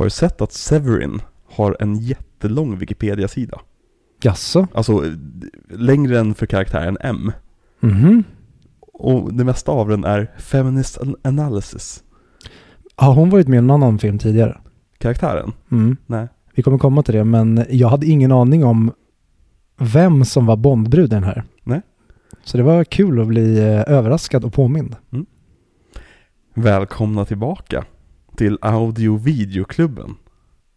[0.00, 3.60] Har du sett att Severin har en jättelång Wikipedia-sida?
[4.22, 4.66] Jaså?
[4.74, 5.04] Alltså
[5.70, 7.32] längre än för karaktären M.
[7.80, 8.24] Mhm.
[8.80, 12.02] Och det mesta av den är Feminist an- Analysis.
[12.96, 14.60] Har hon varit med i en annan film tidigare?
[14.98, 15.52] Karaktären?
[15.70, 15.96] Mm.
[16.06, 16.28] Nej.
[16.54, 18.92] Vi kommer komma till det, men jag hade ingen aning om
[19.78, 21.44] vem som var Bondbruden här.
[21.64, 21.82] Nej.
[22.44, 24.96] Så det var kul att bli eh, överraskad och påmind.
[26.54, 27.84] Välkomna tillbaka
[28.40, 30.14] till Audio Videoklubben.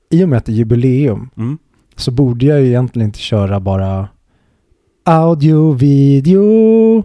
[0.10, 1.58] I och med att det är jubileum Mm.
[1.96, 4.08] så borde jag ju egentligen inte köra bara
[5.06, 7.04] audio, video,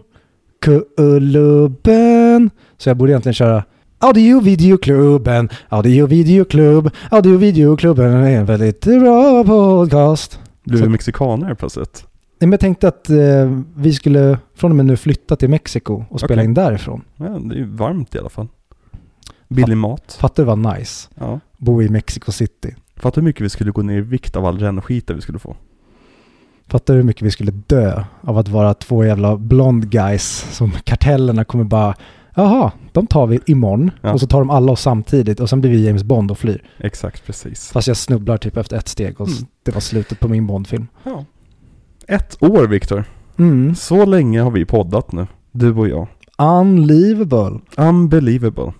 [0.61, 2.49] klubben.
[2.77, 3.63] Så jag borde egentligen köra
[3.99, 10.39] audio, videoklubben, audio, videoklubb, audio, videoklubben är en väldigt bra podcast.
[10.63, 12.05] Du är Så- mexikaner plötsligt.
[12.39, 16.03] Nej, men jag tänkte att eh, vi skulle från och med nu flytta till Mexiko
[16.09, 16.45] och spela Okej.
[16.45, 17.01] in därifrån.
[17.17, 18.47] Ja, det är ju varmt i alla fall.
[19.49, 20.17] Billig mat.
[20.19, 21.09] Fattar du vad nice?
[21.15, 21.39] Ja.
[21.57, 22.75] Bo i Mexico City.
[22.95, 25.55] Fattar hur mycket vi skulle gå ner i vikt av all rännskit vi skulle få.
[26.67, 30.71] Fattar du hur mycket vi skulle dö av att vara två jävla blond guys som
[30.71, 31.95] kartellerna kommer bara
[32.35, 34.13] Jaha, de tar vi imorgon Ja.
[34.13, 36.63] och så tar de alla oss samtidigt och sen blir vi James Bond och flyr.
[36.77, 37.71] Exakt, precis.
[37.71, 39.39] Fast jag snubblar typ efter ett steg och Mm.
[39.63, 40.87] det var slutet på min Bond-film.
[41.03, 41.25] Ja.
[42.07, 43.03] Ett år Viktor.
[43.37, 43.75] Mm.
[43.75, 45.27] Så länge har vi poddat nu.
[45.51, 46.07] Du och jag.
[46.37, 47.59] Unbelievable.
[47.77, 48.73] Unbelievable.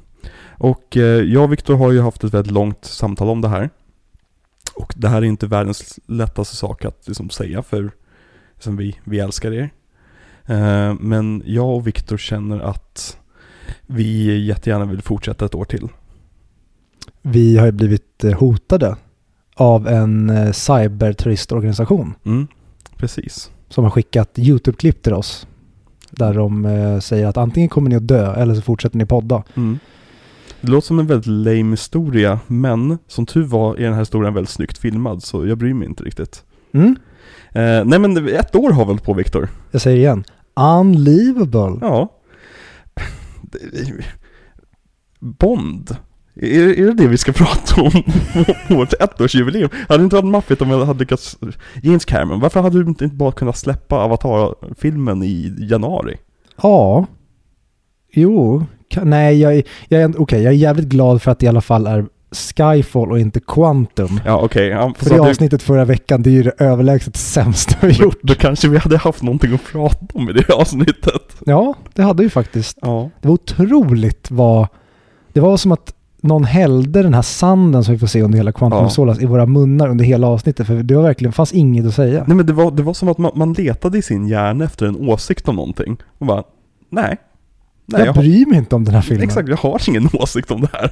[0.59, 3.69] Och eh, jag och Viktor har ju haft ett väldigt långt samtal om det här.
[4.75, 7.91] Och det här är inte världens lättaste sak att liksom säga för
[8.59, 9.69] som vi, vi älskar er.
[10.45, 13.17] Eh, men jag och Viktor känner att
[13.87, 15.87] vi jättegärna vill fortsätta ett år till.
[17.21, 18.95] Vi har ju blivit eh, hotade
[19.55, 22.47] av en cyberterroristorganisation Mm,
[22.97, 23.51] precis.
[23.69, 25.47] som har skickat YouTube-klipp till oss.
[26.11, 29.43] Där de säger att antingen kommer ni att dö eller så fortsätter ni podda.
[29.55, 29.79] Mm.
[30.61, 34.33] Det låter som en väldigt lame historia, men som tur var är den här historien
[34.33, 36.43] väldigt snyggt filmad, så jag bryr mig inte riktigt.
[36.71, 36.95] Mm.
[37.51, 39.49] Eh, nej men ett år har väl på Viktor?
[39.71, 40.23] Jag säger igen.
[40.55, 41.77] Unbelievable.
[41.81, 42.15] Ja.
[45.19, 45.95] Bond.
[46.35, 48.03] Är, är det det vi ska prata om?
[48.69, 49.69] Vårt ettårsjubileum?
[49.87, 51.37] Hade det inte varit maffigt om jag hade lyckats...
[51.83, 56.17] James Cameron, varför hade du inte bara kunnat släppa Avatar-filmen i januari?
[56.61, 57.05] Ja.
[58.11, 58.65] Jo.
[59.03, 61.61] Nej, jag är, jag är, okej, jag är jävligt glad för att det i alla
[61.61, 64.19] fall är Skyfall och inte Quantum.
[64.25, 67.15] Ja okej, ja, För det att du- avsnittet förra veckan, det är ju det överlägset
[67.17, 68.19] sämsta vi då, gjort.
[68.23, 71.35] då kanske vi hade haft någonting att prata om i det avsnittet.
[71.45, 72.77] Ja, det hade vi faktiskt.
[72.81, 73.09] Ja.
[73.21, 74.67] Det var otroligt vad...
[75.33, 78.51] Det var som att någon hällde den här sanden som vi får se under hela
[78.51, 78.85] Quantum Ja.
[78.85, 80.67] of Solace i våra munnar under hela avsnittet.
[80.67, 82.23] För det var verkligen, fanns inget att säga.
[82.27, 84.85] Nej men det var, det var som att man, man letade i sin hjärna efter
[84.85, 85.97] en åsikt om någonting.
[86.17, 86.43] Och bara,
[86.89, 87.17] nej.
[87.91, 89.23] Nej, jag jag bryr mig inte om den här filmen.
[89.23, 90.91] exakt, jag har ingen åsikt om det här.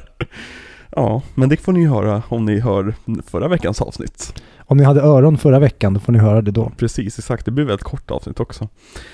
[0.96, 2.94] Ja, men det får ni höra om ni hör
[3.26, 4.34] förra veckans avsnitt.
[4.70, 6.72] Om ni hade öron förra veckan, då får ni höra det då.
[6.78, 7.46] Precis, exakt.
[7.46, 8.68] Det blir väldigt kort avsnitt också.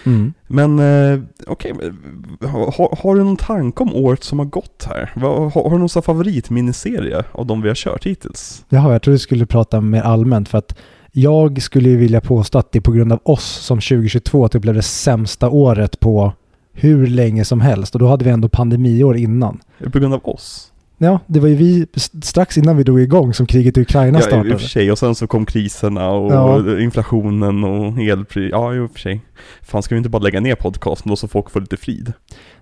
[0.05, 0.33] Mm.
[0.47, 5.11] Men eh, okej, men, har, har du någon tanke om året som har gått här?
[5.16, 8.66] Har, har du någon favoritminiserie av de vi har kört hittills?
[8.69, 10.77] Jaha, jag tror du skulle prata mer allmänt för att
[11.11, 14.61] jag skulle ju vilja påstå att det är på grund av oss som 2022 typ
[14.61, 16.33] blev det sämsta året på
[16.73, 19.59] hur länge som helst och då hade vi ändå pandemiår innan.
[19.91, 20.69] På grund av oss?
[20.97, 21.88] Ja, det var ju vi
[22.22, 24.53] strax innan vi drog igång som kriget i Ukraina Ja, i- i startade.
[24.56, 24.91] och för sig.
[24.91, 26.79] Och sen så kom kriserna och Ja.
[26.81, 28.50] inflationen och elpris.
[28.51, 29.22] Ja, i och för sig.
[29.61, 32.13] Fan, ska vi inte bara lägga ner podcasten då så folk får lite frid?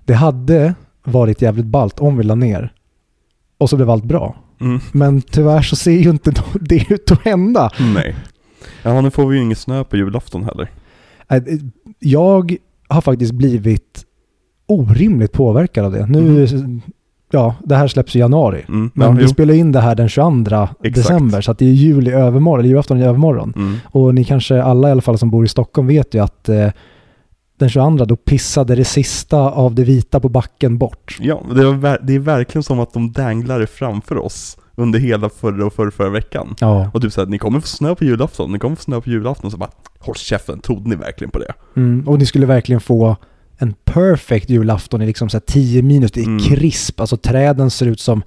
[0.05, 0.73] Det hade
[1.03, 2.73] varit jävligt ballt om vi la ner
[3.57, 4.35] och så blev allt bra.
[4.61, 4.79] Mm.
[4.91, 7.71] Men tyvärr så ser ju inte det ut att hända.
[7.95, 8.15] Nej.
[8.83, 10.71] Ja, nu får vi ju ingen snö på julafton heller.
[11.29, 11.43] Äh,
[11.99, 12.55] Jag
[12.93, 14.05] har faktiskt blivit
[14.67, 16.05] orimligt påverkad av det.
[16.05, 16.47] Nu,
[17.31, 18.65] ja, det här släpps i januari.
[18.67, 18.91] Mm.
[18.93, 19.27] Men ja, vi jo.
[19.27, 22.69] spelar in det här den 22 december, så att det är jul i övermorgon, eller
[22.69, 23.53] julafton i övermorgon.
[23.55, 23.77] Mm.
[23.85, 26.69] Och ni kanske alla i alla fall som bor i Stockholm vet ju att eh,
[27.57, 31.17] den 22 då pissade det sista av det vita på backen bort.
[31.19, 35.29] Ja, det, var, det är verkligen som att de danglar det framför oss under hela
[35.29, 36.55] förra och förra, förra veckan.
[36.59, 36.91] Ja.
[36.93, 39.09] Och du säger att ni kommer få snö på julafton, ni kommer få snö på
[39.09, 41.53] julafton, så bara håll käften, trodde ni verkligen på det?
[41.75, 43.15] Mm, och ni skulle verkligen få
[43.57, 46.39] en perfect julafton i liksom så här 10 minus, det är Mm.
[46.39, 48.23] krisp, alltså träden ser ut som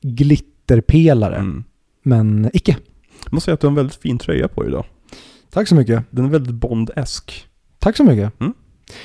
[0.00, 1.36] glitterpelare.
[1.36, 1.64] Mm.
[2.02, 2.76] Men icke.
[3.24, 4.84] Jag måste säga att du har en väldigt fin tröja på idag.
[5.50, 6.04] Tack så mycket.
[6.10, 7.32] Den är väldigt Bond-esk.
[7.78, 8.40] Tack så mycket.
[8.40, 8.52] Mm.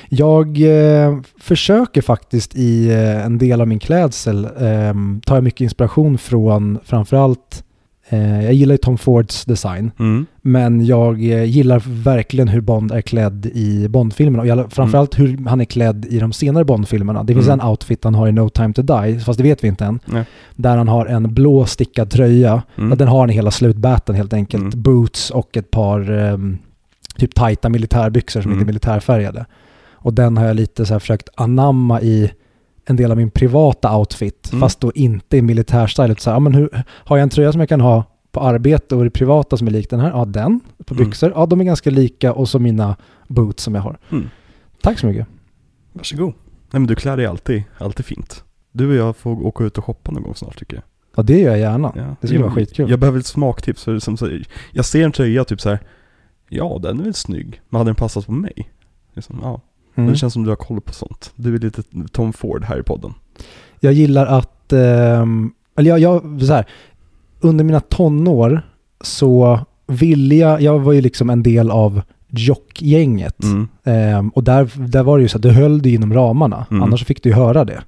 [0.08, 4.94] Jag eh, försöker faktiskt i eh, en del av min klädsel eh,
[5.26, 7.64] ta mycket inspiration från framförallt
[8.08, 10.26] Eh, jag gillar ju Tom Fords design, Mm.
[10.42, 14.42] men jag eh, gillar verkligen hur Bond är klädd i Bond-filmerna.
[14.42, 17.22] Och jag, framförallt hur han är klädd i de senare Bond-filmerna.
[17.24, 17.60] Det finns Mm.
[17.60, 20.00] en outfit han har i No Time To Die, fast det vet vi inte än.
[20.04, 20.24] Nej.
[20.56, 22.62] Där han har en blå stickad tröja.
[22.78, 22.98] Mm.
[22.98, 24.62] Den har han i hela slutbaten helt enkelt.
[24.62, 24.82] Mm.
[24.82, 26.58] Boots och ett par ehm,
[27.16, 28.58] typ tajta militärbyxor som Mm.
[28.60, 29.46] inte är militärfärgade.
[30.02, 32.32] Och den har jag lite så försökt anamma i
[32.84, 34.60] en del av min privata outfit, Mm.
[34.60, 36.14] fast då inte i militärstyle.
[36.18, 38.96] Så här, ja, men hur, har jag en tröja som jag kan ha på arbete
[38.96, 40.10] och det privata som är lik den här?
[40.10, 40.60] Ja, den.
[40.86, 41.06] På Mm.
[41.06, 41.32] byxor?
[41.34, 42.32] Ja, de är ganska lika.
[42.32, 42.96] Och så mina
[43.28, 43.98] boots som jag har.
[44.10, 44.28] Mm.
[44.82, 45.26] Tack så mycket.
[45.92, 46.28] Varsågod.
[46.70, 48.44] Nej men du klär dig alltid, alltid fint.
[48.72, 50.84] Du och jag får åka ut och shoppa någon gång snart tycker jag.
[51.16, 51.92] Ja, det gör jag gärna.
[51.96, 52.16] Ja.
[52.20, 52.90] Det skulle jag, vara skitkul.
[52.90, 53.84] Jag behöver ett smaktips.
[53.84, 54.28] För som, så,
[54.72, 55.78] jag ser en tröja typ så här.
[56.48, 58.70] ja den är väl snygg, men hade den passat på mig?
[59.14, 59.60] Liksom, ja.
[59.94, 60.12] Men Mm.
[60.12, 61.32] det känns som du har koll på sånt.
[61.36, 63.14] Du är lite Tom Ford här i podden.
[63.80, 66.64] Jag gillar att, ehm, eller jag, jag så här,
[67.40, 68.62] under mina tonår
[69.00, 73.42] så ville jag, jag var ju liksom en del av jockgänget.
[73.44, 73.68] Mm.
[73.84, 76.82] Ehm, och där, där var det ju så att du höll dig inom ramarna, Mm.
[76.82, 77.82] annars fick du ju höra det.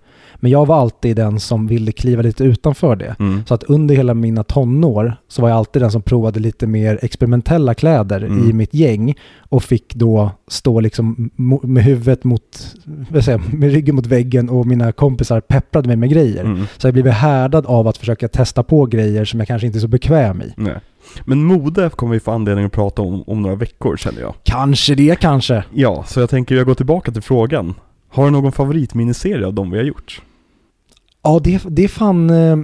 [0.45, 3.17] Men jag var alltid den som ville kliva lite utanför det.
[3.19, 3.43] Mm.
[3.47, 6.99] Så att under hela mina tonår så var jag alltid den som provade lite mer
[7.03, 8.51] experimentella kläder Mm.
[8.51, 11.31] i mitt gäng och fick då stå liksom
[11.63, 12.77] med huvudet mot,
[13.11, 16.45] vad säger, med ryggen mot väggen och mina kompisar pepprade mig med grejer.
[16.45, 16.67] Mm.
[16.77, 19.81] Så jag blev härdad av att försöka testa på grejer som jag kanske inte är
[19.81, 20.53] så bekväm i.
[20.57, 20.77] Nej.
[21.25, 24.35] Men mode kommer vi få anledning att prata om om några veckor känner jag.
[24.43, 25.65] Kanske det kanske.
[25.75, 27.75] Ja, så jag tänker jag går tillbaka till frågan.
[28.09, 30.23] Har du någon favoritminiserie av de vi har gjort?
[31.25, 32.31] Ja, det, det är fan...
[32.31, 32.57] eh,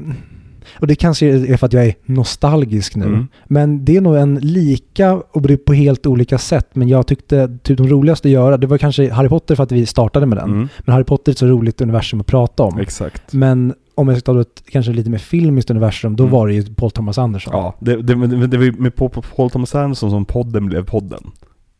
[0.80, 3.04] Och det kanske är för att jag är nostalgisk nu.
[3.06, 3.26] Mm.
[3.46, 6.68] Men det är nog en lika, och det är på helt olika sätt.
[6.72, 9.72] Men jag tyckte typ de roligaste att göra, det var kanske Harry Potter för att
[9.72, 10.50] vi startade med den.
[10.50, 10.68] Mm.
[10.78, 12.78] Men Harry Potter är ett så roligt universum att prata om.
[12.78, 13.32] Exakt.
[13.32, 16.32] Men om jag ska ta ett kanske lite mer filmiskt universum, då Mm.
[16.32, 17.52] var det ju Paul Thomas Anderson.
[17.56, 18.94] Ja, det, det, det, det var ju med
[19.36, 21.20] Paul, Thomas Anderson som podden blev podden.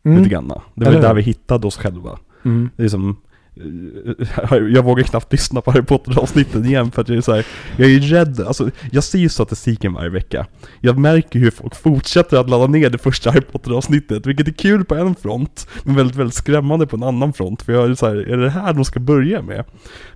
[0.05, 0.17] Mm.
[0.17, 0.47] Lite grann.
[0.47, 2.09] Det var Eller ju där vi hittade oss själva.
[2.45, 2.69] Mm.
[2.77, 3.15] Det är som
[3.55, 7.45] Eh, jag vågar knappt lyssna på Harry Potter-avsnitten igen för att jag är så här,
[7.77, 10.47] jag är rädd, alltså jag ser ju statistiken varje vecka.
[10.81, 14.85] Jag märker hur folk fortsätter att ladda ner det första Harry Potter-avsnittet, vilket är kul
[14.85, 17.61] på en front, men väldigt, väldigt skrämmande på en annan front.
[17.61, 19.65] För jag är så här, är det här de ska börja med?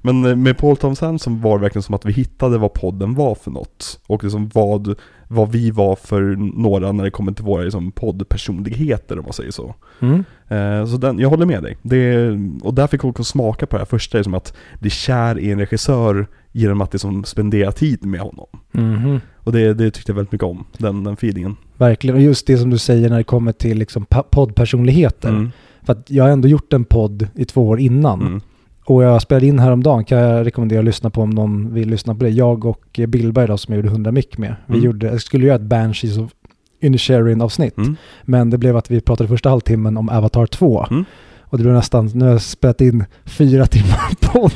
[0.02, 3.16] Men eh, med Paul Thomas Anderson var det verkligen som att vi hittade vad podden
[3.16, 4.00] var för något.
[4.08, 4.96] Och liksom vad,
[5.28, 6.22] vad vi var för
[6.60, 9.76] några när det kommer till våra liksom, poddpersonligheter om man säger så.
[10.00, 10.24] Mm.
[10.48, 11.78] Eh, Så den, jag håller med dig.
[11.82, 12.30] Det,
[12.62, 15.60] och där fick folk smaka på det här första, som att bli kär i en
[15.60, 18.48] regissör genom att liksom spendera tid med honom.
[18.72, 19.20] Mhm.
[19.36, 21.56] Och det, det tyckte jag väldigt mycket om, den, den feelingen.
[21.78, 25.30] Verkligen, och just det som du säger när det kommer till liksom poddpersonligheter.
[25.30, 25.52] Mm.
[25.84, 28.42] För att jag har ändå gjort en podd i två år innan.
[28.88, 32.16] Och jag spelade in häromdagen, kan jag rekommendera att lyssna på om någon vill lyssna
[32.16, 32.30] på det.
[32.30, 34.56] Jag och eh, Billberg då, som jag gjorde 100 mick med.
[34.66, 34.86] Vi Mm.
[34.86, 36.32] gjorde, jag skulle göra ett Banshees of
[36.82, 37.78] Inisherin avsnitt.
[37.78, 37.96] Mm.
[38.24, 40.86] Men det blev att vi pratade första halvtimmen om Avatar 2.
[40.92, 41.06] Mm.
[41.42, 44.52] Och det blev nästan, nu har jag spelat in fyra timmar podd.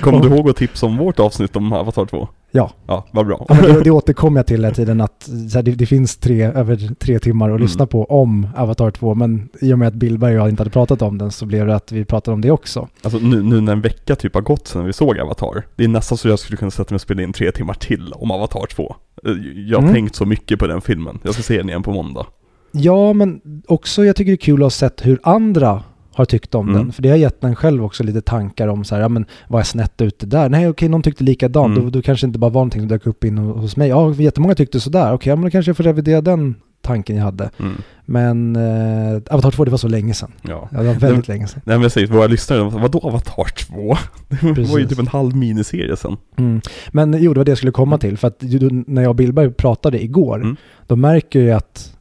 [0.00, 2.28] Kommer du ihåg att tipsa om vårt avsnitt om Avatar 2?
[2.50, 2.70] Ja.
[2.86, 3.46] Ja, vad bra.
[3.48, 6.94] Ja, det, det återkommer jag till hela tiden att här, det, det finns tre, över
[6.94, 7.62] tre timmar att Mm.
[7.62, 9.14] lyssna på om Avatar 2.
[9.14, 11.66] Men i och med att Billberg och jag inte hade pratat om den så blev
[11.66, 12.88] det att vi pratade om det också.
[13.02, 15.88] Alltså nu, nu när en vecka typ har gått sedan vi såg Avatar, det är
[15.88, 18.66] nästan så jag skulle kunna sätta mig och spela in tre timmar till om Avatar
[18.66, 18.96] 2.
[19.26, 19.32] Eh,
[19.66, 19.94] Jag har Mm.
[19.94, 21.18] tänkt så mycket på den filmen.
[21.22, 22.26] Jag ska se den igen på måndag.
[22.72, 25.82] Ja, men också jag tycker det är kul att ha sett hur andra
[26.18, 26.80] har tyckt om Mm.
[26.82, 26.92] den.
[26.92, 29.60] För det har gett en själv också lite tankar om så här, ja men vad
[29.60, 30.48] är snett ute där?
[30.48, 31.76] Nej okej, någon tyckte likadant.
[31.78, 31.84] Mm.
[31.84, 33.88] Då, då kanske det inte bara var någonting som dök upp in hos mig.
[33.88, 35.12] Ja, jättemånga tyckte sådär.
[35.12, 37.50] Okej, ja, men då kanske jag får revidera den tanken jag hade.
[37.58, 37.72] Mm.
[38.04, 40.32] Men eh, Avatar 2, det var så länge sedan.
[40.42, 40.68] Ja.
[40.72, 41.60] Ja, det var väldigt länge sedan.
[41.64, 43.96] Nej men jag säger, våra lyssnare, vadå Avatar 2?
[44.28, 44.88] Det var ju Precis.
[44.88, 46.16] typ en halv miniserie sen.
[46.36, 46.60] Mm.
[46.90, 48.18] Men jo, det var det jag skulle komma till.
[48.18, 48.42] För att
[48.86, 50.56] när jag och Billberg pratade igår, Mm.
[50.86, 51.94] då märker jag att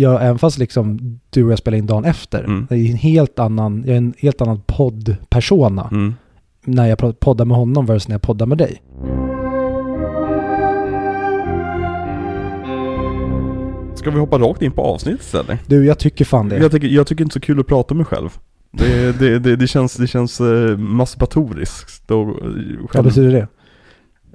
[0.00, 0.98] jag, även fast liksom
[1.30, 2.66] du och jag spelar in dagen efter, Mm.
[2.70, 6.14] det är en helt annan, jag är en helt annan poddpersona Mm.
[6.64, 8.82] när jag poddar med honom versus när jag poddar med dig.
[13.94, 15.58] Ska vi hoppa rakt in på avsnittet istället?
[15.66, 16.56] Du, jag tycker fan det.
[16.58, 18.28] Jag tycker, jag tycker inte så kul att prata med mig själv.
[18.70, 22.34] Det, det, det, det känns, det känns eh, masturbatoriskt och eh,
[22.94, 23.48] Vad betyder det?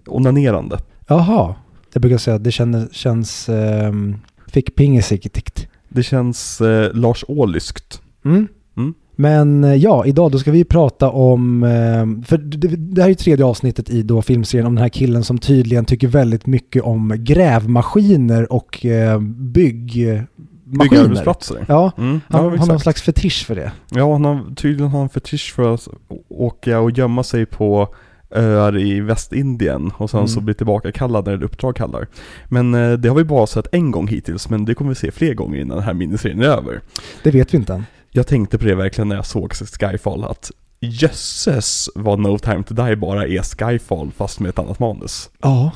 [0.08, 0.78] onanerande.
[1.08, 1.56] Jaha.
[1.94, 4.18] Jag brukar säga att det känner, känns um,
[4.54, 5.68] fickpingesiktigt.
[5.90, 8.02] Det känns eh, Lars Ohlyskt.
[8.26, 8.48] Mm.
[8.78, 8.94] Mm.
[9.16, 13.16] Men eh, ja, idag då ska vi prata om, eh, för det, här är ju
[13.16, 17.16] tredje avsnittet i då filmserien om den här killen som tydligen tycker väldigt mycket om
[17.18, 20.28] grävmaskiner och eh, byggmaskiner.
[20.66, 21.66] Byggarbetsplatser.
[21.68, 23.72] Ja, Mm, han ja, har någon slags fetisch för det.
[23.92, 25.88] Ja, han har tydligen har en fetisch för att
[26.30, 27.96] åka och gömma sig på
[28.36, 30.28] öar i Västindien och sen Mm.
[30.28, 32.08] så blir tillbaka kallad när ett uppdrag kallar.
[32.50, 35.12] Men eh, det har vi bara sett en gång hittills, men det kommer vi se
[35.12, 36.82] fler gånger innan den här miniserien är över.
[37.24, 37.86] Det vet vi inte än.
[38.12, 40.52] Jag tänkte på det verkligen när jag såg Skyfall, att
[40.98, 45.30] jösses vad No Time To Die bara är Skyfall fast med ett annat manus.
[45.42, 45.72] Ja,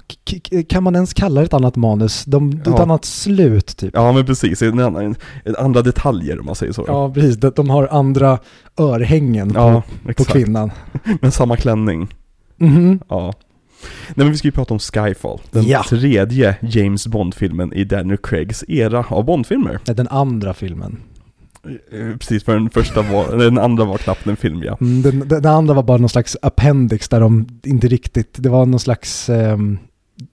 [0.69, 2.25] kan man ens kalla det ett annat manus?
[2.25, 2.81] De, Ett Ja.
[2.81, 3.89] annat slut typ.
[3.93, 6.83] Ja men precis, en annan, en, andra detaljer om man säger så.
[6.87, 7.37] Ja, precis.
[7.37, 8.39] De, de har andra
[8.79, 9.83] örhängen på, ja
[10.13, 10.71] på kvinnan.
[11.21, 12.07] Men samma klänning.
[12.57, 12.99] Mhm.
[13.09, 13.33] Ja.
[14.07, 15.83] Nej men vi ska ju prata om Skyfall, den Ja.
[15.89, 19.79] tredje James Bond-filmen i Daniel Craigs era av Bond-filmer.
[19.87, 20.99] Nej, Den andra filmen.
[21.91, 24.77] Eh, Precis, för den första var, den andra var knappt en film ja.
[24.81, 28.49] Mm, Den, den, den andra var bara någon slags appendix där de inte riktigt, det
[28.49, 29.77] var någon slags, ehm,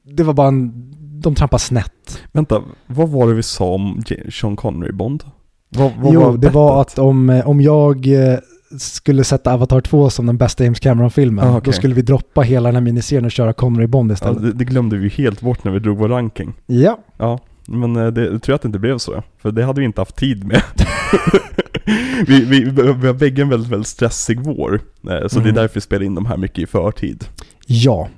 [0.02, 0.72] det var bara en,
[1.20, 2.18] de trampade snett.
[2.32, 4.02] Vänta, vad var det vi sa om
[4.32, 5.24] Sean Connery Bond?
[5.68, 8.38] Vad, vad jo, det var att om, eh, om jag eh,
[8.78, 11.62] skulle sätta Avatar 2 som den bästa James Cameron-filmen, Ah, okej.
[11.64, 14.42] då skulle vi droppa hela den här miniserien och köra Connery Bond Ja, istället.
[14.42, 16.52] det, det glömde vi helt bort när vi drog vår ranking.
[16.66, 19.22] Ja, Ja, men eh, det, jag tror att det inte blev så.
[19.42, 20.62] För det hade vi inte haft tid med.
[22.26, 22.64] vi, vi,
[23.00, 24.74] vi har bägge en väldigt, väldigt stressig vår.
[24.74, 25.54] eh, Så det är Mm.
[25.54, 27.24] därför vi spelar in de här mycket i förtid.
[27.66, 28.08] ja.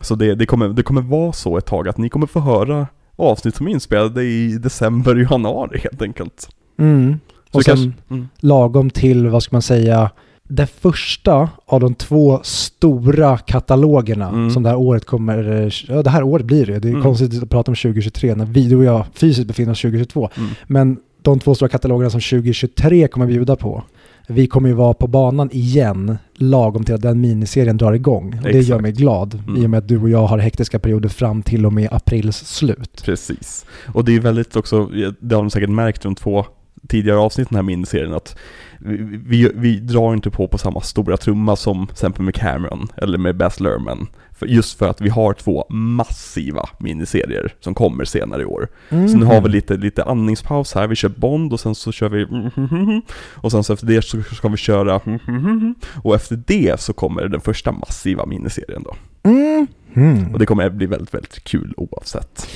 [0.00, 2.86] Så det, det, kommer, det kommer vara så ett tag att ni kommer få höra
[3.16, 6.48] avsnitt som är inspelade i december och januari helt enkelt.
[6.78, 7.18] Mm.
[7.52, 8.28] Så Och sen mm.
[8.40, 10.10] lagom till, vad ska man säga,
[10.48, 14.50] det första av de två stora katalogerna Mm.
[14.50, 17.02] som det här året kommer, ja det här året blir det, det är Mm.
[17.02, 20.30] konstigt att prata om 2023 när vi, du och jag fysiskt befinner oss 2022.
[20.36, 20.50] Mm.
[20.66, 23.82] Men de två stora katalogerna som 2023 kommer bjuda på,
[24.28, 28.34] vi kommer ju vara på banan igen lagom till att den miniserien drar igång.
[28.38, 28.82] Och det gör Exakt.
[28.82, 29.62] mig glad Mm.
[29.62, 32.36] i och med att du och jag har hektiska perioder fram till och med aprils
[32.46, 33.02] slut.
[33.04, 33.66] Precis.
[33.94, 34.90] Och det är väldigt också,
[35.20, 36.44] det har ni säkert märkt de två
[36.88, 38.36] tidigare avsnitten i den här miniserien att
[38.78, 42.88] vi, vi, vi drar inte på på samma stora trumma som till exempel med Cameron
[42.96, 44.06] eller med Baz Luhrmann.
[44.32, 48.68] För, just för att vi har två massiva miniserier som kommer senare i år.
[48.88, 49.26] Så nu Mhm.
[49.26, 52.26] har vi lite, lite andningspaus här, vi kör Bond och sen så kör vi
[53.34, 55.00] och sen så efter det så ska vi köra
[56.02, 58.94] och efter det så kommer den första massiva miniserien då.
[59.30, 59.66] Mm.
[59.94, 60.32] Mm.
[60.32, 62.48] Och det kommer bli väldigt, väldigt kul oavsett.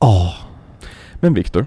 [0.00, 0.34] Ja.
[1.20, 1.66] Men Viktor,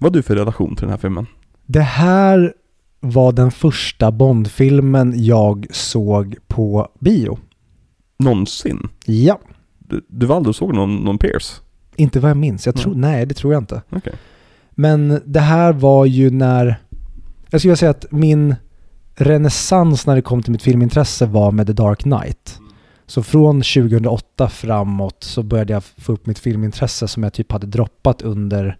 [0.00, 1.26] vad har du för relation till den här filmen?
[1.66, 2.54] Det här
[3.00, 7.38] var den första Bondfilmen jag såg på bio.
[8.18, 8.88] Någonsin?
[9.06, 9.40] Ja.
[9.78, 11.60] Du, du var aldrig såg någon, någon Pierce?
[11.96, 12.66] Inte vad jag minns.
[12.66, 13.00] Jag tror, Mm.
[13.00, 13.82] Nej, det tror jag inte.
[13.90, 14.12] Okej.
[14.70, 16.76] Men det här var ju när...
[17.50, 18.54] Jag skulle säga att min
[19.14, 22.58] renässans när det kom till mitt filmintresse var med The Dark Knight.
[23.06, 27.66] Så från 2008 framåt så började jag få upp mitt filmintresse som jag typ hade
[27.66, 28.76] droppat under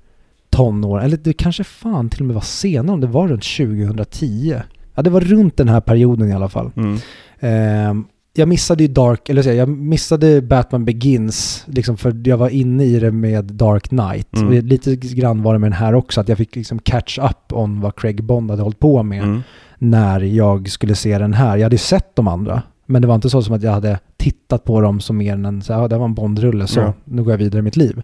[0.65, 1.03] tonår.
[1.03, 4.55] Eller det kanske fan till och med var senare, om det var runt 2010.
[4.95, 6.71] Ja, det var runt den här perioden i alla fall.
[6.77, 6.99] Mm.
[7.41, 12.49] Ehm, jag missade ju Dark, eller säga, jag missade Batman Begins, liksom för jag var
[12.49, 14.35] inne i det med Dark Knight.
[14.37, 14.47] Mm.
[14.49, 17.53] Och lite grann var det med den här också, att jag fick liksom catch up
[17.53, 19.43] on vad Craig Bond hade hållit på med Mm.
[19.79, 21.57] när jag skulle se den här.
[21.57, 23.99] Jag hade ju sett de andra, men det var inte så som att jag hade
[24.17, 26.81] tittat på dem som mer än en, så här, ja, det var en Bond-rulle, så
[26.81, 26.93] Ja.
[27.05, 28.03] nu går jag vidare i mitt liv.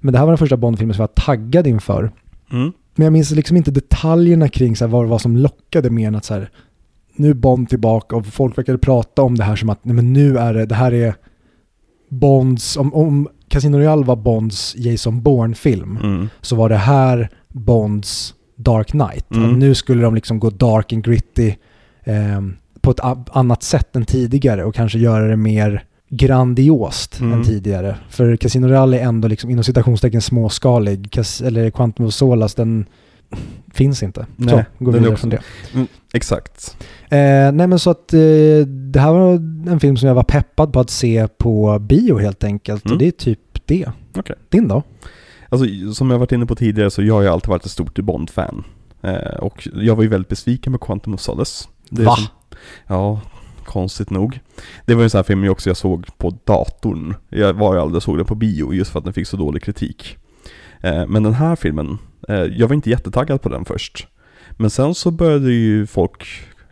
[0.00, 2.12] Men det här var den första Bond-filmen som jag var taggad inför.
[2.52, 2.72] Mm.
[2.94, 6.08] Men jag minns liksom inte detaljerna kring så här, vad det var som lockade mer
[6.08, 6.50] än att så här,
[7.16, 10.12] nu är Bond tillbaka och folk verkade prata om det här som att nej men
[10.12, 11.14] nu är det, det här är
[12.08, 16.28] Bonds, om, om Casino Royale var Bonds Jason Bourne-film Mm.
[16.40, 19.30] så var det här Bonds Dark Knight.
[19.34, 19.58] Mm.
[19.58, 21.54] Nu skulle de liksom gå dark and gritty
[22.04, 23.00] ehm, på ett
[23.32, 27.32] annat sätt än tidigare och kanske göra det mer grandiost Mm.
[27.38, 27.96] än tidigare.
[28.08, 31.08] För Casino Royale är ändå liksom inom citationstecken småskalig.
[31.10, 32.86] Cas- eller Quantum of Solace, den
[33.74, 34.26] finns inte.
[34.36, 34.48] Nej,
[34.78, 35.86] så, går är vidare också- från det.
[36.12, 36.76] Exakt.
[37.04, 38.18] Eh, nej men så att eh,
[38.66, 39.32] det här var
[39.72, 42.84] en film som jag var peppad på att se på bio helt enkelt.
[42.84, 42.92] Mm.
[42.94, 43.86] Och det är typ det.
[44.16, 44.36] Okej.
[44.48, 44.82] Din då?
[45.48, 47.98] Alltså som jag varit inne på tidigare så jag har ju alltid varit ett stort
[47.98, 48.64] Bond-fan.
[49.02, 51.68] Eh, och jag var ju väldigt besviken med Quantum of Solace.
[51.90, 52.16] Va?
[52.16, 52.24] Som,
[52.86, 53.20] ja,
[53.70, 54.40] konstigt nog.
[54.86, 57.14] Det var ju en sån här film jag också jag såg på datorn.
[57.28, 59.62] Jag var ju aldrig såg den på bio just för att den fick så dålig
[59.62, 60.16] kritik.
[60.80, 61.98] Eh, men den här filmen,
[62.28, 64.06] eh, jag var inte jättetaggad på den först.
[64.50, 66.24] Men sen så började ju folk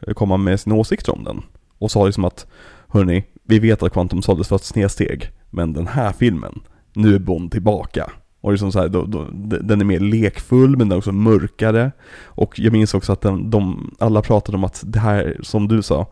[0.07, 1.43] eh, komma med sina åsikter om den.
[1.79, 2.47] Och sa liksom att,
[2.89, 5.31] hörni, vi vet att Quantum såldes för ett snedsteg.
[5.51, 6.61] Men den här filmen,
[6.95, 8.11] nu är Bond tillbaka.
[8.41, 9.27] Och liksom så här, då, då,
[9.61, 11.93] den är mer lekfull men den är också mörkare.
[12.25, 15.83] Och jag minns också att den, de, alla pratade om att det här, som du
[15.83, 16.07] sa,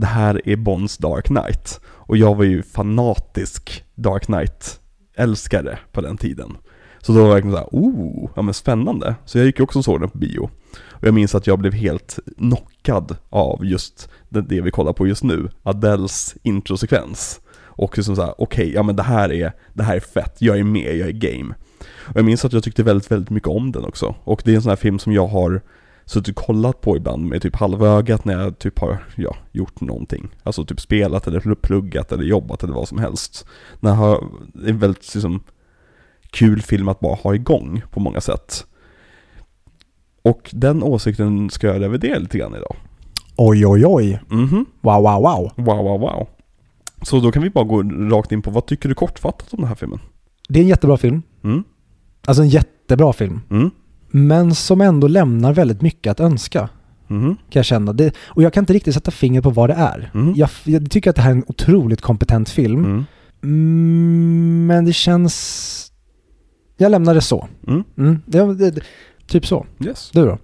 [0.00, 1.80] det här är Bonds Dark Knight.
[1.86, 6.56] Och jag var ju fanatisk Dark Knight-älskare på den tiden.
[7.00, 9.14] Så då var det verkligen såhär, oh, ja men spännande.
[9.24, 10.50] Så jag gick ju också och såg den på bio.
[10.90, 15.06] Och jag minns att jag blev helt knockad av just det, det vi kollar på
[15.06, 17.40] just nu, Adeles introsekvens.
[17.62, 20.58] Och liksom såhär, okej, okay, ja men det här, är, det här är fett, jag
[20.58, 21.54] är med, jag är game.
[21.82, 24.14] Och jag minns att jag tyckte väldigt, väldigt mycket om den också.
[24.24, 25.62] Och det är en sån här film som jag har
[26.10, 30.28] suttit och kollat på ibland med typ halvögat när jag typ har, ja, gjort någonting.
[30.42, 33.46] Alltså typ spelat eller pluggat eller jobbat eller vad som helst.
[33.80, 34.24] När har,
[34.54, 35.40] det är en väldigt liksom
[36.30, 38.66] kul film att bara ha igång på många sätt.
[40.22, 42.76] Och den åsikten ska jag revidera lite grann idag.
[43.36, 44.20] Oj, oj, oj.
[44.28, 44.66] Mhm.
[44.80, 45.50] Wow, wow, wow.
[45.56, 46.28] Wow, wow, wow.
[47.02, 49.68] Så då kan vi bara gå rakt in på, vad tycker du kortfattat om den
[49.68, 49.98] här filmen?
[50.48, 51.22] Det är en jättebra film.
[51.44, 51.64] Mm.
[52.26, 53.40] Alltså en jättebra film.
[53.50, 53.70] Mm.
[54.10, 56.68] Men som ändå lämnar väldigt mycket att önska.
[57.06, 57.34] Mhm.
[57.34, 57.92] Kan jag känna.
[57.92, 60.10] Det, och jag kan inte riktigt sätta fingret på vad det är.
[60.14, 60.34] Mm.
[60.36, 62.84] Jag, jag tycker att det här är en otroligt kompetent film.
[62.84, 63.04] Mm.
[63.42, 65.92] Mm, men det känns...
[66.76, 67.48] Jag lämnar det så.
[67.66, 67.84] Mm.
[67.98, 68.80] Mm, det, det,
[69.26, 69.66] typ så.
[69.84, 70.10] Yes.
[70.12, 70.38] Du då?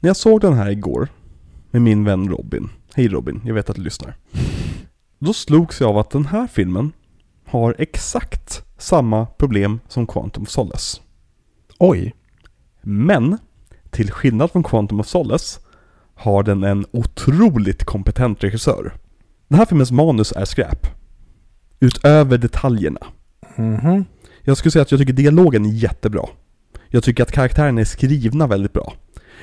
[0.00, 1.08] När jag såg den här igår
[1.70, 4.16] med min vän Robin, hej Robin, jag vet att du lyssnar.
[5.18, 6.92] Då slogs jag av att den här filmen
[7.46, 11.00] har exakt samma problem som Quantum of Solace.
[11.78, 12.14] Oj.
[12.82, 13.38] Men,
[13.90, 15.60] till skillnad från Quantum of Solace,
[16.14, 18.94] har den en otroligt kompetent regissör.
[19.48, 20.86] Den här filmens manus är skräp.
[21.80, 23.06] Utöver detaljerna.
[23.56, 24.04] Mhm.
[24.42, 26.26] Jag skulle säga att jag tycker dialogen är jättebra.
[26.88, 28.92] Jag tycker att karaktärerna är skrivna väldigt bra.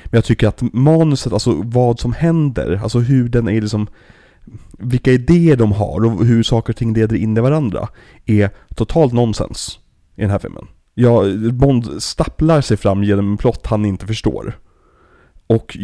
[0.04, 3.86] Men jag tycker att manuset, alltså vad som händer, alltså hur den är liksom
[4.78, 7.88] vilka idéer de har och hur saker och ting leder in i varandra
[8.24, 9.78] är totalt nonsens
[10.16, 10.66] i den här filmen.
[10.94, 11.22] Ja,
[11.52, 14.58] Bond stapplar sig fram genom en plott han inte förstår.
[15.46, 15.78] Och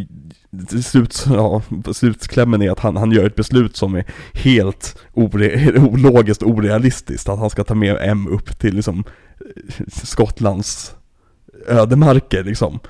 [0.68, 1.62] till slut, ja,
[1.92, 7.28] slutklämmen är att han, han gör ett beslut som är helt ore, ologiskt och orealistiskt.
[7.28, 9.04] Att han ska ta med M upp till liksom
[9.40, 10.94] eh, Skottlands
[11.66, 12.80] ödemarker liksom.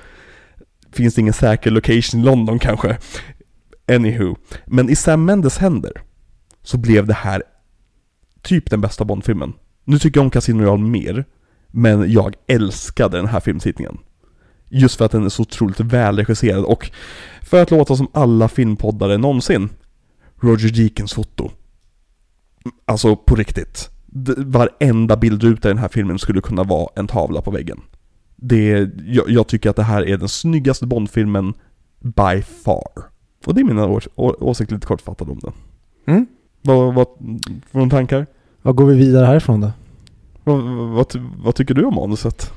[0.91, 2.97] Finns det ingen säker location i London kanske?
[3.87, 4.35] Anywho.
[4.65, 5.91] Men i Sam Mendes händer
[6.63, 7.43] så blev det här
[8.41, 9.53] typ den bästa Bondfilmen.
[9.83, 11.25] Nu tycker jag om Casino Royale mer,
[11.71, 13.97] men jag älskade den här filmtittningen.
[14.69, 16.91] Just för att den är så otroligt välregisserad och
[17.41, 19.69] för att låta som alla filmpoddare någonsin,
[20.41, 21.51] Roger Deakins foto.
[22.85, 23.89] Alltså på riktigt.
[24.37, 27.81] Varenda bildruta i den här filmen skulle kunna vara en tavla på väggen.
[28.35, 31.53] Det, jag, jag tycker att det här är den snyggaste Bondfilmen
[31.99, 32.91] by far.
[33.45, 35.53] Och det är mina ås- åsikter lite kortfattat om den.
[36.07, 36.27] Mm.
[36.61, 37.07] Vad, vad,
[37.71, 38.27] vad tankar?
[38.61, 39.71] Vad går vi vidare härifrån då?
[40.43, 40.61] Vad,
[40.93, 41.05] vad,
[41.43, 42.51] vad tycker du om manuset?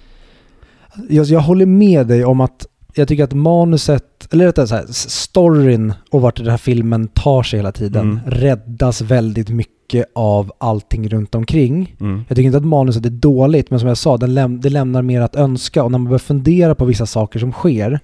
[1.08, 4.84] Jag, jag håller med dig om att jag tycker att manuset, eller rättare så här,
[4.88, 8.20] storyn och vart den här filmen tar sig hela tiden Mm.
[8.26, 11.96] räddas väldigt mycket av allting runt omkring.
[12.00, 12.24] Mm.
[12.28, 15.02] Jag tycker inte att manuset är dåligt, men som jag sa, den läm- det lämnar
[15.02, 18.00] mer att önska och när man börjar fundera på vissa saker som sker.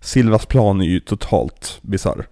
[0.00, 2.26] Silvas plan är ju totalt bisarr.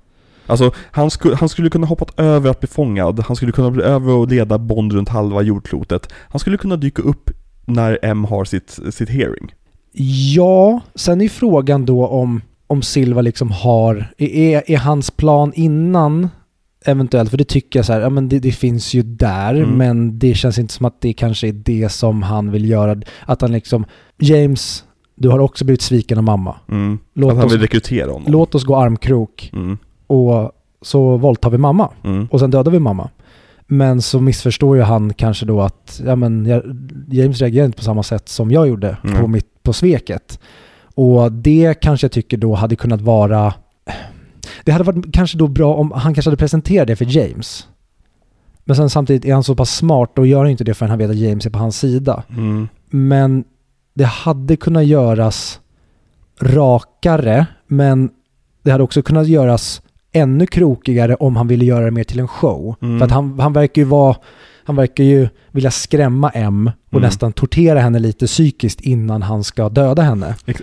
[0.46, 3.82] Alltså, han, sku, han skulle kunna hoppat över att bli fångad, han skulle kunna bli
[3.82, 6.12] över och leda Bond runt halva jordklotet.
[6.28, 7.30] Han skulle kunna dyka upp
[7.66, 9.54] när M har sitt, sitt hearing.
[10.34, 16.28] Ja, sen är frågan då om, om Silva liksom har, är, är hans plan innan
[16.84, 19.70] eventuellt, för det tycker jag så här, ja men det, det finns ju där, Mm.
[19.70, 23.00] men det känns inte som att det kanske är det som han vill göra.
[23.26, 23.84] Att han liksom,
[24.20, 26.56] James, du har också blivit sviken av mamma.
[26.70, 26.98] Mm.
[27.14, 28.32] Låt att han oss- vill rekrytera honom.
[28.32, 29.78] Låt oss gå armkrok Mm.
[30.06, 32.26] Och så våldtar vi mamma Mm.
[32.30, 33.10] och sen dödar vi mamma.
[33.66, 36.62] Men så missförstår ju han kanske då att, ja men jag,
[37.10, 39.20] James reagerar inte på samma sätt som jag gjorde Mm.
[39.20, 40.40] på, mitt, på sveket.
[40.94, 43.54] Och det kanske jag tycker då hade kunnat vara,
[44.64, 47.68] det hade varit kanske då bra om han kanske hade presenterat det för James.
[48.64, 51.10] Men sen samtidigt är han så pass smart och gör inte det förrän han vet
[51.10, 52.22] att James är på hans sida.
[52.30, 52.68] Mm.
[52.90, 53.44] Men
[53.94, 55.60] det hade kunnat göras
[56.40, 58.10] rakare, men
[58.62, 59.82] det hade också kunnat göras
[60.16, 62.76] ännu krokigare om han ville göra det mer till en show.
[62.82, 62.98] Mm.
[62.98, 64.16] För att han, han verkar ju vara,
[64.64, 67.06] han verkar ju vilja skrämma M och Mm.
[67.06, 70.34] nästan tortera henne lite psykiskt innan han ska döda henne.
[70.46, 70.62] Ex-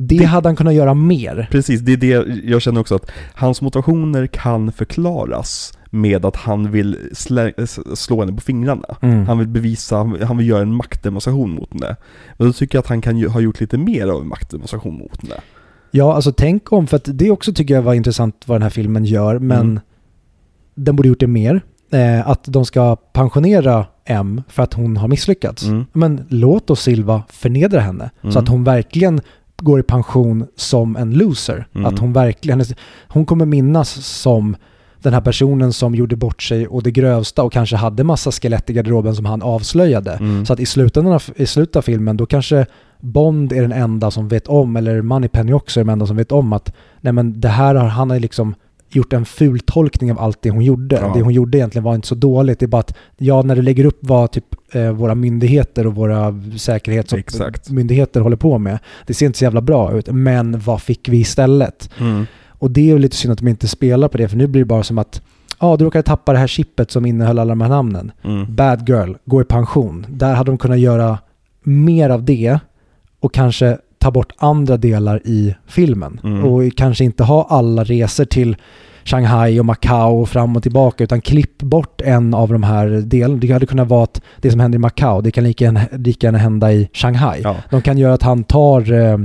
[0.00, 1.48] Det, Det- hade han kunnat göra mer.
[1.50, 6.70] Precis, det är det jag känner också att hans motivationer kan förklaras med att han
[6.70, 7.52] vill slä,
[7.94, 8.96] slå henne på fingrarna.
[9.02, 9.26] Mm.
[9.26, 9.96] Han vill bevisa,
[10.26, 11.96] han vill göra en maktdemonstration mot henne.
[12.36, 14.94] Men då tycker jag att han kan ju, ha gjort lite mer av en maktdemonstration
[14.98, 15.34] mot henne.
[15.90, 18.70] Ja, alltså tänk om, för att det också tycker jag var intressant vad den här
[18.70, 19.80] filmen gör, men Mm.
[20.74, 21.60] den borde gjort det mer.
[21.92, 25.62] Eh, att de ska pensionera M för att hon har misslyckats.
[25.64, 25.84] Mm.
[25.92, 28.36] Men låt då Silva förnedra henne så Mm.
[28.42, 29.20] att hon verkligen
[29.62, 31.66] går i pension som en loser.
[31.74, 31.86] Mm.
[31.86, 32.64] Att hon verkligen,
[33.08, 34.58] hon kommer minnas som den
[35.02, 38.70] den här personen som gjorde bort sig och det grövsta och kanske hade massa skelett
[38.70, 40.12] i garderoben som han avslöjade.
[40.12, 40.46] Mm.
[40.46, 42.66] Så att i slutändan av, i slutet av filmen då kanske
[43.00, 46.32] Bond är den enda som vet om, eller Moneypenny också är den enda som vet
[46.32, 48.54] om att nej men det här har han har liksom
[48.90, 50.96] gjort en ful tolkning av allt det hon gjorde.
[50.96, 51.12] Ja.
[51.14, 52.58] Det hon gjorde egentligen var inte så dåligt.
[52.58, 55.94] Det är bara att, ja, när du lägger upp vad typ eh, våra myndigheter och
[55.94, 57.70] våra säkerhets och Exakt.
[57.70, 60.08] myndigheter håller på med, det ser inte så jävla bra ut.
[60.10, 61.90] Men vad fick vi istället?
[62.00, 62.26] Mm.
[62.48, 64.60] Och det är ju lite synd att de inte spelar på det, för nu blir
[64.60, 65.22] det bara som att
[65.60, 68.12] Ja, du råkade tappa det här chippet som innehöll alla de här namnen.
[68.24, 68.54] Mm.
[68.54, 70.06] Bad Girl, gå i pension.
[70.08, 71.18] Där hade de kunnat göra
[71.62, 72.58] mer av det
[73.20, 76.20] och kanske ta bort andra delar i filmen.
[76.24, 76.44] Mm.
[76.44, 78.56] Och kanske inte ha alla resor till
[79.04, 83.40] Shanghai och Macau och fram och tillbaka utan klipp bort en av de här delarna.
[83.40, 86.26] Det hade kunnat vara att det som händer i Macau, det kan lika gärna, lika
[86.26, 87.40] gärna hända i Shanghai.
[87.44, 87.56] Ja.
[87.70, 89.18] De kan göra att han tar eh,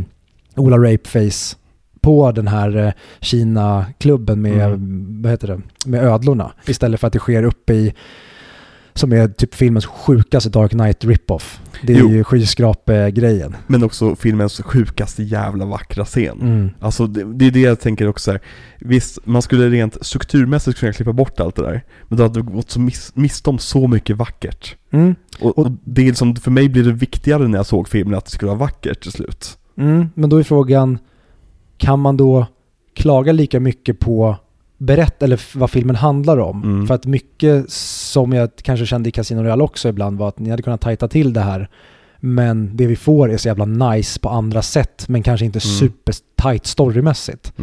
[0.55, 1.55] Ola Rapeface
[2.01, 4.69] på den här eh, Kina-klubben med,
[5.23, 6.51] vad heter det, med ödlorna.
[6.67, 7.93] Istället för att det sker uppe i,
[8.93, 11.61] som är typ filmens sjukaste Dark Knight rip-off.
[11.83, 12.09] Det är Jo.
[12.09, 13.55] ju skyskrapegrejen.
[13.67, 16.41] Men också filmens sjukaste jävla vackra scen.
[16.41, 16.69] Mm.
[16.79, 18.41] Alltså det, det är det jag tänker också här.
[18.79, 21.83] Visst, man skulle rent strukturmässigt kunna klippa bort allt det där.
[22.07, 24.75] Men då hade det gått så miss, miste om så mycket vackert.
[24.91, 25.15] Mm.
[25.39, 28.25] Och, och det är liksom, för mig blir det viktigare när jag såg filmen att
[28.25, 29.57] det skulle vara vackert till slut.
[29.77, 30.09] Mm.
[30.15, 30.99] Men då är frågan,
[31.77, 32.47] kan man då
[32.95, 34.37] klaga lika mycket på
[34.85, 36.63] berätt eller vad filmen handlar om?
[36.63, 36.87] Mm.
[36.87, 40.49] För att mycket som jag kanske kände i Casino Royale också ibland var att ni
[40.49, 41.69] hade kunnat tajta till det här.
[42.19, 45.75] Men det vi får är så jävla nice på andra sätt, men kanske inte Mm.
[45.79, 47.53] super tight storymässigt.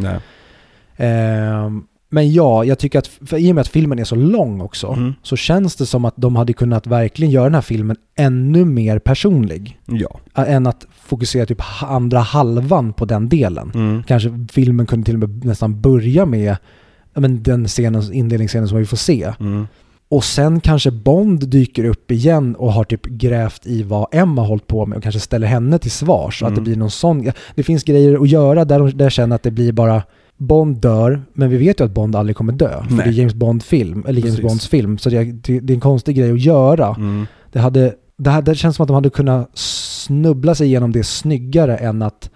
[0.97, 4.61] Ehm, men ja, jag tycker att för i och med att filmen är så lång
[4.61, 5.15] också, Mm.
[5.23, 8.99] så känns det som att de hade kunnat verkligen göra den här filmen ännu mer
[8.99, 9.81] personlig.
[9.87, 10.21] Ja.
[10.35, 13.71] Än att fokusera typ andra halvan på den delen.
[13.75, 14.03] Mm.
[14.03, 16.57] Kanske filmen kunde till och med nästan börja med
[17.15, 19.33] ja, men den scenen, inledningsscenen som vi får se.
[19.41, 19.67] Mm.
[20.09, 24.67] Och sen kanske Bond dyker upp igen och har typ grävt i vad Emma hållit
[24.67, 26.39] på med och kanske ställer henne till svars.
[26.39, 26.65] Så att det Mm.
[26.65, 27.31] blir någon sån...
[27.55, 30.03] Det finns grejer att göra där, jag känner att det blir bara
[30.37, 32.83] Bond dör, men vi vet ju att Bond aldrig kommer dö.
[32.89, 33.05] För Nej.
[33.05, 34.43] det är James Bond-film, eller James Precis.
[34.51, 34.99] Bonds film.
[34.99, 36.95] Så det, det, det är en konstig grej att göra.
[36.99, 37.27] Mm.
[37.53, 41.05] Det, hade, det, hade, det känns som att de hade kunnat snubbla sig igenom det
[41.05, 42.31] snyggare än att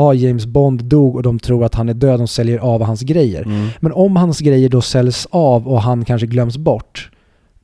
[0.00, 3.00] ja, James Bond dog och de tror att han är död, de säljer av hans
[3.02, 3.42] grejer.
[3.42, 3.68] Mm.
[3.80, 7.10] Men om hans grejer då säljs av och han kanske glöms bort,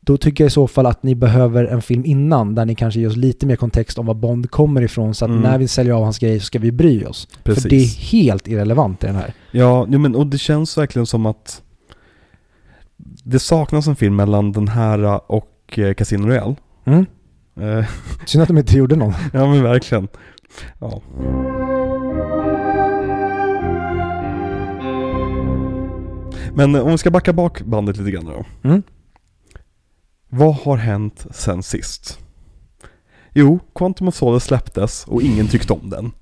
[0.01, 3.01] då tycker jag i så fall att ni behöver en film innan där ni kanske
[3.01, 5.43] ger oss lite mer kontext om var Bond kommer ifrån så att Mm.
[5.43, 7.29] när vi säljer av hans grejer så ska vi bry oss.
[7.43, 7.63] Precis.
[7.63, 9.33] För det är helt irrelevant i den här.
[9.51, 11.63] Ja, men och det känns verkligen som att
[13.25, 16.55] det saknas en film mellan den här och eh, Casino Royale.
[16.85, 17.07] Mm.
[17.61, 17.85] Eh,
[18.27, 19.13] Synd att de inte gjorde någon.
[19.33, 20.09] ja men verkligen.
[20.81, 21.03] Ja.
[26.57, 28.69] Men om vi ska backa bak bandet lite grann då.
[28.69, 28.83] Mm.
[30.29, 32.19] Vad har hänt sen sist?
[33.35, 36.13] Jo, Quantum of Solace släpptes och ingen tyckte om den.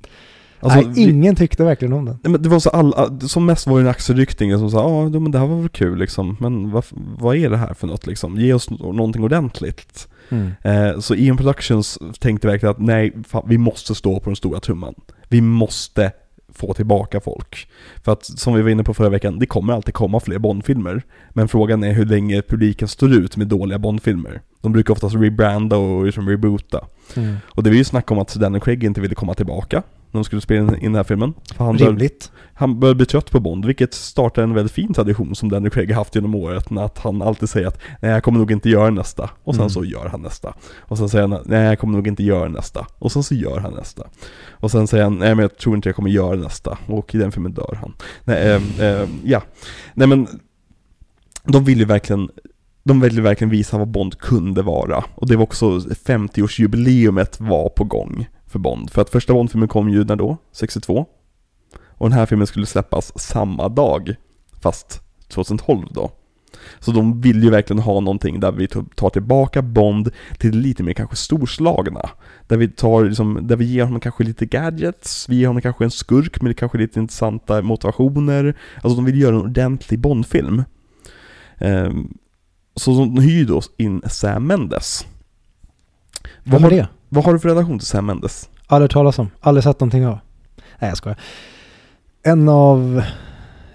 [0.61, 2.19] Alltså, Nej, ingen tyckte verkligen om den.
[2.23, 5.09] Men det var så alla, som mest var det en axelryckning som sa ja ah,
[5.09, 6.85] men det här var väl kul liksom, men vad,
[7.19, 8.37] vad är det här för något liksom?
[8.37, 10.09] Ge oss nå- någonting ordentligt.
[10.29, 10.53] Mm.
[10.63, 14.61] Eh, så Ian Productions tänkte verkligen att nej, fan, vi måste stå på den stora
[14.61, 14.95] trumman.
[15.29, 16.13] Vi måste
[16.55, 17.69] få tillbaka folk.
[18.05, 21.03] För att som vi var inne på förra veckan, det kommer alltid komma fler Bondfilmer.
[21.31, 24.41] Men frågan är hur länge publiken står ut med dåliga Bondfilmer.
[24.61, 26.87] De brukar oftast rebranda och liksom reboota.
[27.17, 27.37] Mm.
[27.47, 29.83] Och det var ju snack om att Daniel Craig inte ville komma tillbaka
[30.15, 31.35] när de skulle spela in, den här filmen.
[31.57, 32.33] För han bör- Rimligt.
[32.55, 35.89] han börjar bli trött på Bond, vilket startar en väldigt fin tradition som Daniel Craig
[35.89, 36.73] har haft genom året.
[36.73, 39.31] Att han alltid säger att nej jag kommer nog inte göra nästa.
[39.45, 39.71] Och sen Mm.
[39.71, 40.55] så gör han nästa.
[40.79, 42.87] Och sen säger han nej jag kommer nog inte göra nästa.
[42.99, 44.03] Och sen så gör han nästa.
[44.51, 46.79] Och sen säger han nej men jag tror inte jag kommer göra nästa.
[46.87, 47.93] Och i den filmen dör han.
[48.25, 49.43] Nej, eh, eh, ja.
[49.95, 50.27] Nej men,
[51.45, 52.29] de vill ju verkligen
[52.87, 55.05] de ville verkligen visa vad Bond kunde vara.
[55.15, 58.91] Och det var också 50-årsjubileumet var på gång för Bond.
[58.91, 60.37] För att första Bond-filmen kom ju när då?
[60.53, 61.07] 62?
[61.79, 64.15] Och den här filmen skulle släppas samma dag,
[64.63, 66.11] fast 2012 då.
[66.79, 70.93] Så de vill ju verkligen ha någonting där vi tar tillbaka Bond till lite mer
[70.93, 72.11] kanske storslagna.
[72.49, 75.85] Där vi tar liksom, där vi ger honom kanske lite gadgets, vi ger honom kanske
[75.85, 78.57] en skurk med kanske lite intressanta motivationer.
[78.75, 80.65] Alltså de vill göra en ordentlig Bond-film.
[81.59, 82.15] Ehm,
[82.77, 85.07] så de hyr då in Sam Mendes.
[86.45, 86.89] Vad har, var det?
[87.15, 88.49] Vad har du för relation till Sam Mendes?
[88.67, 89.31] Aldrig talas om.
[89.41, 90.19] Aldrig sett någonting av.
[90.79, 91.19] Nej, jag skojar.
[92.23, 93.03] En av...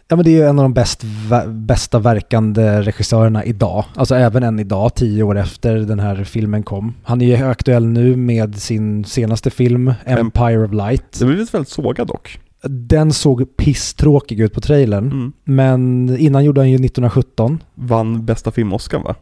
[0.08, 1.04] Ja men det är ju en av de bäst,
[1.48, 3.86] bästa verkande regissörerna idag.
[3.96, 6.96] Alltså även än idag, tio år efter den här filmen kom.
[7.04, 11.20] Han är ju aktuell nu med sin senaste film, Empire of Light.
[11.20, 12.40] Det blev väldigt sågad dock.
[12.64, 15.12] Den såg pisstråkig ut på trailern.
[15.12, 15.34] Mm.
[15.44, 17.64] Men innan gjorde han ju 1917.
[17.76, 19.16] Vann bästa film-Oscar va?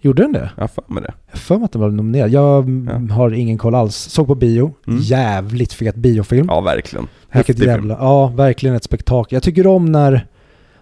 [0.00, 0.50] Gjorde den det?
[0.56, 1.14] Jag har för mig det.
[1.30, 2.30] Jag för mig att den var nominerad.
[2.30, 3.96] Jag mm, har ingen koll alls.
[3.96, 4.74] Såg på bio.
[4.86, 5.00] Mm.
[5.02, 6.46] Jävligt fet biofilm.
[6.50, 7.04] Ja, verkligen.
[7.04, 7.70] Vilket Häftig film.
[7.70, 9.36] jävla, ja, verkligen ett spektakel.
[9.36, 10.26] Jag tycker om när,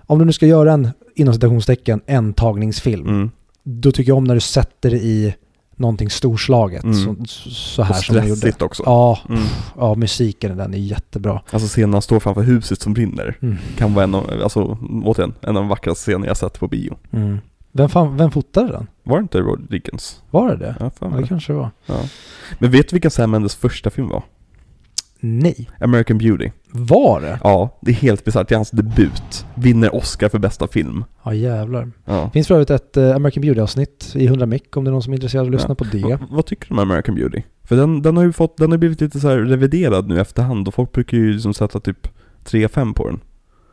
[0.06, 3.08] om du nu ska göra en, inom citationstecken, en tagningsfilm.
[3.08, 3.30] Mm.
[3.62, 5.34] Då tycker jag om när du sätter det i
[5.76, 6.84] någonting storslaget.
[6.84, 6.94] Mm.
[7.26, 8.52] Så, så här Och som de gjorde.
[8.64, 8.82] också.
[8.86, 9.42] Ja, Mm.
[9.78, 11.40] ja, musiken i den är jättebra.
[11.50, 13.36] Alltså scenen han står framför huset som brinner.
[13.42, 13.56] Mm.
[13.78, 16.96] Kan vara en av, alltså återigen, en av de vackraste scener jag sett på bio.
[17.12, 17.38] Mm.
[17.76, 18.86] Vem, fan, vem fotade den?
[19.02, 20.22] Var det inte Roger Dickens?
[20.30, 20.76] Var det det?
[20.80, 21.28] Ja, för Ja, det det.
[21.28, 21.70] kanske var.
[21.86, 22.00] Ja.
[22.58, 24.22] Men vet du vilken Sam Mendes första film var?
[25.20, 25.70] Nej.
[25.80, 26.50] American Beauty.
[26.70, 27.38] Var det?
[27.42, 28.48] Ja, det är helt bisarrt.
[28.48, 29.46] Det är hans debut.
[29.54, 31.04] Vinner Oscar för bästa film.
[31.24, 31.90] Ja jävlar.
[32.04, 32.30] Ja.
[32.30, 35.12] Finns för övrigt ett eh, American Beauty-avsnitt i 100 mick om det är någon som
[35.12, 35.74] är intresserad av att lyssna Ja.
[35.74, 36.02] på det.
[36.02, 37.42] Va, vad tycker du om American Beauty?
[37.64, 40.74] För den, den har ju fått, den har blivit lite så reviderad nu efterhand och
[40.74, 42.08] folk brukar ju liksom sätta typ
[42.44, 43.20] 3-5 på den.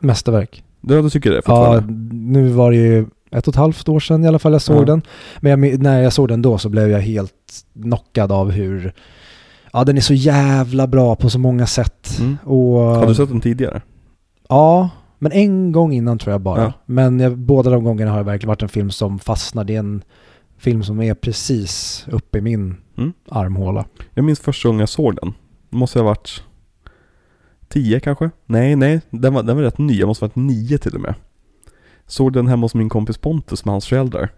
[0.00, 0.64] Mästerverk.
[0.80, 1.92] Ja, du tycker det Ja, fortfarande?
[2.16, 4.76] nu var det ju ett och ett halvt år sedan i alla fall jag såg
[4.82, 4.84] Ja.
[4.84, 5.02] den.
[5.40, 7.32] Men jag, när jag såg den då så blev jag helt
[7.82, 8.92] knockad av hur
[9.72, 12.18] Ja, den är så jävla bra på så många sätt.
[12.20, 12.36] Mm.
[12.44, 13.82] Och, Har du sett den tidigare?
[14.48, 16.62] Ja, men en gång innan tror jag bara.
[16.62, 16.72] Ja.
[16.86, 19.64] Men jag, båda de gångerna har det verkligen varit en film som fastnar.
[19.64, 20.02] Det är en
[20.58, 23.12] film som är precis uppe i min Mm.
[23.30, 23.84] armhåla.
[24.14, 25.34] Jag minns första gången jag såg den.
[25.70, 26.42] Måste ha varit
[27.68, 28.30] 10 kanske?
[28.46, 29.00] Nej, nej.
[29.10, 29.98] Den var, den var rätt ny.
[29.98, 31.14] Jag måste ha varit 9 till och med.
[32.06, 34.30] Såg den hemma hos min kompis Pontus med hans föräldrar.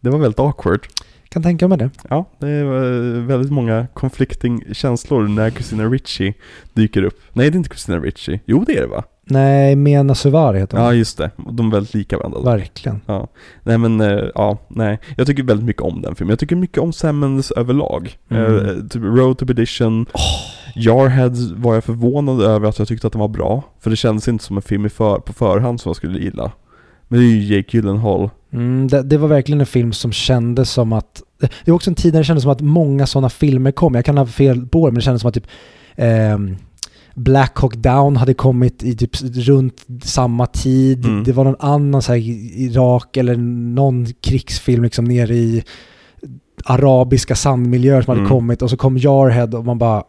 [0.00, 0.86] Det var väldigt awkward.
[1.28, 1.90] Kan tänka mig det.
[2.08, 2.80] Ja, det var
[3.26, 6.34] väldigt många conflicting känslor när Christina Ricci
[6.72, 7.20] dyker upp.
[7.32, 8.40] Nej, det är inte Christina Ricci.
[8.44, 9.04] Jo, det är det va?
[9.24, 10.86] Nej, Mena Suvari heter hon.
[10.86, 11.30] Ja, just det.
[11.50, 12.40] De är väldigt lika varandra.
[12.40, 13.00] Verkligen.
[13.06, 13.28] Ja.
[13.62, 14.98] Nej men, eh, ja, nej.
[15.16, 16.30] Jag tycker väldigt mycket om den filmen.
[16.30, 18.16] Jag tycker mycket om Sam Mendes överlag.
[18.28, 18.56] Mm.
[18.56, 20.06] Eh, typ Road to Perdition.
[20.74, 23.62] Jarhead var jag förvånad över att jag tyckte att den var bra.
[23.80, 26.52] För det kändes inte som en film för, på förhand som jag skulle gilla.
[27.08, 28.30] Men det är ju Jake Gyllenhaal.
[28.52, 31.22] Mm, det, det var verkligen en film som kändes som att...
[31.64, 33.94] Det var också en tid när det kändes som att många sådana filmer kom.
[33.94, 35.46] Jag kan ha fel på det, men det kändes som att typ...
[35.96, 36.56] ehm,
[37.14, 41.04] Black Hawk Down hade kommit i typ runt samma tid.
[41.04, 41.24] Mm.
[41.24, 42.20] Det var någon annan så här,
[42.60, 43.36] Irak eller
[43.74, 45.64] någon krigsfilm liksom nere i
[46.64, 48.30] arabiska sandmiljöer som hade Mm.
[48.30, 50.02] kommit och så kom Jarhead och man bara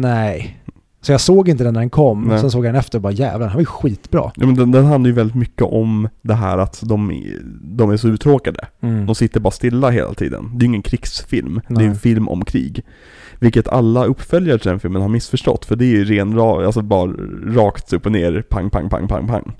[0.00, 0.58] nej.
[1.00, 2.40] Så jag såg inte den när den kom, Nej.
[2.40, 4.32] sen såg jag den efter och bara jävlar, den här var ju skitbra.
[4.36, 7.24] Ja, men den, den handlar ju väldigt mycket om det här att de,
[7.62, 8.66] de är så uttråkade.
[8.80, 9.06] Mm.
[9.06, 10.50] De sitter bara stilla hela tiden.
[10.54, 11.60] Det är ju ingen krigsfilm.
[11.68, 11.86] Det är Nej.
[11.86, 12.82] en film om krig.
[13.38, 15.64] Vilket alla uppföljare till den filmen har missförstått.
[15.64, 17.12] För det är ju ren, alltså bara
[17.46, 19.52] rakt upp och ner, pang, pang, pang, pang, pang.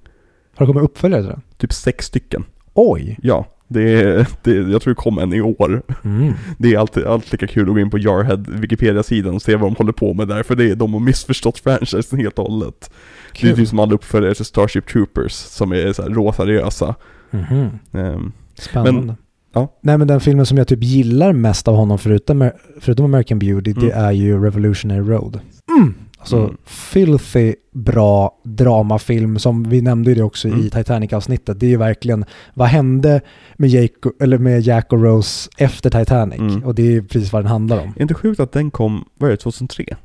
[0.57, 1.43] Har det kommit uppföljare till den?
[1.57, 2.45] Typ sex stycken.
[2.75, 3.19] Oj!
[3.23, 5.83] Ja, det är, det, jag tror det kom en i år.
[6.05, 6.33] Mm.
[6.59, 9.71] Det är alltid, alltid lika kul att gå in på Jarhead Wikipedia-sidan och se vad
[9.73, 10.43] de håller på med där.
[10.43, 12.91] För det är, de har missförstått franchisen helt och hållet.
[13.33, 13.57] Det är Kul.
[13.57, 16.95] typ som alla uppföljare till Starship Troopers som är så här råseriösa.
[17.31, 17.69] Mhm.
[17.93, 19.03] Ehm, Spännande.
[19.03, 19.17] Men-
[19.55, 19.79] ja.
[19.83, 23.73] Nej men den filmen som jag typ gillar mest av honom förutom, förutom American Beauty,
[23.73, 24.05] det Mm.
[24.05, 25.41] är ju Revolutionary Road.
[25.79, 25.95] Mm.
[26.23, 26.57] Alltså Mm.
[26.65, 30.61] filthy bra dramafilm som vi nämnde ju det också Mm.
[30.61, 31.61] i Titanic-avsnittet.
[31.61, 33.21] Det är ju verkligen, vad hände
[33.57, 36.39] med, Jake, eller med Jack och Rose efter Titanic?
[36.39, 36.65] Mm.
[36.65, 37.89] Och det är precis vad den handlar om.
[37.89, 39.97] är det inte sjukt att den kom, vad är det, 2003?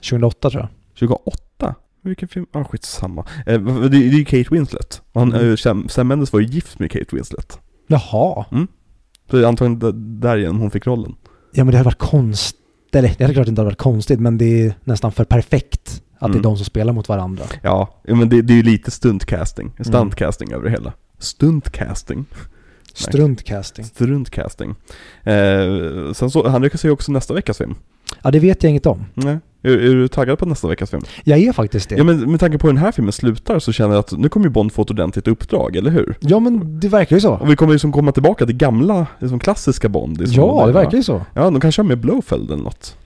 [0.00, 0.68] 2008 tror jag.
[0.98, 1.74] 2008?
[2.02, 2.46] Vilken film?
[2.52, 3.26] Ah, skitsamma.
[3.46, 5.02] Eh, det, det är ju Kate Winslet.
[5.14, 5.50] Han, Mm.
[5.50, 7.58] eh, Sam, Sam Mendes var ju gift med Kate Winslet.
[7.86, 8.44] Jaha.
[9.30, 11.14] Så det är antagligen därigenom hon fick rollen.
[11.52, 11.98] Ja men det hade varit
[13.02, 16.02] konstigt, eller det hade klart inte hade varit konstigt men det är nästan för perfekt
[16.18, 16.38] att det Mm.
[16.38, 17.44] är de som spelar mot varandra.
[17.62, 19.72] Ja, men det, det är ju lite stuntcasting.
[19.80, 20.92] Stuntcasting över det hela.
[21.18, 22.24] Stuntcasting.
[22.94, 23.84] Struntcasting.
[23.84, 24.74] Struntcasting.
[25.22, 27.74] Eh, sen så, han regisserar ju också nästa veckas film.
[28.22, 29.04] Ja det vet jag inget om.
[29.14, 29.38] Nej.
[29.62, 31.02] Är, är du taggad på nästa veckas film?
[31.24, 31.96] Jag är faktiskt det.
[31.96, 34.28] Ja men med tanke på hur den här filmen slutar så känner jag att nu
[34.28, 36.16] kommer ju Bond få ett ordentligt uppdrag, eller hur?
[36.20, 37.32] Ja men det verkar ju så.
[37.32, 40.18] Och vi kommer liksom komma tillbaka till gamla, liksom klassiska Bond.
[40.20, 40.36] liksom.
[40.36, 41.24] Ja, det verkar ju så.
[41.34, 42.96] Ja, de kanske har med Blofeld eller något.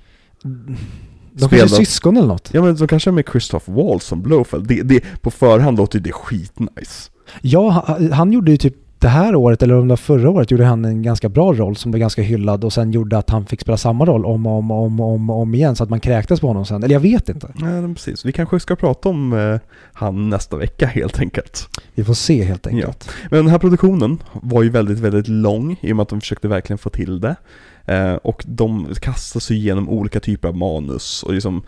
[0.43, 2.51] De kanske är syskon eller något.
[2.53, 4.67] Ja men de kanske har med Christoph Waltz som Blofeld.
[4.67, 7.11] Det, det, på förhand låter ju det skitnice.
[7.41, 10.51] Ja, han, han gjorde ju typ det här året, eller om det var förra året,
[10.51, 13.47] gjorde han en ganska bra roll som blev ganska hyllad och sen gjorde att han
[13.47, 16.41] fick spela samma roll om och om, om, om, om igen så att man kräktes
[16.41, 16.83] på honom sen.
[16.83, 17.49] Eller jag vet inte.
[17.55, 18.25] Nej precis.
[18.25, 19.61] Vi kanske ska prata om eh,
[19.93, 21.69] han nästa vecka helt enkelt.
[21.95, 23.11] Vi får se helt enkelt.
[23.31, 26.49] Men den här produktionen var ju väldigt, väldigt lång i och med att de försökte
[26.49, 27.37] verkligen få till det.
[27.87, 31.63] Eh, och de kastade sig igenom olika typer av manus och liksom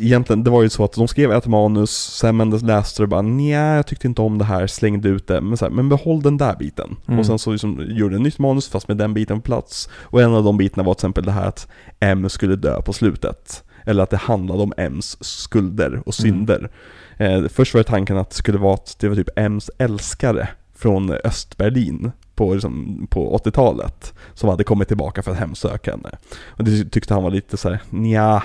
[0.00, 3.08] Egentligen, det var ju så att de skrev ett manus, Sam Mendes läste det och
[3.08, 5.88] bara nja, jag tyckte inte om det här, slängde ut det, men, så här, men
[5.88, 6.96] behåll den där biten.
[7.06, 7.20] Mm.
[7.20, 9.88] Och sen så liksom gjorde ett nytt manus fast med den biten på plats.
[9.94, 11.68] Och en av de bitarna var till exempel det här att
[12.00, 13.64] M skulle dö på slutet.
[13.86, 16.70] Eller att det handlade om M's skulder och synder.
[17.16, 20.48] Eh, först var det tanken att det skulle vara att det var typ M's älskare
[20.76, 26.10] från Östberlin på, liksom, på 80-talet som hade kommit tillbaka för att hemsöka henne.
[26.46, 28.42] Och det tyckte han var lite så här, nja,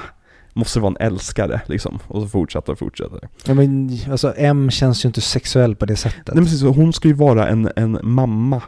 [0.53, 1.99] måste vara en älskare liksom.
[2.07, 3.27] Och så fortsatte och fortsatte.
[3.45, 6.27] Ja, men alltså M känns ju inte sexuell på det sättet.
[6.27, 8.62] Nej, men precis, hon ska ju vara en, en mamma.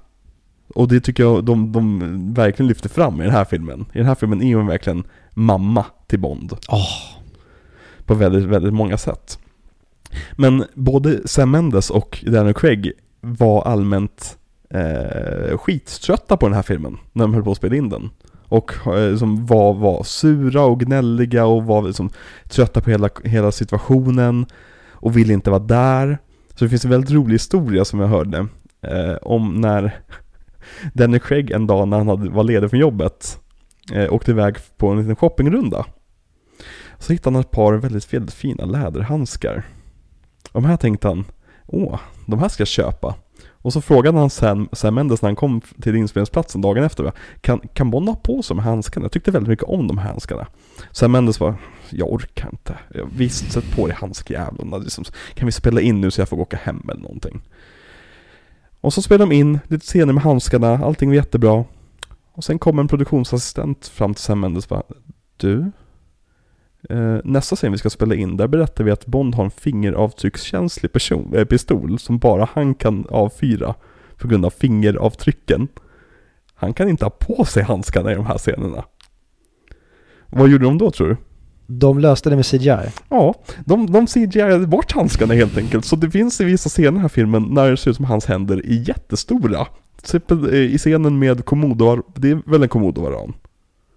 [0.76, 3.86] Och det tycker jag de, de verkligen lyfter fram i den här filmen.
[3.94, 6.54] I den här filmen är hon verkligen mamma till Bond.
[6.70, 6.88] Åh,
[8.06, 9.40] På väldigt, väldigt många sätt.
[10.38, 12.92] Men både Sam Mendes och Daniel Craig
[13.22, 14.38] var allmänt
[14.70, 18.10] eh, skittrötta på den här filmen när de höll på att spela in den.
[18.52, 22.10] Och liksom som var, var sura och gnälliga och var liksom
[22.50, 24.46] trötta på hela, hela situationen
[24.92, 26.18] och ville inte vara där.
[26.56, 28.48] Så det finns en väldigt rolig historia som jag hörde
[28.82, 30.00] eh, om när
[30.94, 33.40] Danny Craig en dag när han hade, var ledig från jobbet
[33.94, 35.86] eh, åkte iväg på en liten shoppingrunda.
[36.98, 39.64] Så hittade han ett par väldigt, väldigt fina läderhandskar.
[40.52, 41.26] De här tänkte han,
[41.68, 43.16] åh, de här ska jag köpa.
[43.62, 47.12] Och så frågade han Sam, Sam Mendes när han kom till inspelningsplatsen dagen efter, va,
[47.42, 49.04] kan, kan Bond ha på sig de här handskarna?
[49.04, 50.48] Jag tyckte väldigt mycket om de här handskarna.
[50.92, 51.56] Sam Mendes var,
[51.90, 52.78] jag orkar inte.
[52.94, 54.78] Jag, visst, sätt på dig handskjävlarna.
[54.78, 57.42] Liksom, kan vi spela in nu så jag får åka hem eller någonting?
[58.82, 61.66] Och så spelade de in lite senare med handskarna, allting var jättebra.
[62.34, 64.84] Och sen kom en produktionsassistent fram till Sam Mendes och bara,
[65.38, 65.72] du?
[66.90, 70.92] Eh, nästa scen vi ska spela in, där berättar vi att Bond har en fingeravtryckskänslig
[70.92, 73.76] person, eh, pistol som bara han kan avfyra
[74.18, 75.68] på grund av fingeravtrycken.
[76.56, 78.84] Han kan inte ha på sig handskarna i de här scenerna.
[80.28, 81.18] Vad gjorde de då tror du?
[81.80, 82.92] de löste det med CGI.
[83.10, 85.86] Ja, de, de CGI bort handskarna helt enkelt.
[85.86, 88.06] Så det finns i vissa scener i den här filmen när det ser ut som
[88.06, 89.68] hans händer är jättestora.
[90.14, 93.34] Eh, i scenen med Komodo, det är väl en Komodo-varan?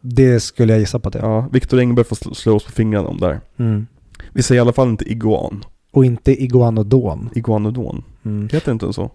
[0.06, 1.22] Det skulle jag gissa på att det är.
[1.22, 3.40] Ja, Viktor Engberg får slå, slå oss på fingrarna om där.
[3.56, 3.86] Mm.
[4.32, 5.64] Vi säger i alla fall inte iguan.
[5.92, 7.30] Och inte iguanodon.
[7.34, 8.02] Iguanodon.
[8.24, 8.48] Mm.
[8.52, 9.10] Heter inte den så?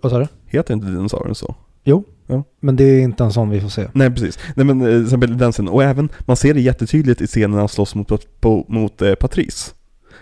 [0.00, 0.26] Vad sa du?
[0.46, 1.54] Heter inte dinosauren så?
[1.84, 2.44] Jo, Ja.
[2.60, 3.88] men det är inte en sån vi får se.
[3.92, 4.38] Nej precis.
[4.56, 5.72] Nej men eh, den scenen.
[5.72, 9.14] Och även, man ser det jättetydligt i scenen när han slåss mot, på, mot eh,
[9.14, 9.74] Patrice.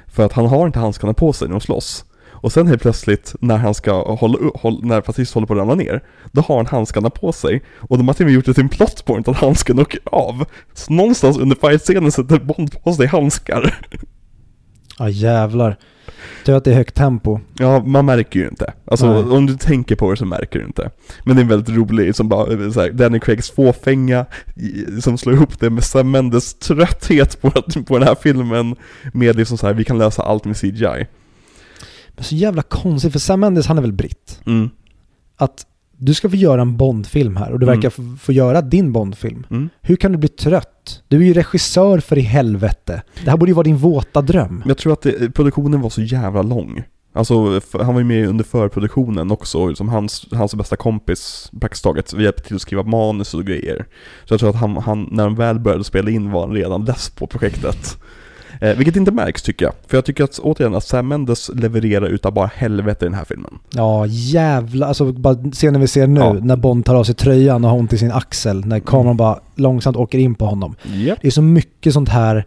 [0.06, 2.04] För att han har inte handskarna på sig när de slåss.
[2.40, 5.58] Och sen helt plötsligt när han ska hålla upp, håll, när Patrice håller på att
[5.58, 7.62] ramla ner, då har han handskarna på sig.
[7.76, 10.00] Och de har till och med gjort det till en plot point att handsken åker
[10.04, 10.44] av.
[10.74, 13.78] Så någonstans under fight-scenen sätter Bond på sig handskar.
[14.98, 15.76] Ja jävlar.
[16.44, 17.40] Tur att det är högt tempo.
[17.58, 18.72] Ja, man märker ju inte.
[18.84, 19.36] Alltså Nej.
[19.36, 20.90] om du tänker på det så märker du inte.
[21.24, 24.26] Men det är väldigt roligt, som bara så här, Danny Craigs fåfänga,
[25.02, 27.50] som slår ihop det med Sam Mendes trötthet på,
[27.86, 28.76] på den här filmen,
[29.12, 31.06] med liksom så här, vi kan lösa allt med CGI.
[32.20, 34.40] Så jävla konstigt, för Sam Mendes han är väl britt?
[34.46, 34.70] Mm.
[35.36, 37.76] Att du ska få göra en Bondfilm här och du Mm.
[37.76, 39.46] verkar få, få göra din Bondfilm.
[39.50, 39.68] Mm.
[39.80, 41.02] Hur kan du bli trött?
[41.08, 43.02] Du är ju regissör för i helvete.
[43.24, 44.56] Det här borde ju vara din våta dröm.
[44.58, 46.82] Men jag tror att det, produktionen var så jävla lång.
[47.12, 52.12] Alltså, han var ju med under förproduktionen också, som hans, hans bästa kompis praktiskt taget,
[52.14, 53.86] vi hjälpte till att skriva manus och grejer.
[54.24, 56.84] Så jag tror att han, han, när de väl började spela in var han redan
[56.84, 57.98] less på projektet.
[58.60, 59.74] Eh, vilket inte märks tycker jag.
[59.86, 63.24] För jag tycker att, återigen, att Sam Mendes levererar utav bara helvete i den här
[63.24, 63.58] filmen.
[63.74, 66.32] Ja, jävla, alltså bara scenen vi ser nu, Ja.
[66.32, 69.38] när Bond tar av sig tröjan och har ont i sin axel, när kameran bara
[69.54, 70.74] långsamt åker in på honom.
[70.92, 71.18] Yep.
[71.22, 72.46] Det är så mycket sånt här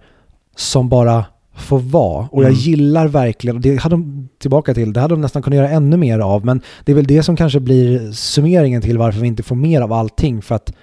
[0.56, 2.28] som bara får vara.
[2.32, 2.60] Och jag Mm.
[2.60, 6.20] gillar verkligen, det hade de tillbaka till, det hade de nästan kunnat göra ännu mer
[6.20, 6.46] av.
[6.46, 9.82] Men det är väl det som kanske blir summeringen till varför vi inte får mer
[9.82, 10.42] av allting.
[10.42, 10.74] För att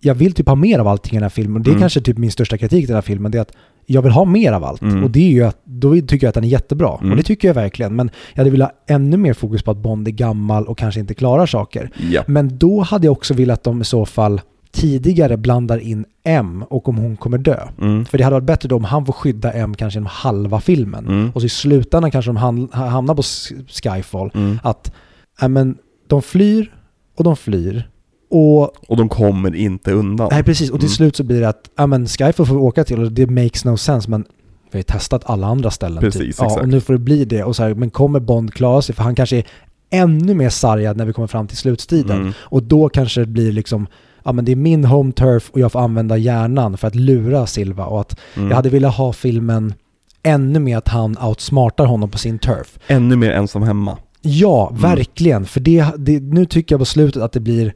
[0.00, 1.56] jag vill typ ha mer av allting i den här filmen.
[1.56, 1.80] Och det är Mm.
[1.80, 3.32] kanske typ min största kritik till den här filmen.
[3.32, 3.52] Det är att
[3.86, 4.82] jag vill ha mer av allt.
[4.82, 5.04] Mm.
[5.04, 6.98] Och det är ju att, då tycker jag att den är jättebra.
[7.00, 7.10] Mm.
[7.10, 7.96] Och det tycker jag verkligen.
[7.96, 11.00] Men jag hade velat ha ännu mer fokus på att Bond är gammal och kanske
[11.00, 11.90] inte klarar saker.
[12.10, 12.22] Ja.
[12.26, 14.40] Men då hade jag också velat att de i så fall
[14.72, 17.68] tidigare blandar in M och om hon kommer dö.
[17.80, 18.04] Mm.
[18.04, 21.06] För det hade varit bättre då om han får skydda M kanske genom halva filmen.
[21.06, 21.30] Mm.
[21.34, 22.36] Och så i slutändan kanske de
[22.72, 23.22] hamnar på
[23.68, 24.30] Skyfall.
[24.34, 24.58] Mm.
[24.62, 24.92] Att,
[25.40, 26.74] ja men, de flyr
[27.16, 27.88] och de flyr.
[28.36, 30.28] Och, Och de kommer inte undan.
[30.32, 30.94] nej precis, och till Mm.
[30.94, 33.64] slut så blir det att, ja men Skyfall får vi åka till och det makes
[33.64, 34.24] no sense men
[34.70, 36.00] vi har ju testat alla andra ställen.
[36.00, 36.34] Precis, typ.
[36.38, 36.62] ja, exakt.
[36.62, 37.44] och nu får det bli det.
[37.44, 38.94] Och så här, men kommer Bond klara sig?
[38.94, 39.44] För han kanske är
[39.90, 42.20] ännu mer sargad när vi kommer fram till slutstriden.
[42.20, 42.32] Mm.
[42.38, 43.86] Och då kanske det blir liksom,
[44.24, 47.46] ja men det är min home turf och jag får använda hjärnan för att lura
[47.46, 47.84] Silva.
[47.86, 48.48] Och att Mm.
[48.48, 49.74] jag hade velat ha filmen
[50.22, 52.78] ännu mer att han outsmartar honom på sin turf.
[52.86, 53.98] Ännu mer ensam hemma.
[54.22, 54.82] Ja, Mm.
[54.82, 55.44] verkligen.
[55.44, 57.74] För det, det, nu tycker jag på slutet att det blir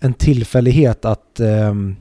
[0.00, 1.96] en tillfällighet att, ehm,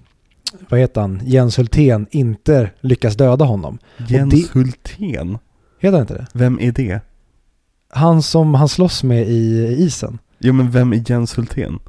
[0.69, 3.77] vad heter han, Jens Hultén inte lyckas döda honom.
[4.07, 5.37] Jens det- Hultén.
[5.79, 6.27] Heter han inte det?
[6.33, 6.99] Vem är det?
[7.89, 10.19] Han som han slåss med i isen.
[10.39, 11.79] Jo men vem är Jens Hultén?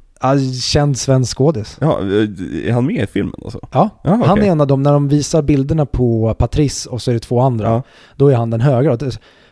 [0.61, 1.77] Känd svensk skådis.
[1.81, 3.59] Ja, eh, är han med i filmen alltså?
[3.71, 4.47] Ja, Ja, han okej.
[4.47, 7.39] är en av dem, när de visar bilderna på Patrice och så är det två
[7.41, 7.83] andra, Ja.
[8.15, 8.97] då är han den högra.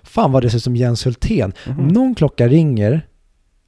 [0.03, 1.53] Fan vad det ser ut som Jens Hultén.
[1.68, 1.80] Mhm.
[1.80, 3.08] Om någon klocka ringer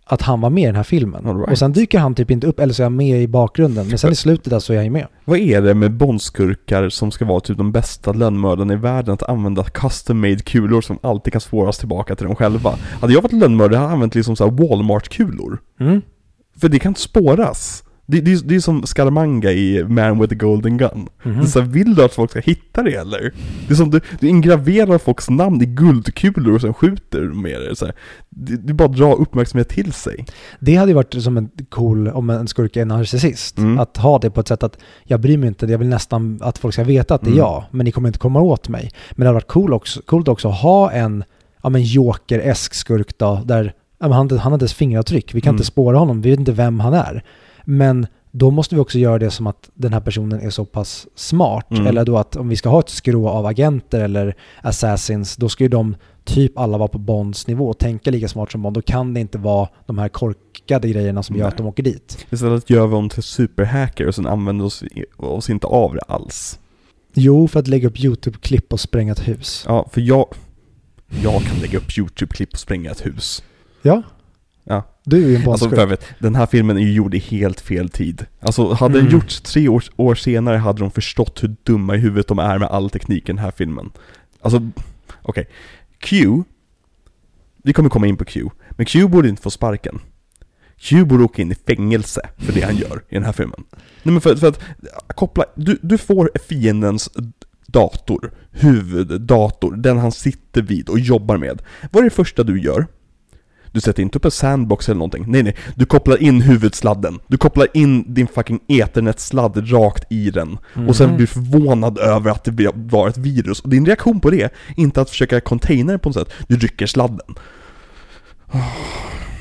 [0.10, 1.51] att han var med i den här filmen right.
[1.51, 3.97] och sen dyker han typ inte upp, eller så är han med i bakgrunden, men
[3.97, 5.07] sen i slutet där så är han ju med.
[5.26, 9.24] Vad är det med bondskurkar som ska vara typ de bästa lönnmördarna i världen att
[9.24, 12.76] använda custom made kulor som alltid kan spåras tillbaka till dem själva?
[13.01, 15.60] Hade jag varit lönnmördare hade jag använt liksom så Walmart-kulor.
[15.80, 16.01] Mm.
[16.62, 17.84] För det kan inte spåras.
[18.12, 21.07] Det, det, är- det är som Scaramanga i Man with the Golden Gun.
[21.24, 21.38] Mhm.
[21.38, 23.34] Det är så här, vill du att folk ska hitta det eller?
[23.68, 27.76] Det är som du, du ingraverar folks namn i guldkulor och sen skjuter med det.
[27.76, 27.95] Så här.
[28.30, 30.26] Det, det är bara att dra uppmärksamhet till sig.
[30.60, 33.80] Det hade ju varit som en cool, om en skurk är en narcissist, Mm.
[33.80, 36.57] att ha det på ett sätt att jag bryr mig inte, jag vill nästan att
[36.57, 37.38] folk ska veta att det är Mm.
[37.38, 38.91] jag, men ni kommer inte komma åt mig.
[39.12, 41.24] Men det hade varit cool också, coolt också att ha en,
[41.64, 45.55] ja men joker-esk skurk då, där han, han inte ens fingeravtryck, vi kan Mm.
[45.57, 47.24] inte spåra honom, vi vet inte vem han är.
[47.70, 51.08] Men då måste vi också göra det som att den här personen är så pass
[51.16, 51.72] smart.
[51.72, 51.88] Mm.
[51.88, 55.64] Eller då att om vi ska ha ett skrå av agenter eller assassins, då ska
[55.64, 58.76] ju de typ alla vara på Bonds nivå och tänka lika smart som Bond.
[58.76, 61.52] Då kan det inte vara de här korkade grejerna som gör Nej.
[61.52, 62.26] att de åker dit.
[62.30, 64.84] Istället gör vi dem till superhacker och sen använder oss,
[65.18, 66.60] oss inte av det alls.
[67.14, 69.64] Jo, för att lägga upp YouTube-klipp och spränga ett hus.
[69.68, 70.28] Ja, för jag,
[71.24, 73.44] jag kan lägga upp YouTube-klipp och spränga ett hus.
[73.82, 74.04] Ja.
[74.72, 74.84] Ja.
[75.04, 75.70] Du är ju en Alltså Bondskurk.
[75.76, 78.26] för övrigt, den här filmen är ju gjord i helt fel tid.
[78.40, 79.14] Alltså hade den Mm.
[79.14, 82.68] gjorts tre år, år senare hade de förstått hur dumma i huvudet de är med
[82.68, 83.92] all teknik i den här filmen.
[84.42, 84.70] Alltså,
[85.22, 85.50] okej.
[86.00, 86.44] Q,
[87.64, 90.00] vi kommer komma in på Q, men Q borde inte få sparken.
[90.78, 93.64] Q borde åka in i fängelse för det han gör i den här filmen.
[94.04, 94.60] Nej men för, för att
[95.08, 97.10] koppla, du, du får fiendens
[97.68, 101.62] dator, huvuddator, den han sitter vid och jobbar med.
[101.92, 102.88] Vad är det första du gör?
[103.72, 105.26] Du sätter inte upp en sandbox eller någonting.
[105.28, 105.56] Nej, nej.
[105.76, 107.20] Du kopplar in huvudsladden.
[107.28, 110.58] Du kopplar in din fucking ethernet-sladd rakt i den.
[110.88, 111.18] Och sen Mhm.
[111.18, 113.60] blir förvånad över att det var ett virus.
[113.60, 116.34] Och din reaktion på det, inte att försöka containa det på något sätt.
[116.48, 117.36] Du rycker sladden.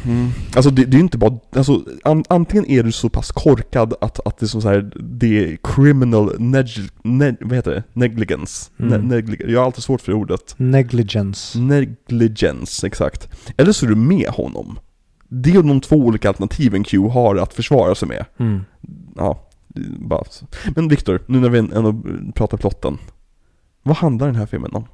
[0.05, 0.31] Mm.
[0.55, 3.95] Alltså det, det är ju inte bara, alltså an, antingen är du så pass korkad
[4.01, 6.67] att, att det är som så här, det är criminal neg,
[7.03, 7.83] neg, vad heter det?
[7.93, 8.71] negligence.
[8.79, 9.01] Mm.
[9.01, 10.55] Ne, neglig, jag har alltid svårt för det ordet.
[10.57, 11.59] Negligence.
[11.59, 13.29] Negligence, exakt.
[13.57, 14.79] Eller så är du med honom.
[15.29, 18.25] Det är de två olika alternativen Q har att försvara sig med.
[18.39, 18.65] Mm.
[19.17, 19.49] Ja,
[19.99, 20.25] bara.
[20.77, 22.03] Men Viktor, nu när vi ändå
[22.35, 22.99] pratar plotten.
[23.83, 24.85] Vad handlar den här filmen om?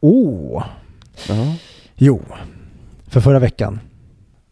[0.00, 0.64] Oh.
[1.28, 1.54] Ja.
[1.94, 2.22] Jo.
[3.06, 3.80] För förra veckan.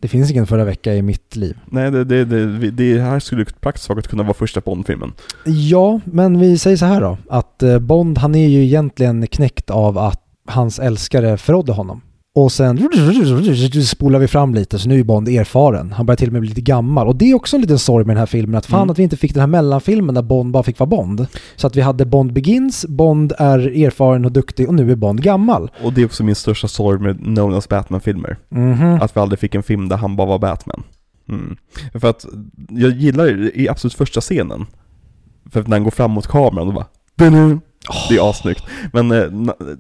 [0.01, 1.59] Det finns ingen förra vecka i mitt liv.
[1.67, 5.13] Nej, det, det, det, det här skulle praktiskt taget kunna vara första Bond-filmen.
[5.45, 7.19] Ja, men vi säger så här då.
[7.29, 12.01] Att eh, Bond, han är ju egentligen knäckt av att hans älskare förrådde honom.
[12.37, 12.89] Och sen
[13.87, 15.93] spolar vi fram lite, så nu är Bond erfaren.
[15.93, 17.09] Han börjar till och med bli lite gammal.
[17.09, 18.91] Och det är också en liten sorg med den här filmen, att fan Mm.
[18.91, 21.27] att vi inte fick den här mellanfilmen där Bond bara fick vara Bond.
[21.57, 25.23] Så att vi hade Bond Begins, Bond är erfaren och duktig och nu är Bond
[25.23, 25.71] gammal.
[25.83, 28.37] Och det är också min största sorg med Nolans Batman-filmer.
[28.49, 29.03] Mhm.
[29.03, 30.83] Att vi aldrig fick en film där han bara var Batman.
[31.29, 31.57] Mm.
[31.95, 32.27] För att
[32.71, 34.67] jag gillar i absolut första scenen.
[35.51, 36.87] För att när han går fram mot kameran och bara
[37.93, 38.65] "Dunu." Det är assnyggt.
[38.93, 39.25] Men eh,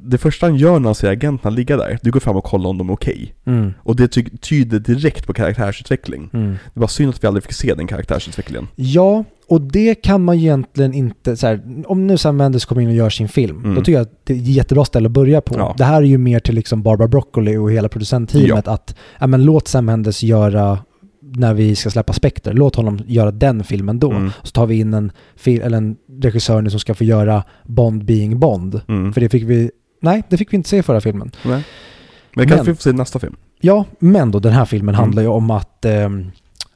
[0.02, 2.70] det första han gör när han ser agenterna ligga där, det går fram och kollar
[2.70, 3.34] om de är okej.
[3.46, 3.72] Mm.
[3.82, 6.30] Och det ty- tyder direkt på karaktärsutveckling.
[6.32, 6.56] Mm.
[6.74, 8.68] Det var synd att vi aldrig fick se den karaktärsutvecklingen.
[8.74, 12.88] Ja, och det kan man egentligen inte, så här, om nu Sam Mendes kommer in
[12.88, 13.74] och gör sin film, Mm.
[13.74, 15.54] då tycker jag att det är ett jättebra ställe att börja på.
[15.58, 15.74] Ja.
[15.78, 19.44] Det här är ju mer till liksom Barbara Broccoli och hela producentteamet att, ja men
[19.44, 20.78] låt Sam Mendes göra,
[21.34, 24.10] när vi ska släppa Spectre, låt honom göra den filmen då.
[24.12, 24.30] Mm.
[24.42, 25.12] Så tar vi in en,
[25.44, 28.80] eller en regissör nu som ska få göra Bond being Bond.
[28.88, 29.12] Mm.
[29.12, 29.70] För det fick vi,
[30.02, 31.30] nej det fick vi inte se i förra filmen.
[31.44, 31.64] Nej.
[32.34, 33.36] Men kanske Men- vi får se nästa film.
[33.60, 35.00] Ja, men då den här filmen Mm.
[35.02, 36.08] handlar ju om att eh,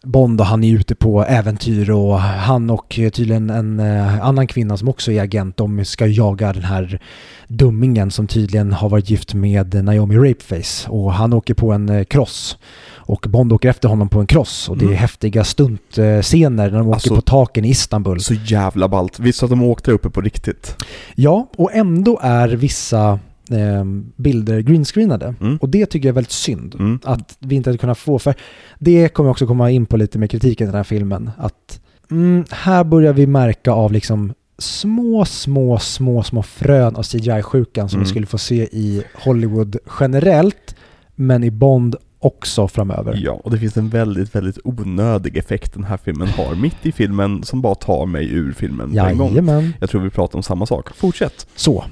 [0.05, 4.77] Bond och han är ute på äventyr och han och tydligen en eh, annan kvinna
[4.77, 7.01] som också är agent, de ska jaga den här
[7.49, 12.05] dummingen som tydligen har varit gift med Naomi Rapeface och han åker på en eh,
[12.05, 12.59] cross.
[12.95, 14.99] Och Bond åker efter honom på en cross och det är Mm.
[14.99, 18.21] häftiga stuntscener när de åker Alltså- på taken i Istanbul.
[18.21, 19.19] Så jävla ballt.
[19.19, 20.77] Visst att de åkte uppe på riktigt?
[21.15, 23.19] Ja, och ändå är vissa
[23.51, 23.85] eh,
[24.17, 25.35] bilder greenscreenade.
[25.41, 25.57] Mm.
[25.57, 26.75] Och det tycker jag är väldigt synd.
[26.75, 26.99] Mm.
[27.05, 28.35] Att vi inte hade kunnat få, för
[28.79, 31.31] det kommer också komma in på lite med kritiken i den här filmen.
[31.39, 31.81] Att
[32.11, 37.97] mm, här börjar vi märka av liksom små, små, små, små frön av CGI-sjukan som
[37.97, 38.05] Mm.
[38.05, 40.75] vi skulle få se i Hollywood generellt,
[41.15, 43.21] men i Bond också framöver.
[43.25, 46.93] Ja, och det finns en väldigt, väldigt onödig effekt den här filmen har mitt i
[46.93, 49.73] filmen som bara tar mig ur filmen på en gång.
[49.81, 50.97] Jag tror vi pratar om samma sak.
[50.97, 51.47] Fortsätt.
[51.57, 51.85] Så,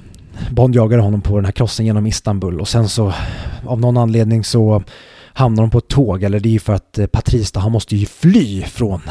[0.51, 3.13] Bond jagar honom på den här krossen genom Istanbul och sen så
[3.65, 4.83] av någon anledning så
[5.33, 7.95] hamnar de på ett tåg eller det är ju för att eh, Patrice han måste
[7.95, 9.01] ju fly från.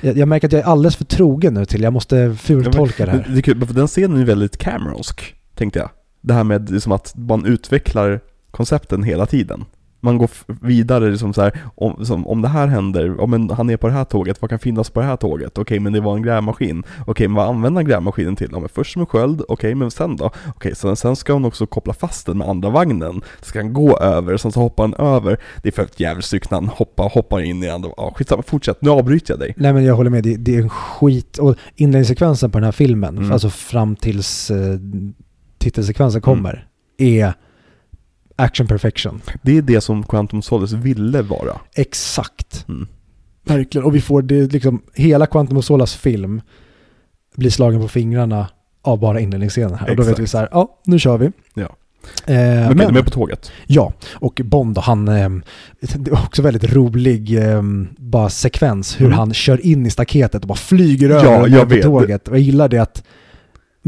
[0.00, 3.12] Jag, jag märker att jag är alldeles för trogen nu till jag måste fultolka det
[3.12, 3.26] här.
[3.28, 5.90] det är kul, för den scenen är väldigt Cameronsk, tänkte jag.
[6.20, 8.20] Det här med liksom att man utvecklar
[8.50, 9.64] koncepten hela tiden.
[10.00, 10.30] Man går
[10.66, 13.86] vidare liksom så här, om, som, om det här händer, om en, han är på
[13.86, 15.58] det här tåget, vad kan finnas på det här tåget?
[15.58, 16.82] Okej, men det var en grävmaskin.
[17.06, 18.48] Okej, men vad använder han grävmaskinen till?
[18.52, 20.30] Ja, men först som en sköld, okej, men sen då?
[20.56, 23.20] Okej, sen, sen ska hon också koppla fast den med andra vagnen.
[23.40, 25.38] Ska han gå över, sen så hoppar han över.
[25.62, 28.42] Det är för ett jävligt stycke när han hoppar, hoppar in i andra, ja skitsamma,
[28.42, 29.54] fortsätt, nu avbryter jag dig.
[29.56, 31.38] Nej men jag håller med, det, det är en skit.
[31.38, 33.32] Och inledningssekvensen på den här filmen, Mm.
[33.32, 34.78] alltså fram tills eh,
[35.58, 36.66] titelsekvensen kommer,
[36.98, 37.32] är
[38.38, 39.20] action perfection.
[39.42, 41.60] Det är det som Quantum Solace ville vara.
[41.74, 42.64] Exakt.
[42.68, 42.86] Mm.
[43.44, 43.84] Verkligen.
[43.84, 46.40] Och vi får det liksom, hela Quantum of Solace film
[47.36, 48.48] blir slagen på fingrarna
[48.82, 49.90] av bara inledningsscenen här.
[49.90, 50.22] Och då vet Exakt.
[50.22, 51.30] vi så här, ja, nu kör vi.
[51.54, 51.76] Ja.
[52.26, 53.52] Eh, Men men, är på tåget.
[53.66, 55.28] ja, och Bond han, eh,
[55.80, 57.62] det är också väldigt rolig eh,
[57.98, 59.18] bara sekvens hur Mm.
[59.18, 62.28] han kör in i staketet och bara flyger över Ja, jag på tåget.
[62.28, 63.04] Och jag gillar det att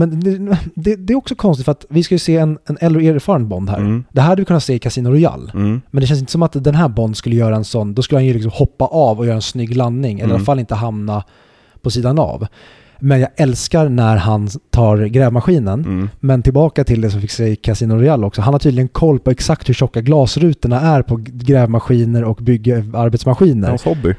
[0.01, 2.79] men det, det, det är också konstigt för att vi ska ju se en, en
[2.81, 3.79] äldre erfaren Bond här.
[3.79, 4.05] Mm.
[4.13, 5.51] Det här hade vi kunnat se i Casino Royale.
[5.55, 5.81] Mm.
[5.91, 8.19] Men det känns inte som att den här Bond skulle göra en sån, då skulle
[8.19, 10.37] han ju liksom hoppa av och göra en snygg landning, eller i Mm.
[10.37, 11.25] alla fall inte hamna
[11.83, 12.47] på sidan av.
[13.03, 15.81] Men jag älskar när han tar grävmaskinen.
[15.81, 16.09] Mm.
[16.21, 18.43] Men tillbaka till det som fick sig Casino Royale också.
[18.43, 23.69] Han har tydligen koll på exakt hur tjocka glasrutorna är på grävmaskiner och byggearbetsmaskiner.
[23.69, 24.15] Hans hobby.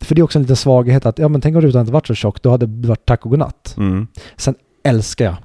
[0.00, 2.06] För det är också en liten svaghet att, ja men tänk om rutan inte varit
[2.06, 3.74] så tjock, då hade det varit tack och godnatt.
[3.78, 4.06] Mm.
[4.82, 5.36] Älskar jag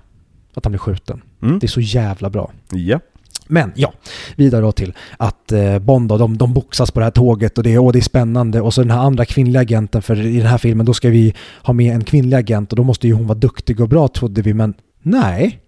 [0.53, 1.21] att han blir skjuten.
[1.41, 1.59] Mm.
[1.59, 2.51] Det är så jävla bra.
[2.71, 2.99] Ja.
[3.47, 3.93] Men ja,
[4.35, 7.63] vidare då till att eh, Bond då, de, de boxas på det här tåget och
[7.63, 8.61] det, och det är spännande.
[8.61, 11.33] Och så den här andra kvinnliga agenten, för i den här filmen då ska vi
[11.63, 14.41] ha med en kvinnlig agent och då måste ju hon vara duktig och bra trodde
[14.41, 14.53] vi.
[14.53, 15.59] Men nej,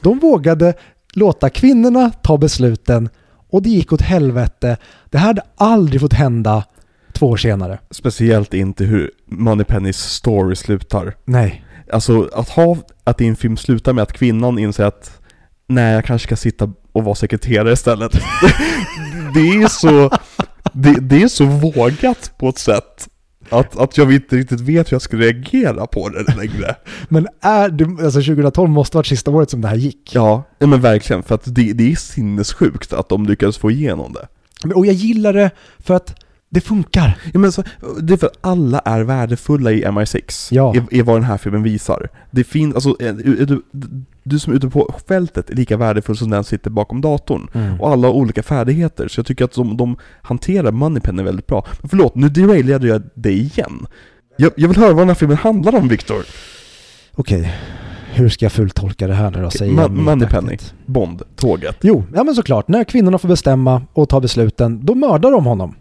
[0.00, 0.74] de vågade
[1.14, 3.08] låta kvinnorna ta besluten
[3.50, 4.76] och det gick åt helvete.
[5.10, 6.64] Det här hade aldrig fått hända
[7.12, 7.78] två år senare.
[7.90, 11.14] Speciellt inte hur Moneypennys story slutar.
[11.24, 11.64] Nej.
[11.92, 15.20] Alltså att ha, att din film slutar med att kvinnan inser att
[15.66, 18.12] nej, jag kanske ska sitta och vara sekreterare istället.
[19.34, 20.10] det är så,
[20.72, 23.08] det, det är så vågat på ett sätt.
[23.48, 26.76] Att, att jag inte riktigt vet hur jag ska reagera på det längre.
[27.08, 30.14] Men är det, alltså 2012 måste varit sista året som det här gick.
[30.14, 31.22] Ja, men verkligen.
[31.22, 34.28] För att det, det är sinnessjukt att de lyckades få igenom det.
[34.74, 36.21] Och jag gillar det för att
[36.54, 37.18] det funkar.
[37.32, 37.62] Ja, men så,
[38.00, 40.74] det är för att alla är värdefulla i MI6, Ja.
[40.76, 42.08] är, är vad den här filmen visar.
[42.30, 43.62] Det finns, alltså, eh, du, du,
[44.22, 47.48] du som är ute på fältet är lika värdefull som den som sitter bakom datorn.
[47.80, 51.66] Och alla har olika färdigheter, så jag tycker att de, de hanterar Moneypenny väldigt bra.
[51.80, 53.86] Men förlåt, nu derailade jag dig igen.
[54.36, 56.22] Jag, jag vill höra vad den här filmen handlar om, Viktor.
[57.14, 57.54] Okej,
[58.14, 59.50] hur ska jag fulltolka det här nu då?
[59.50, 60.58] Säger Ma- jag mitt Moneypenny.
[60.86, 61.76] Bond, tåget.
[61.80, 62.68] Jo, ja men såklart.
[62.68, 65.74] När kvinnorna får bestämma och ta besluten, då mördar de honom.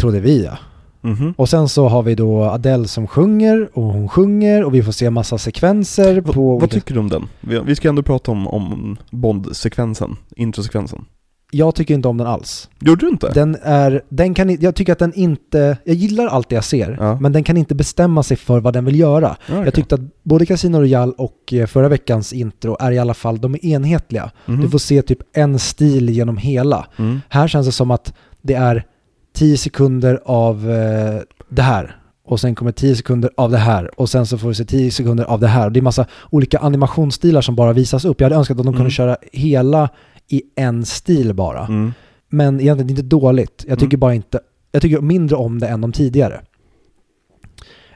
[0.00, 0.58] Trodde vi ja.
[1.02, 1.34] Mhm.
[1.36, 4.92] Och sen så har vi då Adele som sjunger och hon sjunger och vi får
[4.92, 6.58] se massa sekvenser Va- på...
[6.58, 7.26] vad tycker du om den?
[7.40, 11.04] Vi, vi ska ändå prata om, om Bond-sekvensen, introsekvensen.
[11.52, 12.68] jag tycker inte om den alls.
[12.80, 13.30] Gjorde du inte?
[13.34, 16.96] Den är, den kan, jag tycker att den inte, jag gillar allt det jag ser,
[17.00, 17.18] Ja.
[17.20, 19.36] men den kan inte bestämma sig för vad den vill göra.
[19.46, 19.64] Ja, okej.
[19.64, 23.40] Jag tyckte att både Casino Royale och eh, förra veckans intro är i alla fall,
[23.40, 24.30] de är enhetliga.
[24.46, 24.60] Mhm.
[24.60, 26.86] Du får se typ en stil genom hela.
[26.98, 27.20] Mm.
[27.28, 28.84] Här känns det som att det är
[29.32, 34.08] 10 sekunder av eh, det här och sen kommer 10 sekunder av det här och
[34.08, 35.66] sen så får vi se 10 sekunder av det här.
[35.66, 38.20] Och det är massa olika animationsstilar som bara visas upp.
[38.20, 38.90] Jag hade önskat att de kunde Mm.
[38.90, 39.88] köra hela
[40.28, 41.66] i en stil bara.
[41.66, 41.92] Mm.
[42.28, 43.64] Men egentligen inte dåligt.
[43.68, 44.00] Jag tycker Mm.
[44.00, 44.40] bara inte,
[44.72, 46.40] jag tycker mindre om det än de tidigare.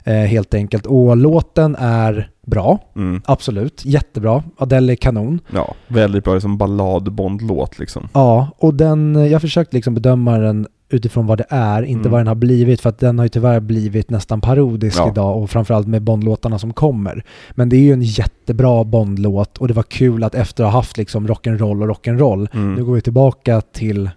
[0.03, 0.85] Eh, helt enkelt.
[0.85, 3.21] Och låten är bra, Mm.
[3.25, 3.85] absolut.
[3.85, 4.43] Jättebra.
[4.57, 5.39] Adele är kanon.
[5.53, 8.07] Ja, väldigt bra som ballad-Bond-låt liksom.
[8.13, 12.11] Ja, och den, jag försökt liksom bedöma den utifrån vad det är, inte Mm.
[12.11, 15.09] vad den har blivit, för att den har ju tyvärr blivit nästan parodisk Ja.
[15.11, 17.23] idag och framförallt med Bondlåtarna som kommer.
[17.51, 20.79] Men det är ju en jättebra Bondlåt och det var kul att efter att ha
[20.79, 22.73] haft liksom rock'n'roll och rock'n'roll, Mm.
[22.73, 24.09] nu går vi tillbaka till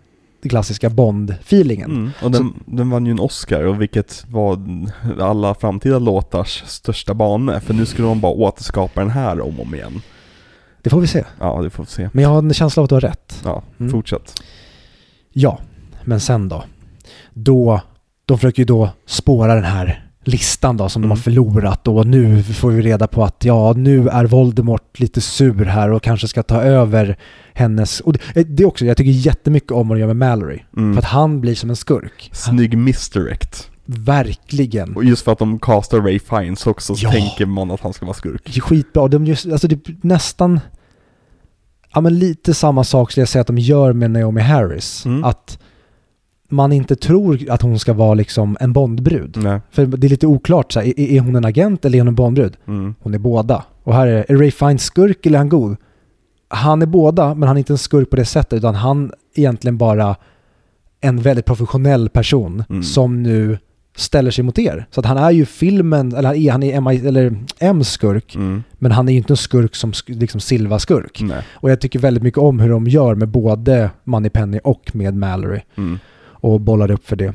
[0.43, 1.85] den klassiska Bond-feelingen.
[1.91, 2.11] Mm.
[2.23, 4.59] Och den, den vann ju en Oscar, och vilket var
[5.21, 7.61] alla framtida låtars största bane.
[7.61, 10.01] För nu skulle de bara återskapa den här om och om igen.
[10.83, 11.25] Det får vi se.
[11.41, 12.09] Ja, det får vi se.
[12.13, 13.41] Men jag har en känsla av att du har rätt.
[13.45, 13.93] Ja, Mm.
[13.93, 14.35] fortsätt.
[15.33, 15.59] Ja,
[16.05, 16.65] men sen då?
[17.35, 17.81] Då,
[18.27, 21.11] de försöker ju då spåra den här listan då som de Mm.
[21.19, 25.65] har förlorat och nu får vi reda på att ja, nu är Voldemort lite sur
[25.65, 27.17] här och kanske ska ta över
[27.55, 28.01] hennes...
[28.01, 30.59] Och det, det är också, jag tycker jättemycket om vad de gör med Mallory.
[30.77, 30.93] Mm.
[30.95, 32.31] För att han blir som en skurk.
[32.33, 33.71] Snygg misdirect.
[33.87, 34.97] verkligen.
[34.97, 37.11] Och just för att de castar Ray Fiennes också så Ja.
[37.11, 38.43] tänker man att han ska vara skurk.
[38.45, 39.09] Det är skitbra.
[39.09, 40.61] De just, alltså det är nästan...
[41.95, 45.05] Ja men lite samma sak skulle jag säga att de gör med Naomi Harris.
[45.07, 45.25] Mm.
[45.25, 45.59] Att
[46.51, 49.37] man inte tror att hon ska vara liksom en Bondbrud.
[49.43, 49.61] Nej.
[49.71, 52.09] För det är lite oklart, så här, är, är hon en agent eller är hon
[52.09, 52.57] en Bondbrud?
[52.69, 52.95] Mm.
[53.01, 53.65] Hon är båda.
[53.83, 55.77] Och här är, är Ray Fiennes skurk eller är han god?
[56.49, 59.41] Han är båda, men han är inte en skurk på det sättet, utan han är
[59.41, 60.17] egentligen bara
[61.01, 62.83] en väldigt professionell person Mm.
[62.83, 63.59] som nu
[63.97, 64.87] ställer sig mot er.
[64.91, 67.31] Så att han är ju filmen, eller han är, han är MI, eller
[67.61, 68.63] M's skurk, Mm.
[68.79, 71.23] men han är ju inte en skurk som liksom Silva-skurk.
[71.53, 75.61] Och jag tycker väldigt mycket om hur de gör med både Moneypenny och med Mallory
[75.77, 75.99] Mm.
[76.41, 77.35] Och bollar upp för det.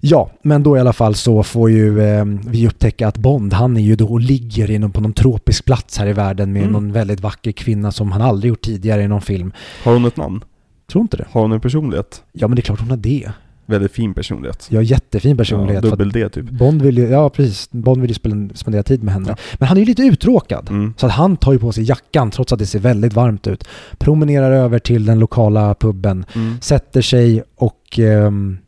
[0.00, 3.76] Ja, men då i alla fall så får ju eh, vi upptäcka att Bond, han
[3.76, 6.72] är ju då och ligger inom på någon tropisk plats här i världen med Mm.
[6.72, 9.52] någon väldigt vacker kvinna som han aldrig gjort tidigare i någon film.
[9.84, 10.44] Har hon ett namn?
[10.92, 11.26] Tror inte det?
[11.30, 12.22] Har hon en personlighet?
[12.32, 13.30] Ja, men det är klart hon har det.
[13.70, 14.68] Väldigt fin personlighet.
[14.72, 15.84] Har jättefin personlighet.
[15.84, 16.50] Ja, dubbel D typ.
[16.50, 18.14] Bond vill ju, ja precis, Bond vill ju
[18.54, 19.28] spendera tid med henne.
[19.28, 19.36] Ja.
[19.58, 20.70] Men han är ju lite uttråkad.
[20.70, 20.94] Mm.
[20.96, 23.64] Så att han tar ju på sig jackan trots att det ser väldigt varmt ut.
[23.98, 26.60] Promenerar över till den lokala puben, Mm.
[26.60, 28.58] sätter sig och ehm,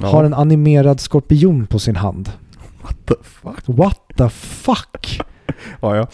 [0.00, 0.06] Ja.
[0.06, 2.30] har en animerad skorpion på sin hand.
[2.82, 3.62] What the fuck?
[3.78, 5.20] What the fuck?
[5.80, 6.06] Ja, ja.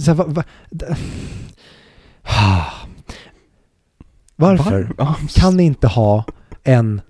[0.00, 0.44] Så, va, va,
[4.36, 6.24] Varför Var- Ja, kan ni inte ha
[6.64, 7.00] en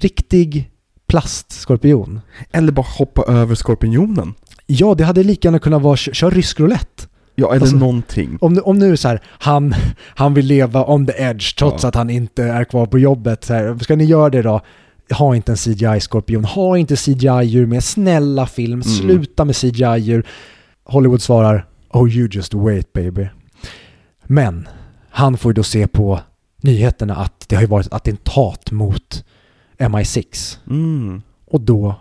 [0.00, 0.70] riktig
[1.06, 2.20] plastskorpion?
[2.52, 4.34] Eller bara hoppa över skorpionen.
[4.66, 7.06] Ja, det hade lika gärna kunnat vara kö- kör rysk roulette.
[7.34, 8.38] Ja, eller Alltså- någonting.
[8.40, 9.74] Om, nu- om nu så här, han,
[10.14, 11.88] han vill leva on the edge trots Ja.
[11.88, 13.44] att han inte är kvar på jobbet.
[13.44, 14.60] Så här, ska ni göra det då?
[15.18, 18.82] Ha inte en CGI-skorpion, ha inte CGI-djur med, snälla film, Mm.
[18.82, 20.26] sluta med CGI-djur.
[20.84, 23.28] Hollywood svarar, oh you just wait baby.
[24.26, 24.68] Men
[25.10, 26.20] han får ju då se på
[26.62, 29.24] nyheterna att det har ju varit ett attentat mot
[29.80, 30.58] MI6.
[30.70, 31.22] Mm.
[31.46, 31.94] Och då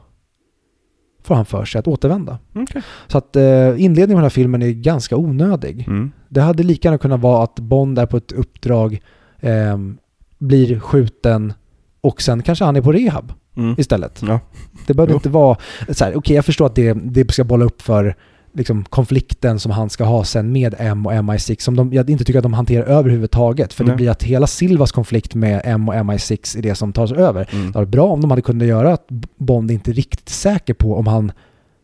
[1.23, 2.39] får han för sig att återvända.
[2.55, 2.81] Okej.
[3.07, 5.87] Så att eh, inledningen på den här filmen är ganska onödig.
[5.87, 6.11] Mm.
[6.29, 9.01] Det hade lika gärna kunnat vara att Bond är på ett uppdrag,
[9.39, 9.97] ehm,
[10.37, 11.53] blir skjuten
[12.01, 13.75] och sen kanske han är på rehab Mm.
[13.77, 14.21] istället.
[14.27, 14.39] Ja.
[14.87, 15.57] Det behöver inte vara
[15.89, 18.15] så här, okej jag förstår att det, det ska bolla upp för
[18.53, 22.23] liksom, konflikten som han ska ha sen med M och MI6 som de, jag inte
[22.23, 23.73] tycker att de hanterar överhuvudtaget.
[23.73, 23.97] För det Nej.
[23.97, 27.49] blir att hela Silvas konflikt med M och MI6 är det som tar sig över.
[27.51, 27.71] Mm.
[27.71, 29.05] Det var bra om de hade kunnat göra att
[29.37, 31.31] Bond inte är riktigt säker på om han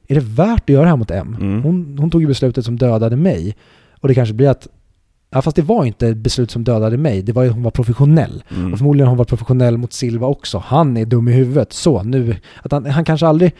[0.07, 1.37] är det värt att göra det här mot M?
[1.39, 1.63] Mm.
[1.63, 3.55] Hon, hon tog ju beslutet som dödade mig.
[4.01, 4.67] Och det kanske blir att,
[5.29, 7.63] ja fast det var inte ett beslut som dödade mig, det var ju att hon
[7.63, 8.43] var professionell.
[8.55, 8.73] Mm.
[8.73, 10.57] Och förmodligen har hon varit professionell mot Silva också.
[10.57, 11.73] Han är dum i huvudet.
[11.73, 13.53] Så nu, att han, han kanske aldrig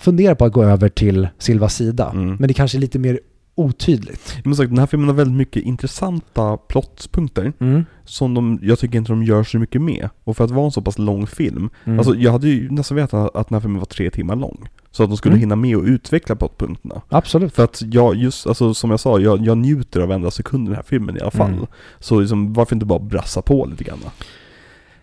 [0.00, 2.10] funderar på att gå över till Silvas sida.
[2.14, 2.36] Mm.
[2.36, 3.20] Men det kanske är lite mer
[3.54, 4.38] otydligt.
[4.44, 7.84] Men sagt, den här filmen har väldigt mycket intressanta plottpunkter Mm.
[8.04, 10.08] som de, jag tycker inte de gör så mycket med.
[10.24, 11.98] Och för att vara en så pass lång film, Mm.
[11.98, 14.68] alltså jag hade ju nästan vetat att den här filmen var tre timmar lång.
[14.90, 15.40] Så att de skulle Mm.
[15.40, 17.02] hinna med att utveckla plottpunkterna.
[17.08, 17.54] Absolut.
[17.54, 20.66] För att jag, just, alltså som jag sa, jag, jag njuter av varenda sekund i
[20.68, 21.52] den här filmen i alla fall.
[21.52, 21.66] Mm.
[21.98, 23.98] Så liksom, varför inte bara brassa på lite grann?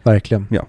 [0.04, 0.48] Verkligen.
[0.50, 0.66] Ja.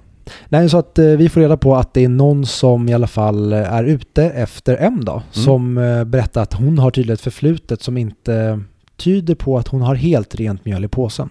[0.48, 3.06] Nej, så att eh, vi får reda på att det är någon som i alla
[3.06, 5.22] fall eh, är ute efter M då.
[5.30, 8.60] Som eh, berättar att hon har tydligen ett förflutet som inte
[8.96, 11.28] tyder på att hon har helt rent mjöl i påsen.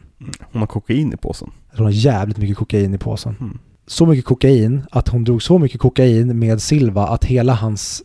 [0.52, 1.52] Hon har kokain i påsen.
[1.76, 3.36] Hon har jävligt mycket kokain i påsen.
[3.39, 3.60] Mm.
[3.88, 8.04] Så mycket kokain att hon drog så mycket kokain med Silva att hela hans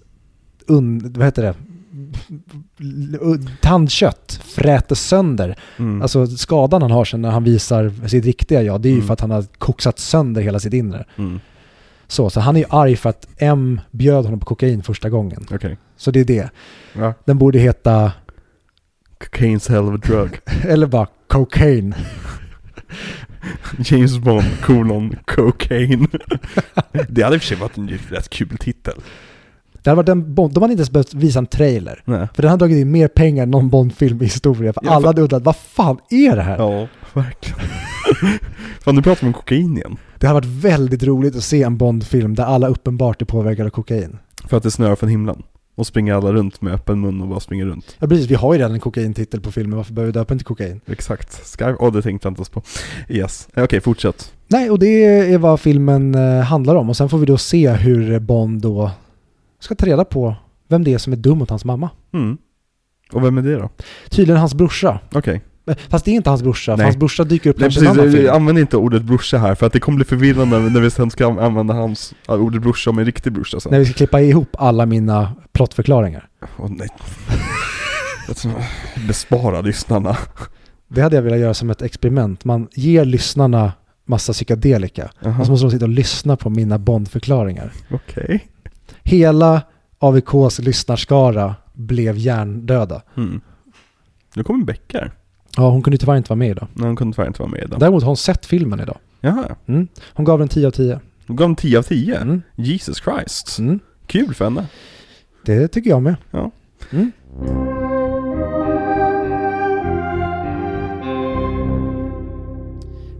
[0.67, 1.55] un, vad heter det?
[3.61, 5.57] Tandkött frätes sönder.
[5.79, 6.03] Mm.
[6.03, 9.07] Alltså skadan han har sen när han visar sitt riktiga jag, det är ju Mm.
[9.07, 11.05] för att han har koksat sönder hela sitt inre.
[11.17, 11.41] mm.
[12.07, 15.47] Så, så han är ju arg för att M bjöd honom på kokain första gången.
[15.51, 15.77] Okej.
[15.97, 16.51] Så det är det.
[16.93, 17.15] Ja.
[17.25, 18.13] Den borde heta,
[19.21, 20.31] Cocaine's hell of a drug.
[20.69, 21.95] eller bara cocaine.
[23.79, 26.07] James Bond, kolon, cocaine.
[27.09, 28.95] det hade i och för sig varit en rätt kul titel.
[29.83, 32.03] Det hade varit en Bond, de hade inte ens behövt visa en trailer.
[32.05, 32.29] Nej.
[32.35, 34.75] För den hade dragit in mer pengar än någon Bond-film i historien.
[34.75, 36.57] För Ja, alla hade undrat, vad fan är det här?
[36.59, 37.59] Ja, verkligen.
[38.81, 39.97] Fan, nu pratar om kokain igen.
[40.19, 43.71] Det hade varit väldigt roligt att se en Bond-film där alla uppenbart är påverkade av
[43.71, 44.19] kokain.
[44.49, 45.43] För att det snöar från himlen.
[45.75, 47.97] Och springer alla runt med öppen mun och bara springer runt.
[47.99, 50.39] Ja precis, vi har ju redan en kokaintitel på filmen, varför behöver vi döpa den
[50.39, 50.81] till kokain?
[50.87, 51.57] Exakt.
[51.59, 52.63] Sky, oh, det tänkte jag inte ens på.
[53.09, 53.49] Yes.
[53.55, 54.33] Eh, Okej, fortsätt.
[54.49, 56.89] Nej, och det är vad filmen eh, handlar om.
[56.91, 58.91] Och sen får vi då se hur Bond då
[59.65, 60.37] ska ta reda på
[60.69, 61.91] vem det är som är dum mot hans mamma.
[62.15, 62.37] Mm.
[63.13, 63.71] Och vem är det då?
[64.11, 65.01] Tydligen hans brorsa.
[65.15, 65.43] Okej.
[65.67, 66.85] Eh, Fast det är inte hans brorsa, för Nej.
[66.87, 68.31] hans brorsa dyker upp Nej precis, annan film.
[68.35, 71.27] använder inte ordet brorsa här för att det kommer bli förvirrande när vi sen ska
[71.43, 73.73] använda hans, äh, ordet brorsa om en riktig brorsa sen.
[73.73, 76.29] När vi ska klippa ihop alla mina plottförklaringar.
[76.59, 76.89] Åh nej.
[78.29, 78.53] Jag tror-
[79.09, 80.17] Bespara lyssnarna.
[80.89, 82.45] Det hade jag velat göra som ett experiment.
[82.45, 83.73] Man ger lyssnarna
[84.05, 85.11] massa psykedelika.
[85.21, 85.41] Jaha.
[85.41, 87.73] Och så måste de sitta och lyssna på mina Bond-förklaringar.
[87.91, 88.49] Okej.
[89.03, 89.63] Hela
[89.99, 93.03] AVKs lyssnarskara blev hjärndöda.
[93.17, 93.41] Mm.
[94.35, 95.13] Nu kommer Beckar.
[95.57, 96.69] Ja, hon kunde tyvärr inte vara med idag.
[96.75, 97.81] Nej, hon kunde tyvärr inte vara med idag.
[97.81, 98.99] Däremot har hon sett filmen idag.
[99.21, 99.57] Jaha.
[100.13, 101.01] Hon gav den 10 av 10.
[101.27, 102.17] Hon gav en 10 av 10.
[102.17, 102.43] Mm.
[102.57, 103.59] Jesus Christ.
[103.59, 103.81] Mm.
[104.07, 104.67] Kul för henne.
[105.45, 106.17] Det tycker jag med.
[106.31, 106.51] Ja.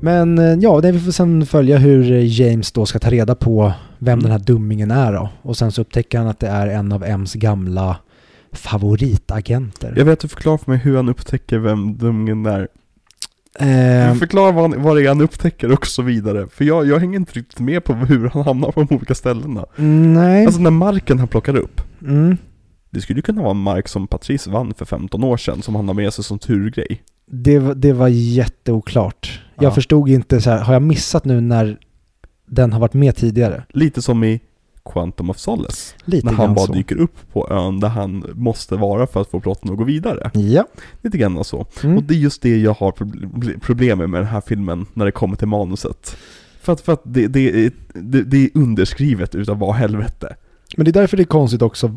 [0.05, 3.35] Men eh, ja, det vi får sen följa hur eh, James då ska ta reda
[3.35, 4.23] på vem Mm.
[4.23, 5.29] den här dummingen är då.
[5.43, 7.97] Och sen så upptäcker han att det är en av M's gamla
[8.53, 9.95] favoritagenter.
[9.97, 12.69] Jag vet att du förklarar för mig hur han upptäcker vem dummen är.
[13.59, 16.47] Ehm, Förklara vad, han, vad det är han upptäcker och så vidare.
[16.53, 19.67] För jag, jag hänger inte riktigt med på hur han hamnar på de olika ställena.
[20.15, 20.47] nej.
[20.47, 21.81] Alltså den marken han plockar upp.
[22.03, 22.37] mm.
[22.91, 25.75] Det skulle ju kunna vara en mark som Patrice vann för 15 år sedan, som
[25.75, 27.03] han har med sig som turgrej.
[27.31, 29.42] det, det var jätteoklart.
[29.55, 29.71] Jag Ja.
[29.71, 31.79] förstod inte så här, har jag missat nu när
[32.47, 33.65] den har varit med tidigare?
[33.69, 34.41] Lite som i
[34.85, 35.95] Quantum of Solace.
[36.05, 36.73] Lite när han bara så.
[36.73, 40.31] dyker upp på ön där han måste vara för att få plotten att gå vidare.
[40.35, 40.67] Ja.
[41.03, 41.67] Lite grann så.
[41.83, 41.97] Mm.
[41.97, 45.05] Och det är just det jag har proble- problem med med den här filmen när
[45.05, 46.17] det kommer till manuset.
[46.61, 50.37] För att, för att det, det, är, det, det är underskrivet utav vad helvete.
[50.77, 51.97] Men det är därför det är konstigt också.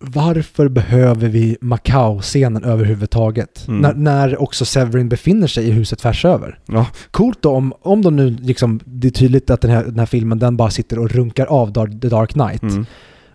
[0.00, 3.68] Varför behöver vi Macau-scenen överhuvudtaget?
[3.68, 3.80] Mm.
[3.80, 6.58] När, när också Severin befinner sig i huset tvärs över.
[6.66, 9.98] Ja, Coolt då om, om de nu liksom, det är tydligt att den här, den
[9.98, 12.62] här filmen den bara sitter och runkar av The Dark Knight.
[12.62, 12.86] mm.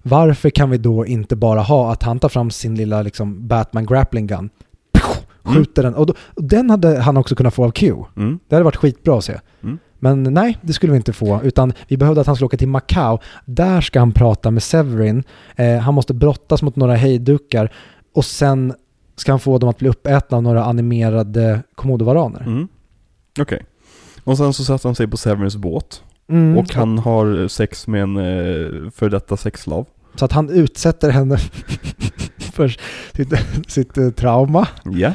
[0.04, 3.86] Varför kan vi då inte bara ha att han tar fram sin lilla liksom Batman
[3.86, 4.50] grappling gun,
[5.44, 7.96] skjuter den och, då, och den hade han också kunnat få av Q.
[8.18, 8.40] Mm.
[8.48, 9.40] Det hade varit skitbra att se.
[10.04, 11.42] Men nej, det skulle vi inte få.
[11.44, 13.18] Utan vi behövde att han skulle åka till Macau.
[13.46, 15.24] Där ska han prata med Severin.
[15.56, 17.74] Eh, han måste brottas mot några hejdukar.
[18.14, 18.74] Och sen
[19.16, 22.42] ska han få dem att bli uppätna av några animerade komodovaraner.
[22.42, 22.68] Mm.
[23.40, 23.66] Okej.
[24.24, 26.04] Och sen så sätter han sig på Severins båt.
[26.30, 26.58] Mm.
[26.58, 29.86] Och han har sex med en eh, för detta sexslav.
[30.16, 31.38] Så att han utsätter henne
[32.38, 32.78] för
[33.16, 33.34] sitt,
[33.68, 34.68] sitt eh, trauma.
[34.84, 35.14] Ja.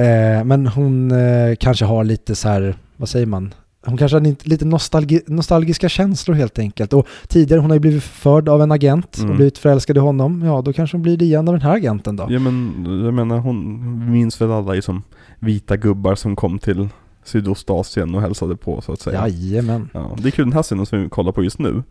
[0.00, 3.54] Eh, men hon eh, kanske har lite så här, vad säger man?
[3.88, 6.92] Hon kanske har lite- nostalgi, nostalgiska känslor helt enkelt.
[6.92, 9.30] Och tidigare, hon har ju blivit förd av en agent Mm.
[9.30, 10.42] och blivit förälskad i honom.
[10.42, 12.26] Ja, då kanske hon blir det igen av den här agenten då.
[12.30, 15.02] Ja men, jag menar hon minns väl alla liksom
[15.38, 16.88] vita gubbar som kom till
[17.24, 19.28] Sydostasien och hälsade på så att säga.
[19.28, 19.88] Jajamän.
[19.94, 21.82] Ja, det är kul den här scenen som vi kollar på just nu.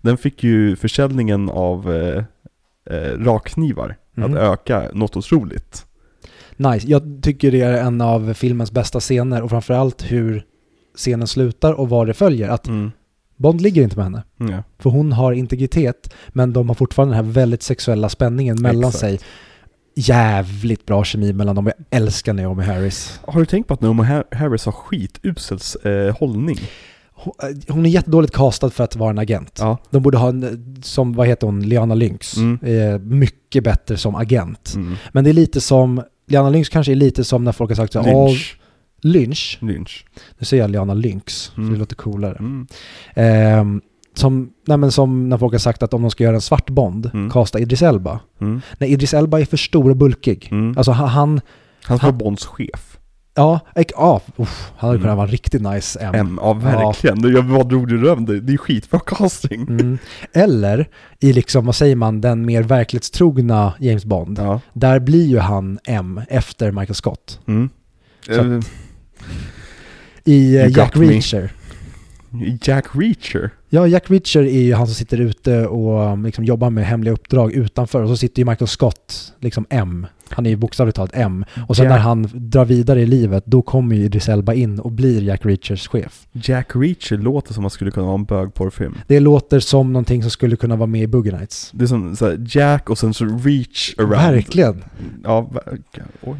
[0.00, 2.24] Den fick ju försäljningen av eh,
[2.96, 4.32] eh, rakknivar Mhm.
[4.34, 5.86] att öka något otroligt.
[6.56, 6.86] Nice.
[6.88, 10.44] Jag tycker det är en av filmens bästa scener och framförallt hur
[10.96, 12.48] scenen slutar och vad det följer.
[12.48, 12.90] Att Mm.
[13.36, 14.22] Bond ligger inte med henne.
[14.36, 14.62] Ja.
[14.78, 18.98] För hon har integritet, men de har fortfarande den här väldigt sexuella spänningen mellan Exakt.
[19.00, 19.18] sig.
[19.96, 21.66] Jävligt bra kemi mellan dem.
[21.66, 23.20] Jag älskar Naomi Harris.
[23.26, 26.58] Har du tänkt på att Naomi Har- Harris har skitusel eh, hållning?
[27.12, 27.32] Hon-
[27.68, 29.58] Hon är jättedåligt castad för att vara en agent.
[29.60, 29.78] Ja.
[29.90, 32.36] De borde ha en, som, vad heter hon, Liana Lynx.
[32.36, 32.58] Mm.
[32.62, 34.72] Eh, mycket bättre som agent.
[34.76, 34.94] Mm.
[35.12, 37.92] Men det är lite som, Liana Lynx kanske är lite som när folk har sagt
[37.92, 38.58] så här, "Åh, Lynch.
[39.04, 39.58] Lynch.
[39.60, 40.04] Lynch.
[40.38, 41.72] Nu säger jag Liana Lynx, för Mm.
[41.72, 42.36] det låter coolare.
[42.38, 42.66] Mm.
[43.14, 43.80] Ehm,
[44.14, 47.10] som, nej som när folk har sagt att om de ska göra en svart Bond,
[47.14, 47.30] Mm.
[47.30, 48.20] kasta Idris Elba.
[48.40, 48.60] Mm.
[48.78, 50.48] Nej, Idris Elba är för stor och bulkig.
[50.50, 50.74] Mm.
[50.78, 51.40] Alltså han,
[51.84, 52.98] han ska vara Bonds chef.
[53.36, 55.02] ja, ek, ja uff, han hade Mm.
[55.02, 56.14] kunnat vara en riktigt nice M.
[56.14, 57.32] M, ja verkligen.
[57.34, 58.24] Jag, vad drog du röm?
[58.26, 59.62] Det det är skitbra casting.
[59.62, 59.98] Mm.
[60.32, 60.88] Eller
[61.20, 64.38] i liksom, vad säger man, den mer verklighetstrogna James Bond.
[64.38, 64.60] Ja.
[64.72, 67.40] Där blir ju han M efter Michael Scott.
[67.46, 67.68] Mm.
[68.26, 68.60] Så- Eh,
[70.24, 71.06] I eh, You Jack me.
[71.06, 71.52] Reacher.
[72.62, 73.50] Jack Reacher.
[73.68, 77.52] Ja, Jack Reacher är ju han som sitter ute och liksom jobbar med hemliga uppdrag
[77.52, 78.02] utanför.
[78.02, 80.06] Och så sitter ju Michael Scott, liksom M.
[80.30, 81.44] Han är ju bokstavligt talat M.
[81.68, 84.78] Och sen Jack- när han drar vidare i livet, då kommer ju Idris Elba in
[84.80, 86.26] och blir Jack Reachers chef.
[86.32, 88.94] Jack Reacher låter som att skulle kunna vara en bögporrfilm.
[89.06, 91.70] Det låter som någonting som skulle kunna vara med i Boogie Nights.
[91.74, 94.12] Det är som så Jack och sen så Reach around.
[94.12, 94.84] Verkligen.
[95.24, 96.08] Ja, verkligen.
[96.22, 96.36] Oj.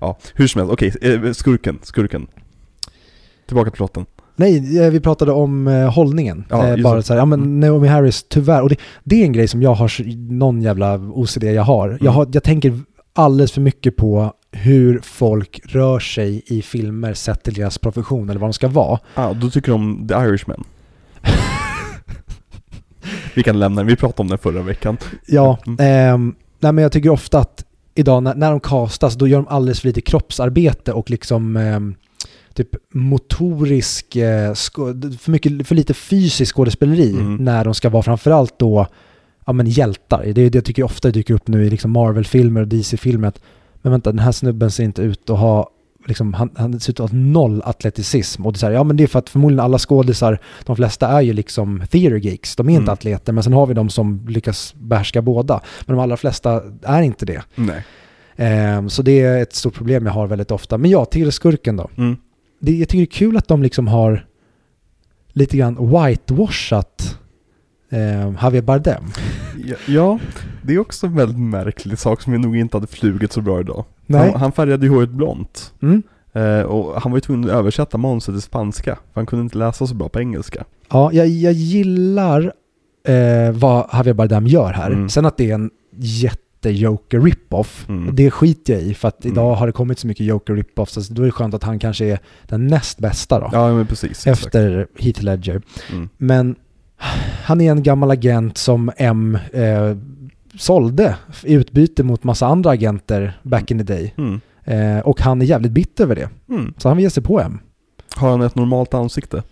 [0.00, 0.72] Ja, hur som helst.
[0.72, 2.26] Okej, eh, skurken, skurken.
[3.46, 4.06] Tillbaka till plotten.
[4.36, 6.44] Nej, eh, vi pratade om eh, hållningen.
[6.50, 7.60] Ja, bara så här, ja men Mm.
[7.60, 8.62] Naomi Harris, tyvärr.
[8.62, 9.92] Och det, det är en grej som jag har,
[10.32, 11.88] någon jävla OCD jag har.
[11.88, 12.14] Jag, Mm.
[12.14, 12.80] har jag tänker
[13.18, 18.40] alldeles för mycket på hur folk rör sig i filmer sett till deras profession eller
[18.40, 18.98] vad de ska vara.
[19.14, 20.64] Ah, då tycker om The Irishman.
[23.34, 24.96] vi kan lämna den, vi pratade om den förra veckan.
[25.26, 25.76] Ja, Mm.
[25.80, 27.64] ehm, nej men jag tycker ofta att
[27.94, 31.94] idag när, när de castas, då gör de alldeles för lite kroppsarbete och liksom ehm,
[32.54, 37.36] typ motorisk, eh, för, mycket, för lite fysisk skådespeleri Mm.
[37.36, 38.86] när de ska vara framförallt då
[39.48, 40.22] ja, men hjältar.
[40.34, 43.28] Det är det jag tycker ofta dyker upp nu i liksom Marvel-filmer och DC-filmer.
[43.28, 43.40] att,
[43.82, 45.70] Men vänta, den här snubben ser inte ut att ha
[46.06, 48.46] Liksom, han, han ser ut att ha noll atleticism.
[48.46, 51.08] Och det är, här, ja, men det är för att förmodligen alla skådisar, de flesta
[51.08, 52.56] är ju liksom theater geeks.
[52.56, 52.92] De är inte Mm.
[52.92, 55.60] atleter, men sen har vi de som lyckas behärska båda.
[55.86, 57.42] Men de allra flesta är inte det.
[58.36, 60.78] Ehm, så det är ett stort problem jag har väldigt ofta.
[60.78, 61.90] Men ja, till skurken då.
[61.96, 62.16] Mm.
[62.60, 64.26] Det, jag tycker det är kul att de liksom har
[65.32, 67.18] lite grann whitewashat
[67.90, 69.04] eh, Javier Bardem.
[69.64, 70.18] Ja, ja,
[70.62, 73.84] det är också en väldigt märklig sak som nog inte hade flugit så bra idag.
[74.06, 74.30] Nej.
[74.30, 75.72] Han, han färgade ju håret blont.
[75.82, 76.02] Mm.
[76.32, 79.58] Eh, och han var ju tvungen att översätta manuset till spanska, för han kunde inte
[79.58, 80.64] läsa så bra på engelska.
[80.90, 82.52] Ja, jag, jag gillar
[83.08, 84.90] eh, vad Javier Bardem gör här.
[84.90, 85.08] Mm.
[85.08, 88.14] Sen att det är en jätte-Joker rip-off, Mm.
[88.16, 89.34] det skiter jag i för att Mm.
[89.34, 91.78] idag har det kommit så mycket Joker rip-offs, så då är det skönt att han
[91.78, 93.48] kanske är den näst bästa då.
[93.52, 94.10] Ja, men precis.
[94.26, 94.46] exakt.
[94.46, 95.62] efter Heath Ledger.
[95.92, 96.08] Mm.
[96.16, 96.56] Men
[97.44, 99.96] han är en gammal agent som M eh,
[100.58, 104.14] sålde i utbyte mot massa andra agenter back in the day.
[104.18, 104.40] Mm.
[104.64, 106.28] Eh, och han är jävligt bitter över det.
[106.48, 106.74] Mm.
[106.78, 107.58] Så han vill ge sig på M.
[108.16, 109.42] Har han ett normalt ansikte?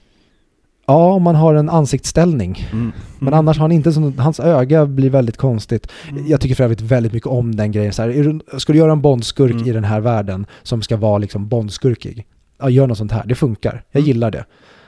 [0.87, 2.69] Ja, om man har en ansiktsställning.
[2.73, 2.93] Mm.
[3.19, 5.89] Men annars har han inte så, hans öga blir väldigt konstigt.
[6.11, 6.27] Mm.
[6.27, 7.93] Jag tycker för övrigt väldigt mycket om den grejen.
[7.93, 9.67] Så här, är du, ska du göra en Bondskurk Mm.
[9.69, 12.27] i den här världen som ska vara liksom Bondskurkig?
[12.59, 13.23] Ja, gör något sånt här.
[13.27, 13.83] Det funkar.
[13.93, 14.07] Jag Mm.
[14.09, 14.45] gillar det.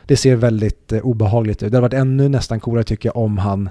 [0.09, 1.71] Det ser väldigt eh, obehagligt ut.
[1.71, 3.71] Det hade varit ännu nästan coolare tycker jag om han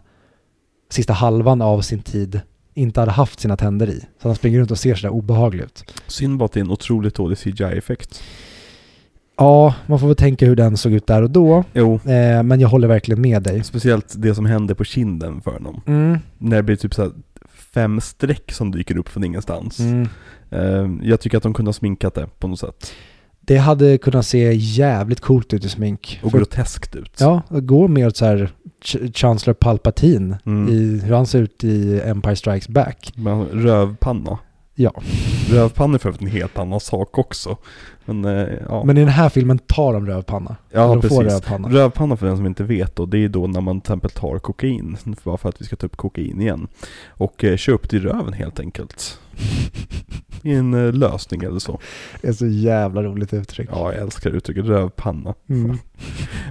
[0.90, 2.42] sista halvan av sin tid
[2.74, 4.00] inte hade haft sina tänder i.
[4.22, 5.84] Så han springer runt och ser sådär obehaglig ut.
[6.08, 8.22] Synd bara att det är en otroligt dålig CGI-effekt.
[9.38, 11.64] Ja, man får väl tänka hur den såg ut där och då.
[11.74, 13.64] Jo, Eh, men jag håller verkligen med dig.
[13.64, 15.82] speciellt det som händer på kinden för honom.
[15.88, 16.18] Mm.
[16.38, 17.12] När det blir typ så
[17.74, 19.80] fem streck som dyker upp från ingenstans.
[19.80, 20.08] Mm.
[20.50, 22.92] Eh, jag tycker att de kunde ha sminkat det på något sätt.
[23.48, 26.20] Det hade kunnat se jävligt coolt ut i smink.
[26.24, 27.18] Och För- groteskt ut.
[27.20, 28.50] Ja, gå mer åt så här
[28.84, 30.70] Ch- Chancellor Palpatine Mm.
[30.74, 33.14] i hur han ser ut i Empire Strikes Back.
[33.16, 34.40] Men rövpanna.
[34.80, 34.92] Ja,
[35.50, 37.58] Rövpanna är för övrigt en helt annan sak också.
[38.06, 38.84] Men eh, ja.
[38.84, 40.56] men i den här filmen tar de rövpanna.
[40.72, 41.20] ja, de precis.
[41.20, 41.70] rövpanna.
[41.70, 44.40] Rövpanna för den som inte vet då, det är då när man till exempel tar
[44.40, 46.68] kokain, bara för att vi ska ta upp kokain igen.
[47.08, 49.20] Och eh, kör upp till röven helt enkelt.
[50.44, 51.80] I en eh, lösning eller så.
[52.22, 53.70] Det är så jävla roligt uttryck.
[53.72, 55.34] Ja, jag älskar uttrycket rövpanna.
[55.50, 55.78] Mm.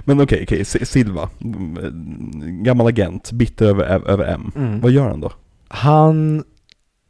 [0.05, 1.29] Men okej, okej, Si- Silva.
[1.41, 4.51] Mm, eh, Gammal agent, bitter över, över M.
[4.55, 4.79] Mm.
[4.81, 5.31] Vad gör han då?
[5.67, 6.43] Han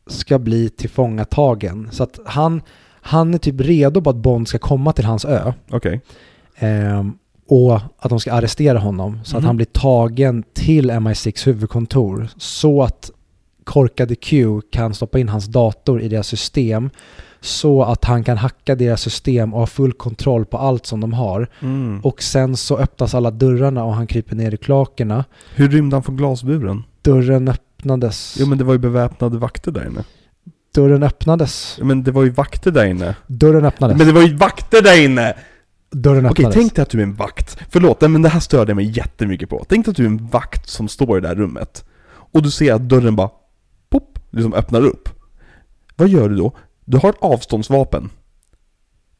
[0.07, 1.89] ska bli tillfångatagen.
[1.91, 2.61] Så att han,
[3.01, 5.53] han är typ redo på att Bond ska komma till hans ö.
[5.69, 6.01] Okej.
[6.57, 7.13] Ehm,
[7.49, 9.19] och att de ska arrestera honom.
[9.23, 9.47] Så att Mhm.
[9.47, 12.29] han blir tagen till MI6 huvudkontor.
[12.37, 13.11] Så att
[13.67, 16.89] korkade Q kan stoppa in hans dator i deras system.
[17.41, 21.13] Så att han kan hacka deras system och ha full kontroll på allt som de
[21.13, 21.47] har.
[21.59, 21.99] Mm.
[21.99, 25.25] Och sen så öppnas alla dörrarna och han kryper ner i klakerna.
[25.55, 26.83] Hur rymde han från glasburen?
[27.01, 28.37] Dörren öppnades.
[28.39, 30.03] Jo men det var ju beväpnade vakter där inne.
[30.75, 31.79] Dörren öppnades.
[31.83, 33.15] Men det var ju vakter där inne.
[33.27, 33.97] Dörren öppnades.
[33.97, 35.33] Men det var ju vakter där inne!
[35.91, 36.55] Dörren Okej, öppnades.
[36.55, 37.57] tänk dig att du är en vakt.
[37.69, 39.65] Förlåt, men det här störde jag mig jättemycket på.
[39.69, 41.85] Tänk dig att du är en vakt som står i det här rummet.
[42.31, 43.29] Och du ser att dörren bara,
[43.89, 45.09] pop, liksom öppnar upp.
[45.95, 46.51] Vad gör du då?
[46.85, 48.09] Du har ett avståndsvapen.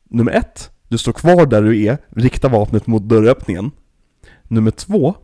[0.10, 3.72] Nummer ett, du står kvar där du är, riktar vapnet mot dörröppningen.
[4.44, 5.16] Nummer två,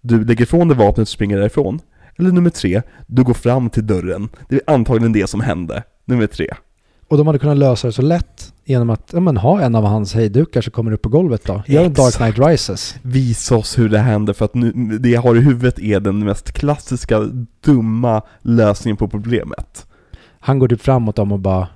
[0.00, 1.80] du lägger ifrån dig vapnet och springer därifrån.
[2.18, 4.28] Eller nummer tre, du går fram till dörren.
[4.48, 5.82] Det är antagligen det som hände.
[6.04, 6.48] Nummer tre.
[7.08, 9.84] Och de hade kunnat lösa det så lätt genom att ja, men, ha en av
[9.84, 11.62] hans hejdukar som kommer upp på golvet då.
[11.66, 12.34] Gör en Dark Exakt.
[12.34, 12.94] Knight Rises.
[13.02, 16.24] Visa oss hur det händer för att nu, det jag har i huvudet är den
[16.24, 17.20] mest klassiska,
[17.64, 19.86] dumma lösningen på problemet.
[20.40, 21.68] Han går typ framåt dem och bara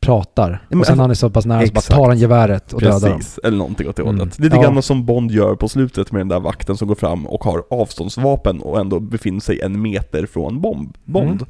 [0.00, 0.66] pratar.
[0.68, 1.96] men och sen alltså- han är så pass nära så bara Exakt.
[1.96, 3.18] tar han geväret och dödar dem.
[3.18, 4.18] Precis, eller någonting åt det Mm.
[4.18, 4.38] hållet.
[4.38, 4.62] Lite Ja.
[4.62, 7.64] grann som Bond gör på slutet med den där vakten som går fram och har
[7.70, 11.26] avståndsvapen och ändå befinner sig en meter från bomb, Bond.
[11.30, 11.46] Mm.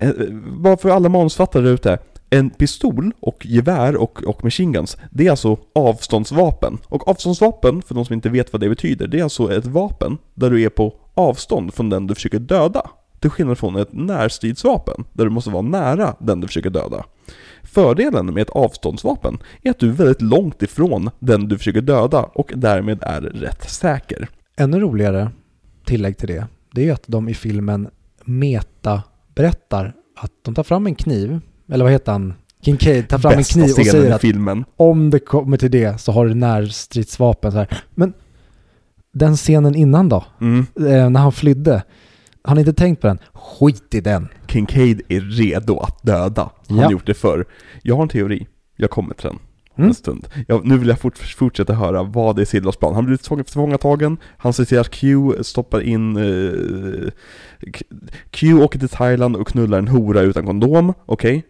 [0.00, 0.10] Eh,
[0.56, 1.98] Bara för alla manusfattare där ute.
[2.30, 6.78] En pistol och gevär och, och machine guns, det är alltså avståndsvapen.
[6.84, 10.18] Och avståndsvapen, för de som inte vet vad det betyder, det är alltså ett vapen
[10.34, 12.90] där du är på avstånd från den du försöker döda.
[13.20, 17.04] Till skillnad från ett närstridsvapen, där du måste vara nära den du försöker döda.
[17.62, 22.22] Fördelen med ett avståndsvapen är att du är väldigt långt ifrån den du försöker döda
[22.22, 24.28] och därmed är rätt säker.
[24.56, 25.30] Ännu roligare
[25.84, 27.88] tillägg till det, det är ju att de i filmen
[28.24, 29.02] meta
[29.44, 31.40] berättar att de tar fram en kniv,
[31.72, 32.34] eller vad heter han?
[32.62, 34.64] Kincaid tar fram en Bästa kniv och säger att filmen.
[34.76, 37.82] om det kommer till det så har du närstridsvapen så här.
[37.94, 38.12] Men
[39.12, 40.24] den scenen innan då?
[40.40, 40.66] Mm.
[40.76, 41.82] Eh, när han flydde.
[42.44, 43.18] Har ni inte tänkt på den?
[43.32, 44.28] Skit i den.
[44.46, 46.50] Kincaid är redo att döda.
[46.68, 46.84] Han Ja.
[46.84, 47.44] har gjort det förr.
[47.82, 48.46] Jag har en teori.
[48.76, 49.38] Jag kommer till den.
[49.82, 50.26] En stund.
[50.48, 52.94] Jag, nu vill jag fort, fortsätta höra vad det är Silvas plan.
[52.94, 56.16] Han blir tillfångatagen, han ser till att Q stoppar in...
[56.16, 57.10] Eh,
[58.30, 61.44] Q- åker till Thailand och knullar en hora utan kondom, okej?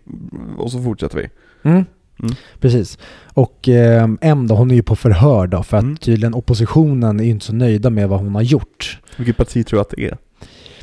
[0.57, 1.29] Och så fortsätter vi.
[1.71, 1.85] Mm.
[2.23, 2.35] Mm.
[2.61, 2.99] Precis.
[3.35, 5.97] Och eh, M då, hon är ju på förhör då för att Mm.
[5.97, 8.99] tydligen oppositionen är ju inte så nöjda med vad hon har gjort.
[9.17, 10.17] Vilket parti tror du att det är?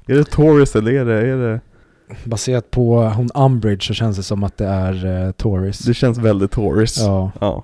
[0.08, 1.28] Är det Tories eller är det...
[1.28, 1.62] Är det...
[2.24, 5.80] Baserat på hon Umbridge så känns det som att det är eh, Tories.
[5.80, 6.98] Det känns väldigt Tories.
[6.98, 7.32] Ja.
[7.40, 7.64] ja.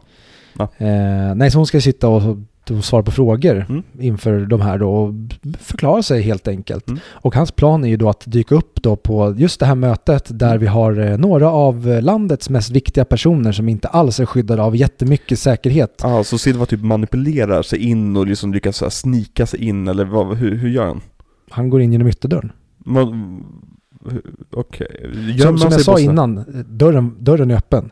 [0.78, 2.38] Eh, nej, så hon ska sitta och
[2.84, 3.84] svara på frågor Mm.
[4.00, 5.14] inför de här då och
[5.60, 6.88] förklara sig helt enkelt.
[6.88, 7.00] Mm.
[7.08, 10.40] Och hans plan är ju då att dyka upp då på just det här mötet
[10.40, 14.64] där vi har eh, några av landets mest viktiga personer som inte alls är skyddade
[14.64, 16.02] av jättemycket säkerhet.
[16.04, 20.38] Ah, så Silva typ manipulerar sig in och liksom lyckas snika sig in eller vad,
[20.38, 21.02] hur, hur gör han?
[21.50, 22.52] Han går in genom ytterdörren.
[22.78, 23.44] Man,
[24.52, 24.88] Okej,
[25.38, 27.92] Gömmer Som, som jag sa innan, dörren, dörren är öppen.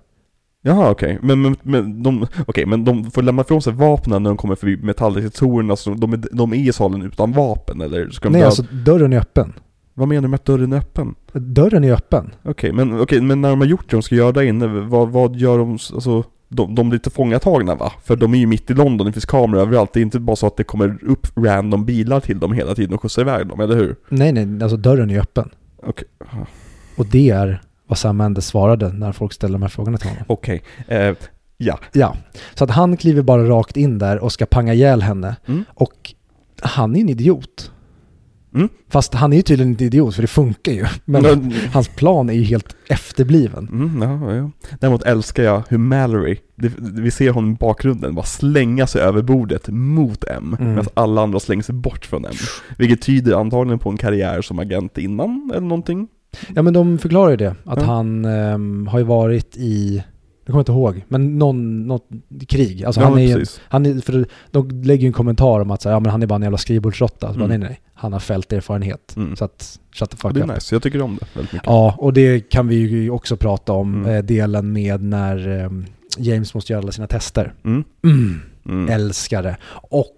[0.63, 4.29] Jaha okej, men, men, men, de, okej, men de får lämna ifrån sig vapnen när
[4.29, 8.09] de kommer förbi metalldetektorerna, så de de är i salen utan vapen eller?
[8.09, 9.53] Ska de Nej, döda- alltså dörren är öppen.
[9.93, 11.15] Vad menar du med att dörren är öppen?
[11.33, 12.29] Dörren är öppen.
[12.43, 15.09] Okej, men, okej, men när de har gjort det de ska göra där inne, vad,
[15.09, 17.91] vad gör de, alltså de, de blir lite fångatagna va?
[18.03, 20.35] För de är ju mitt i London, det finns kameror överallt, det är inte bara
[20.35, 23.59] så att det kommer upp random bilar till dem hela tiden och skjutsar iväg dem,
[23.59, 23.95] eller hur?
[24.09, 25.49] Nej, nej, alltså dörren är öppen.
[25.83, 26.07] Okej,
[26.97, 30.23] Och det är vad Sam Mendes svarade när folk ställde de här frågorna till honom.
[30.27, 31.15] okej, eh,
[31.57, 31.79] ja.
[31.93, 32.15] Ja,
[32.53, 35.35] så att han kliver bara rakt in där och ska panga ihjäl henne.
[35.45, 35.65] Mm.
[35.73, 36.13] Och
[36.61, 37.71] han är en idiot.
[38.55, 38.69] Mm.
[38.89, 40.85] Fast han är ju tydligen inte idiot för det funkar ju.
[41.05, 41.51] Men Mm.
[41.73, 43.67] hans plan är ju helt efterbliven.
[43.71, 44.51] Mm, ja, ja.
[44.79, 49.21] Däremot älskar jag hur Mallory, det, vi ser honom i bakgrunden, bara slänga sig över
[49.21, 50.69] bordet mot M, Mm.
[50.71, 52.31] medan alla andra slänger sig bort från M.
[52.77, 56.07] Vilket tyder antagligen på en karriär som agent innan, eller någonting.
[56.55, 57.55] Ja men de förklarar ju det.
[57.65, 57.85] Att Ja.
[57.85, 60.03] han ehm, har ju varit i,
[60.51, 62.07] kommer inte ihåg, men någon, något
[62.47, 62.83] krig.
[62.85, 63.61] Alltså ja, han är precis.
[63.63, 66.21] han är, för de lägger ju en kommentar om att så här, ja, men han
[66.23, 67.27] är bara en jävla skrivbordsråtta.
[67.27, 67.59] Bara, nej Mm.
[67.67, 69.13] nej, han har fälterfarenhet.
[69.15, 69.35] Mm.
[69.35, 70.53] Så att, shut the fuck det är up.
[70.53, 71.67] nice, jag tycker om det väldigt mycket.
[71.67, 74.15] Ja, och det kan vi ju också prata om, Mm.
[74.15, 75.85] eh, delen med när ehm,
[76.17, 77.53] James måste göra alla sina tester.
[77.65, 77.83] Mm.
[78.03, 78.41] Mm.
[78.65, 78.89] Mm.
[78.89, 79.57] Älskar det.
[79.73, 80.15] Och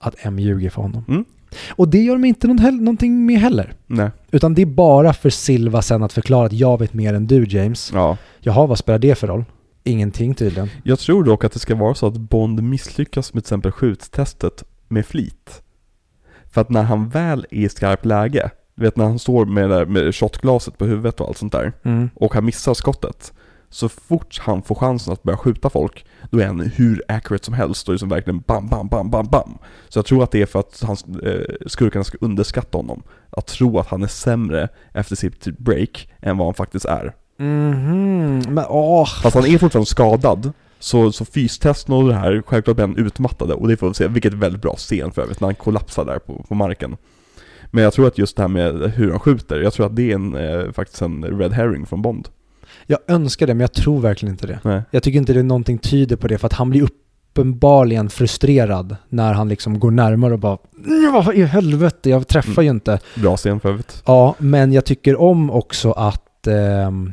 [0.00, 1.04] att M ljuger för honom.
[1.08, 1.24] Mm.
[1.70, 3.72] Och det gör de inte någonting med heller.
[3.86, 7.26] Nej, Utan det är bara för Silva sen att förklara att jag vet mer än
[7.26, 7.90] du James.
[7.94, 8.16] ja.
[8.40, 9.44] Jaha, vad spelar det för roll?
[9.88, 10.68] Ingenting tydligen.
[10.84, 14.64] Jag tror dock att det ska vara så att Bond misslyckas med till exempel skjuttestet
[14.88, 15.62] med flit.
[16.50, 19.70] För att när han väl är i skarpt läge, du vet när han står med,
[19.70, 22.10] där- med shotglaset på huvudet och allt sånt där, Mm.
[22.14, 23.32] och han missar skottet.
[23.70, 27.54] Så fort han får chansen att börja skjuta folk, då är han hur accurate som
[27.54, 29.58] helst och liksom verkligen bam, bam, bam, bam, bam.
[29.88, 33.02] Så jag tror att det är för att hans, eh, skurkarna ska underskatta honom.
[33.30, 37.14] Att tro att han är sämre efter sitt break än vad han faktiskt är.
[37.38, 39.06] Mhm, men åh.
[39.22, 40.52] Fast han är fortfarande skadad.
[40.80, 44.08] Så, så fystesten och det här, självklart blir han utmattade och det får vi se,
[44.08, 46.96] vilket är väldigt bra scen för övrigt, när han kollapsar där på, på marken.
[47.70, 50.10] Men jag tror att just det här med hur han skjuter, jag tror att det
[50.10, 52.28] är en, eh, faktiskt en red herring från Bond.
[52.86, 54.58] Jag önskar det, men jag tror verkligen inte det.
[54.62, 54.82] Nej.
[54.90, 58.96] Jag tycker inte det är någonting tyder på det, för att han blir uppenbarligen frustrerad
[59.08, 62.64] när han liksom går närmare och bara "Mm, Vad i helvete, jag träffar Mm.
[62.64, 62.98] ju inte.
[63.14, 64.02] Bra scen för övrigt.
[64.06, 67.12] Ja, men jag tycker om också att ehm,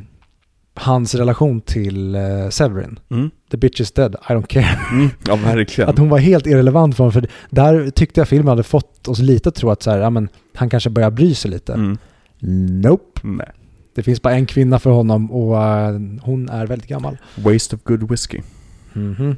[0.78, 3.30] hans relation till eh, Severin, Mm.
[3.50, 4.78] the bitch is dead, I don't care.
[4.92, 5.08] Mm.
[5.26, 5.90] Ja, verkligen.
[5.90, 9.18] Att hon var helt irrelevant för honom, för där tyckte jag filmen hade fått oss
[9.18, 11.72] lite att tro att så här, ja, men, han kanske börjar bry sig lite.
[11.74, 11.98] Mm.
[12.82, 13.20] Nope.
[13.22, 13.50] Nej.
[13.94, 17.16] Det finns bara en kvinna för honom och eh, hon är väldigt gammal.
[17.34, 18.40] Waste of good whiskey.
[18.92, 19.36] Mhm.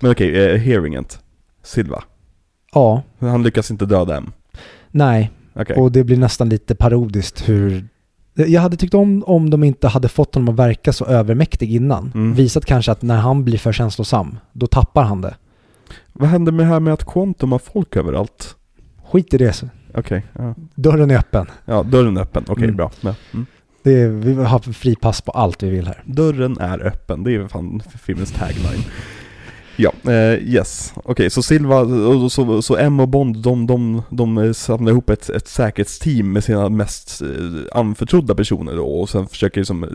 [0.00, 1.18] Men okej, eh, hearinget.
[1.62, 2.02] Silva.
[2.72, 4.32] Ja, Han lyckas inte döda M.
[4.90, 5.30] nej.
[5.54, 5.76] Okej.
[5.76, 7.88] Och det blir nästan lite parodiskt hur...
[8.34, 12.12] Jag hade tyckt om om de inte hade fått honom att verka så övermäktig innan.
[12.14, 12.34] Mm.
[12.34, 15.34] Visat kanske att när han blir för känslosam, då tappar han det.
[16.12, 18.54] Vad händer med det här med att Quantum har folk överallt?
[19.10, 19.62] Skit i det.
[19.94, 20.54] Okej, ja.
[20.74, 21.46] Dörren är öppen.
[21.64, 21.82] ja.
[21.82, 22.44] Dörren är öppen.
[22.48, 22.76] Okej, Mm.
[22.76, 22.90] bra.
[23.00, 23.14] Ja.
[23.34, 23.46] Mm.
[23.82, 26.02] Det är, vi har fri pass på allt vi vill här.
[26.06, 28.84] Dörren är öppen, det är fan filmens tagline.
[29.80, 30.94] Ja, eh, yes.
[31.04, 31.84] Okej, så Silva,
[32.30, 36.68] så, så M och Bond, de, de, de samlar ihop ett, ett säkerhetsteam med sina
[36.68, 37.28] mest eh,
[37.78, 39.88] anförtrodda personer då, och sen försöker liksom, eh,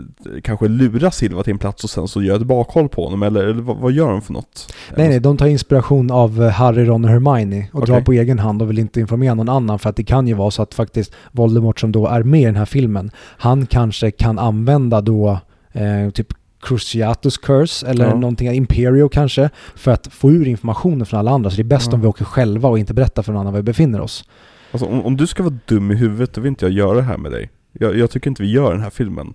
[0.43, 3.43] kanske lura Silva till en plats och sen så gör ett bakhåll på honom, eller,
[3.43, 4.73] eller vad, vad gör de för något?
[4.95, 8.05] Nej, nej, de tar inspiration av eh, Harry, Ron och Hermione och drar Okej.
[8.05, 10.51] på egen hand och vill inte informera någon annan för att det kan ju vara
[10.51, 14.39] så att faktiskt Voldemort som då är med i den här filmen, han kanske kan
[14.39, 15.39] använda då
[15.73, 16.33] eh, typ
[16.65, 18.15] Cruciatus Curse eller Ja.
[18.15, 21.49] någonting, Imperio kanske, för att få ur informationen från alla andra.
[21.49, 21.93] Så det är bäst Ja.
[21.95, 24.29] om vi åker själva och inte berättar för någon annan var vi befinner oss.
[24.71, 27.01] Alltså om, om du ska vara dum i huvudet, då vill inte jag göra det
[27.03, 27.49] här med dig.
[27.73, 29.33] Jag, jag tycker inte vi gör den här filmen.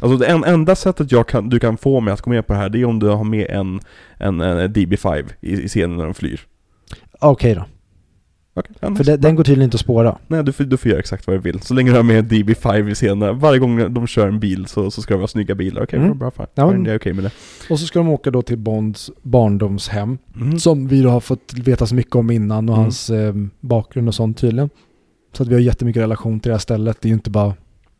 [0.00, 2.52] Alltså det en, enda sättet jag kan, du kan få mig att gå med på
[2.52, 3.80] det här, det är om du har med en,
[4.16, 6.40] en, en DB5 i, i scenen när de flyr.
[7.20, 7.64] Okej då,
[8.80, 10.18] Ja, för det, den går tydligen inte att spåra.
[10.26, 11.60] Nej, du får, du får göra exakt vad du vill.
[11.60, 14.66] Så länge du har med en DB5 i scenen, varje gång de kör en bil
[14.66, 15.82] så, så ska det vara snygga bilar.
[15.82, 16.18] Okej, Mm.
[16.18, 16.46] bra, bra, fine.
[16.54, 16.84] Ja, fine.
[16.84, 17.30] Jag är okej med det.
[17.70, 20.58] Och så ska de åka då till Bonds barndomshem, Mm.
[20.58, 22.82] som vi då har fått veta så mycket om innan och Mm.
[22.84, 24.70] hans eh, bakgrund och sånt tydligen.
[25.32, 27.00] Så att vi har jättemycket relation till det här stället.
[27.00, 27.54] Det är ju inte bara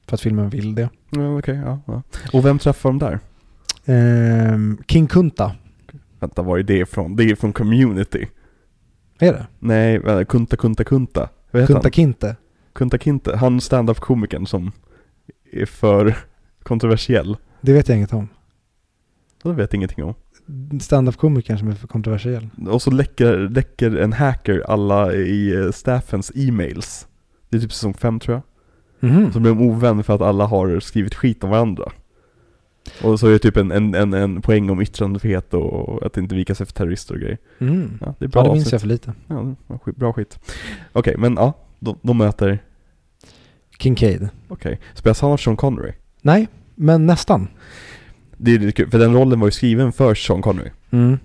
[0.07, 0.89] för att filmen vill det.
[1.11, 2.03] Ja, okej, ja, ja.
[2.33, 3.19] Och vem träffar de där?
[3.87, 5.53] Ehm, King Kunta.
[6.21, 7.17] Vänta, var är det ifrån?
[7.17, 8.27] Det är från Community.
[9.19, 9.47] Är det?
[9.59, 11.29] Nej, vänta, Kunta Kunta Kunta.
[11.51, 11.93] Vad heter Kunta han?
[11.93, 12.37] Kinte?
[12.73, 13.37] Kunta Kinte.
[13.37, 14.73] Han stand-up komikern som
[15.53, 16.17] är för
[16.63, 17.37] kontroversiell.
[17.61, 18.29] Det vet jag inget om.
[19.43, 20.15] Det vet jag ingenting om.
[20.81, 22.49] Stand-up-komikern som är för kontroversiell.
[22.69, 27.07] Och så läcker, läcker en hacker alla i eh, staffens e-mails.
[27.49, 28.43] Det är typ säsong fem tror jag.
[29.11, 29.33] Mhm.
[29.33, 31.93] Så blir de ovän för att alla har skrivit skit om varandra.
[33.03, 36.35] Och så är det typ en, en, en, en poäng om yttrandefrihet och att inte
[36.35, 37.39] vika sig för terrorister och grejer.
[37.59, 37.99] Mm.
[38.01, 38.73] Ja, det är bra Ja, det minns avsnitt.
[38.73, 39.13] jag för lite.
[39.27, 39.55] Ja,
[39.97, 40.39] bra skit.
[40.93, 42.59] Okej, men ja, de, de möter,
[43.79, 44.29] Kincaid.
[44.49, 44.81] okej.
[44.95, 45.93] Spelas han av Sean Connery?
[46.23, 47.49] Nej, men nästan.
[48.37, 50.71] Det är lite kul, för den rollen var ju skriven för Sean Connery.
[50.91, 51.19] Mm.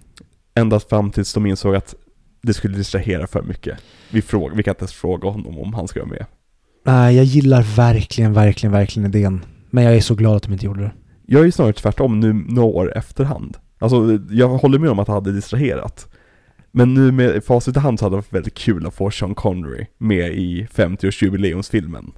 [0.56, 1.96] Ända fram tills de insåg att
[2.42, 3.78] det skulle distrahera för mycket.
[4.12, 6.26] Vi, fråga, vi kan inte ens fråga honom om han ska vara med.
[6.86, 9.46] Nej, jag gillar verkligen, verkligen, verkligen idén.
[9.70, 10.92] Men jag är så glad att de inte gjorde det.
[11.26, 13.58] Jag är ju snarare tvärtom nu några år efterhand.
[13.80, 16.08] Alltså, jag håller med om att det hade distraherat.
[16.72, 19.36] Men nu med facit i hand så hade det varit väldigt kul att få Sean
[19.36, 22.12] Connery med i 50-årsjubileumsfilmen.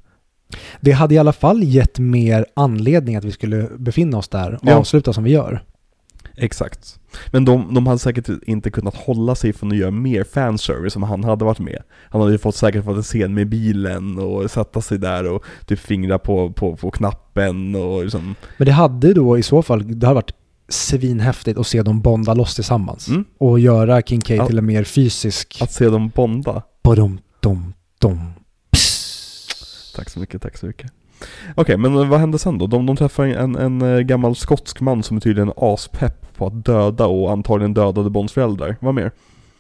[0.81, 4.59] Det hade i alla fall gett mer anledning att vi skulle befinna oss där och
[4.63, 4.75] Ja.
[4.75, 5.63] avsluta som vi gör.
[6.37, 6.99] Exakt.
[7.31, 11.03] Men de, de hade säkert inte kunnat hålla sig från att göra mer fanservice om
[11.03, 11.81] han hade varit med.
[12.09, 15.43] Han hade ju fått, säkert fått en scen med bilen och sätta sig där och
[15.65, 19.99] typ fingra på, på, på knappen och liksom, Men det hade då i så fall,
[19.99, 20.33] det hade varit
[20.69, 23.07] svinhäftigt att se dem bonda loss tillsammans.
[23.07, 24.47] mm, Och göra Kincaid Ja.
[24.47, 25.57] till en mer fysisk...
[25.61, 26.61] att se dem bonda.
[26.83, 28.19] Badum, dum, dum.
[28.71, 29.95] Psst.
[29.95, 30.91] Tack så mycket, tack så mycket.
[31.55, 32.67] Okej, men vad hände sen då?
[32.67, 36.65] De, de träffar en, en eh, gammal skotsk man som är tydligen aspepp på att
[36.65, 38.75] döda och antagligen dödade Bonds föräldrar.
[38.79, 39.11] Vad mer?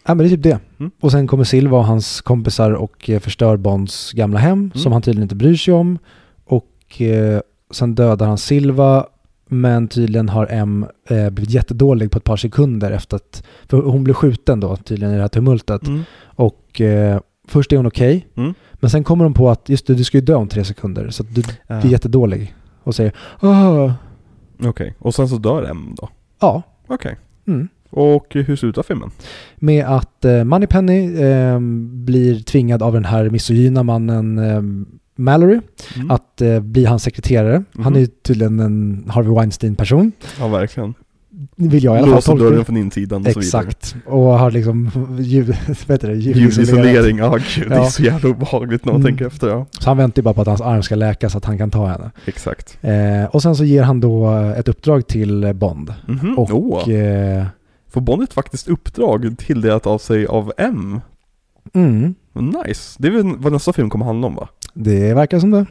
[0.07, 0.59] Ja men det är typ det.
[0.79, 0.91] Mm.
[1.01, 4.71] Och sen kommer Silva och hans kompisar och eh, förstör Bonds gamla hem Mm.
[4.73, 5.97] som han tydligen inte bryr sig om.
[6.45, 7.39] Och eh,
[7.71, 9.05] sen dödar han Silva
[9.47, 14.03] men tydligen har M eh, blivit jättedålig på ett par sekunder efter att, för hon
[14.03, 15.87] blev skjuten då tydligen i det här tumultet.
[15.87, 16.03] Mm.
[16.23, 18.53] Och eh, först är hon okej, Mm.
[18.73, 21.09] men sen kommer de på att just det, du ska ju dö om tre sekunder
[21.09, 21.79] så du Ja.
[21.81, 22.55] blir jättedålig.
[22.83, 23.11] Och säger
[23.41, 23.91] Åh,
[24.65, 26.09] Okej, och sen så dör M då?
[26.39, 26.63] Ja.
[26.87, 27.15] Okej.
[27.47, 27.67] Mm.
[27.89, 29.11] Och hur slutar filmen?
[29.55, 31.59] med att eh, Moneypenny eh,
[32.05, 34.61] blir tvingad av den här misogyna mannen eh,
[35.17, 35.59] Mallory
[35.95, 36.11] Mm.
[36.11, 37.63] att eh, bli hans sekreterare.
[37.73, 37.95] Han Mhm.
[37.95, 40.11] är ju tydligen en Harvey Weinstein-person.
[40.39, 40.93] Ja, verkligen.
[41.55, 43.63] Vill jag i alla fall Låser tolka dörren från insidan och så vidare.
[43.67, 43.95] Exakt.
[44.05, 46.15] Och har liksom ljud, vad heter det?
[46.15, 49.11] Ljudisolering, ja gud, det är så jävla obehagligt när man Mm.
[49.11, 49.65] tänker efter ja.
[49.79, 51.71] Så han väntar ju bara på att hans arm ska läka så att han kan
[51.71, 52.11] ta henne.
[52.25, 52.77] Exakt.
[52.81, 55.93] Eh, och sen så ger han då ett uppdrag till Bond.
[56.07, 56.37] Mhm.
[56.39, 56.89] Och Åh.
[56.93, 57.45] eh,
[57.89, 61.01] Får Bond ett faktiskt uppdrag tilldelat av sig av M?
[61.73, 62.95] mm, Nice.
[62.99, 64.49] Det är väl vad nästa film kommer handla om va?
[64.73, 65.65] det verkar som det.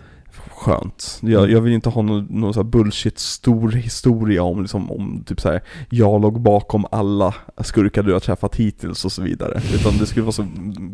[0.64, 1.18] Skönt.
[1.22, 5.40] Jag, jag vill inte ha någon, någon här bullshit stor historia om liksom, om typ
[5.40, 9.60] så här, jag låg bakom alla skurkar du har träffat hittills och så vidare.
[9.74, 10.46] Utan det skulle vara så,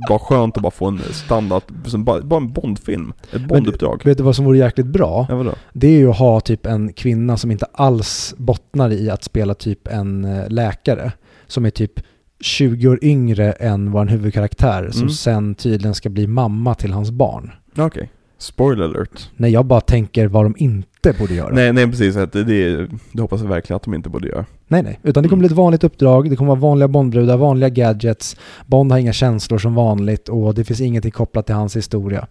[0.09, 1.63] bara skönt att bara få en standard,
[1.99, 3.13] bara, bara en Bondfilm.
[3.33, 4.03] Ett Bonduppdrag.
[4.05, 5.27] Vet du vad som vore jäkligt bra?
[5.29, 5.53] Ja, vadå?
[5.73, 9.55] Det är ju att ha typ en kvinna som inte alls bottnar i att spela
[9.55, 11.13] typ en eh, läkare.
[11.47, 11.93] Som är typ
[12.41, 14.91] 20 år yngre än vår huvudkaraktär.
[14.91, 15.11] Som Mm.
[15.11, 17.51] sen tydligen ska bli mamma till hans barn.
[17.79, 18.11] Okej.
[18.41, 19.31] Spoiler alert.
[19.37, 21.55] När jag bara tänker vad de inte borde göra.
[21.55, 22.15] Nej, nej precis.
[22.15, 24.47] Det, det, det hoppas jag verkligen att de inte borde göra.
[24.69, 25.01] nej, nej.
[25.03, 26.31] Utan det kommer bli ett vanligt uppdrag.
[26.31, 28.37] Det kommer vara vanliga Bondbrudar, vanliga gadgets.
[28.67, 32.27] Bond har inga känslor som vanligt och det finns ingenting kopplat till hans historia.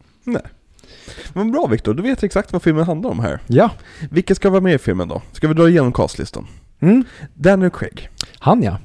[1.34, 3.40] Men bra Viktor, du vet exakt vad filmen handlar om här.
[3.48, 3.72] Ja.
[4.12, 5.22] Vilka ska vara med i filmen då?
[5.32, 6.48] Ska vi dra igenom castlistan?
[6.80, 7.04] Mm.
[7.34, 8.10] Daniel Craig.
[8.40, 8.78] Han ja.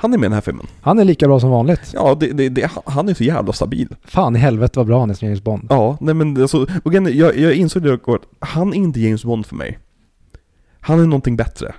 [0.00, 0.66] Han är med i den här filmen.
[0.80, 1.90] Han är lika bra som vanligt.
[1.94, 3.88] Ja, det, det, det, han är så jävla stabil.
[4.04, 5.66] Fan i helvete vad bra han är som James Bond.
[5.70, 9.24] Ja, nej men alltså, och igen, jag, jag insåg det att han är inte James
[9.24, 9.78] Bond för mig.
[10.80, 11.74] Han är någonting bättre.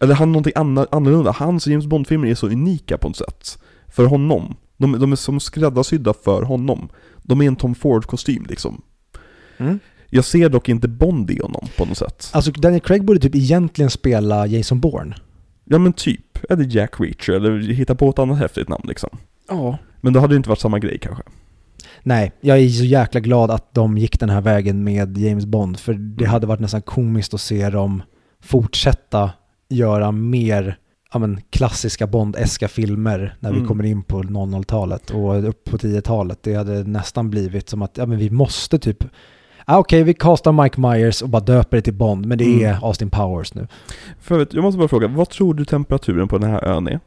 [0.00, 0.52] Eller han är någonting
[0.90, 1.30] annorlunda.
[1.30, 3.58] Hans James Bond-filmer är så unika på något sätt.
[3.88, 4.56] För honom.
[4.76, 6.88] De, de är som skräddarsydda för honom.
[7.22, 8.82] De är en Tom Ford-kostym liksom.
[9.58, 9.78] Mm.
[10.06, 12.30] Jag ser dock inte Bond i honom på något sätt.
[12.32, 15.14] Alltså Daniel Craig borde typ egentligen spela Jason Bourne.
[15.72, 16.38] Ja men typ.
[16.50, 19.10] Eller Jack Reacher, eller hitta på ett annat häftigt namn liksom.
[19.48, 19.78] Ja.
[20.00, 21.22] Men det hade inte varit samma grej kanske.
[22.02, 25.78] Nej, jag är så jäkla glad att de gick den här vägen med James Bond.
[25.78, 26.32] För det Mm.
[26.32, 28.02] hade varit nästan komiskt att se dem
[28.42, 29.30] fortsätta
[29.68, 30.76] göra mer
[31.12, 33.68] ja, men, klassiska Bond-eska filmer när vi Mm.
[33.68, 36.38] kommer in på 00-talet och upp på 10-talet.
[36.42, 39.04] Det hade nästan blivit som att ja, men vi måste typ
[39.72, 42.64] Ah, Okej, vi castar Mike Myers och bara döper det till Bond, men det Mm.
[42.66, 43.66] är Austin Powers nu.
[44.20, 47.00] För vet, jag måste bara fråga, vad tror du temperaturen på den här ön är?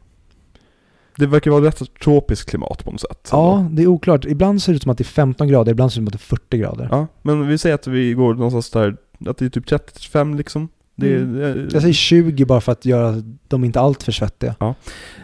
[1.17, 3.29] Det verkar vara rätt tropiskt klimat på något sätt.
[3.31, 3.69] Ja, ändå.
[3.75, 4.25] det är oklart.
[4.25, 6.15] Ibland ser det ut som att det är 15 grader, ibland ser det ut som
[6.17, 6.87] att det är 40 grader.
[6.91, 7.07] ja.
[7.21, 8.95] Men vi säger att vi går någonstans där,
[9.29, 10.69] att det är typ 35 liksom.
[10.97, 11.33] Det, Mm.
[11.33, 14.55] det, Jag säger 20 bara för att göra dem inte allt för svettiga.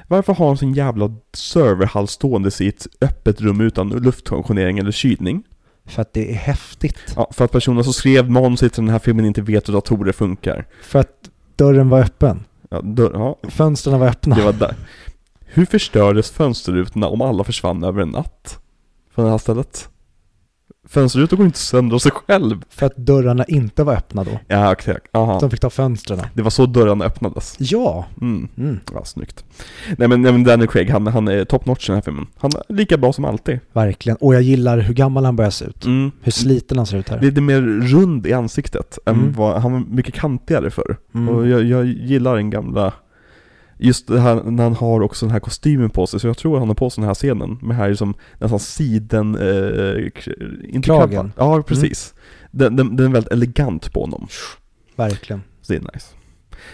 [0.08, 5.44] Varför har de sin jävla serverhall stående i ett öppet rum utan luftkonditionering eller kylning?
[5.92, 7.14] För att det är häftigt.
[7.16, 10.12] Ja, för att personen som skrev manuset till den här filmen inte vet hur datorer
[10.12, 10.66] funkar.
[10.84, 12.44] För att dörren var öppen.
[12.70, 14.36] Ja, dörr, ja Fönstren var öppna.
[14.36, 14.76] det var där.
[15.46, 18.60] Hur förstördes fönsterrutorna om alla försvann över en natt?
[19.16, 19.90] Från det här stället?
[20.92, 22.64] Fönsterrutor går inte sönder av sig själv.
[22.70, 24.40] För att dörrarna inte var öppna då.
[24.48, 25.08] Ja, exakt.
[25.16, 25.40] Aha.
[25.40, 26.20] De fick ta fönstren.
[26.34, 27.56] Det var så dörrarna öppnades.
[27.60, 28.06] Ja.
[28.22, 28.48] Mm.
[28.58, 29.46] Mm, Ja, snyggt.
[29.98, 32.28] Nej men, nej, men Daniel Craig, han, han är top notch i den här filmen.
[32.38, 33.60] Han är lika bra som alltid.
[33.74, 34.18] verkligen.
[34.18, 35.86] Och jag gillar hur gammal han börjar se ut.
[35.86, 36.12] Mm.
[36.22, 37.22] Hur sliten han ser ut här.
[37.22, 39.34] Lite mer rund i ansiktet än Mm.
[39.34, 40.98] vad, han var mycket kantigare förr.
[41.16, 41.30] Mm.
[41.36, 42.94] Och jag, jag gillar den gamla,
[43.82, 46.60] just det här när han har också den här kostymen på sig, så jag tror
[46.60, 50.06] han har på sig den här scenen, med här som nästan siden, eh,
[50.70, 51.34] inte Kragen.
[51.38, 52.14] Ja, precis.
[52.52, 54.28] Den, den, den är väldigt elegant på honom.
[54.96, 55.42] Verkligen.
[55.62, 56.08] Så det är nice.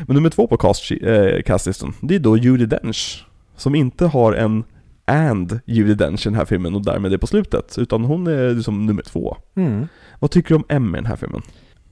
[0.05, 3.25] Men nummer två på cast, eh, castlistan, det är då Judi Dench.
[3.55, 4.63] Som inte har en
[5.05, 7.75] and Judi Dench i den här filmen och därmed är på slutet.
[7.77, 9.37] Utan hon är liksom nummer två.
[9.55, 9.87] Mm.
[10.19, 11.41] Vad tycker du om M i den här filmen?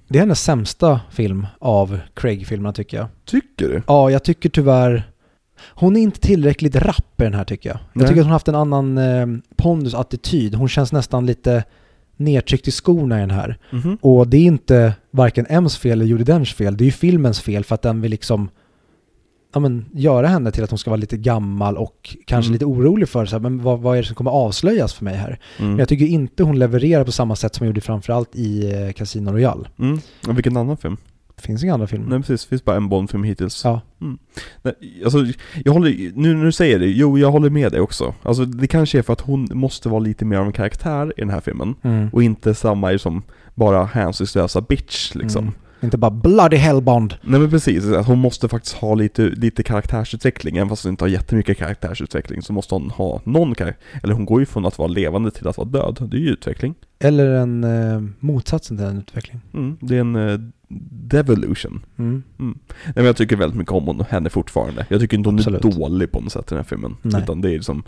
[0.08, 3.08] Det är hennes sämsta film av Craig-filmerna tycker jag.
[3.26, 3.82] Tycker du?
[3.88, 5.04] Ja, jag tycker tyvärr...
[5.68, 7.78] Hon är inte tillräckligt rapp i den här tycker jag.
[7.78, 8.08] Jag Nej.
[8.08, 10.56] tycker att hon har haft en annan eh, pondus, attityd.
[10.56, 11.64] Hon känns nästan lite
[12.18, 13.58] nedtryckt i skorna i den här.
[13.72, 13.98] Mhm.
[14.02, 16.78] Och det är inte varken M's fel eller Judi Denchs fel.
[16.78, 18.50] Det är ju filmens fel för att den vill liksom
[19.56, 22.54] ja, men, göra henne till att hon ska vara lite gammal och kanske Mm.
[22.54, 25.16] lite orolig för så här, men vad, vad är det som kommer avslöjas för mig
[25.16, 25.40] här?
[25.58, 25.70] Mm.
[25.72, 28.92] Men jag tycker inte hon levererar på samma sätt som hon gjorde framförallt i eh,
[28.94, 29.68] Casino Royale.
[29.80, 30.00] Mm.
[30.28, 30.98] Och vilken annan film?
[31.36, 32.10] Det finns inga andra filmer.
[32.10, 33.62] Nej precis, det finns bara en Bond-film hittills.
[33.64, 33.82] Ja.
[34.62, 34.74] Nej,
[35.04, 35.26] alltså,
[35.66, 38.14] jag håller, nu när du säger det, jo jag håller med dig också.
[38.24, 41.22] Alltså det kanske är för att hon måste vara lite mer av en karaktär i
[41.22, 41.76] den här filmen.
[41.82, 42.10] Mm.
[42.14, 43.24] Och inte samma som
[43.56, 45.44] bara hänsynslösa bitch liksom.
[45.44, 45.54] Mm.
[45.82, 47.16] Inte bara bloody hellbond.
[47.22, 51.04] Nej men precis, att hon måste faktiskt ha lite, lite karaktärsutveckling, även fast hon inte
[51.04, 54.78] har jättemycket karaktärsutveckling så måste hon ha någon karaktär, eller hon går ju från att
[54.78, 56.76] vara levande till att vara död, det är ju utveckling.
[57.00, 59.42] Eller en eh, motsatsen till en utveckling.
[59.54, 60.40] Mm, det är en uh,
[60.90, 61.86] devolution.
[61.98, 62.24] Mm.
[62.38, 62.56] Nej
[62.96, 64.86] men jag tycker väldigt mycket om hon, henne fortfarande.
[64.90, 65.66] Jag tycker inte hon Absolut.
[65.66, 66.98] är dålig på något sätt i den här filmen.
[67.02, 67.22] Nej.
[67.22, 67.84] Utan det är liksom,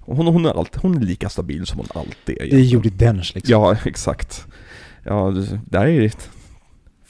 [0.00, 2.40] hon, hon, är alltid, hon är lika stabil som hon alltid är.
[2.40, 2.82] Det är egentligen.
[2.82, 3.52] Judi Dench liksom.
[3.52, 4.46] Ja, exakt.
[5.02, 6.10] Ja, det, det är ju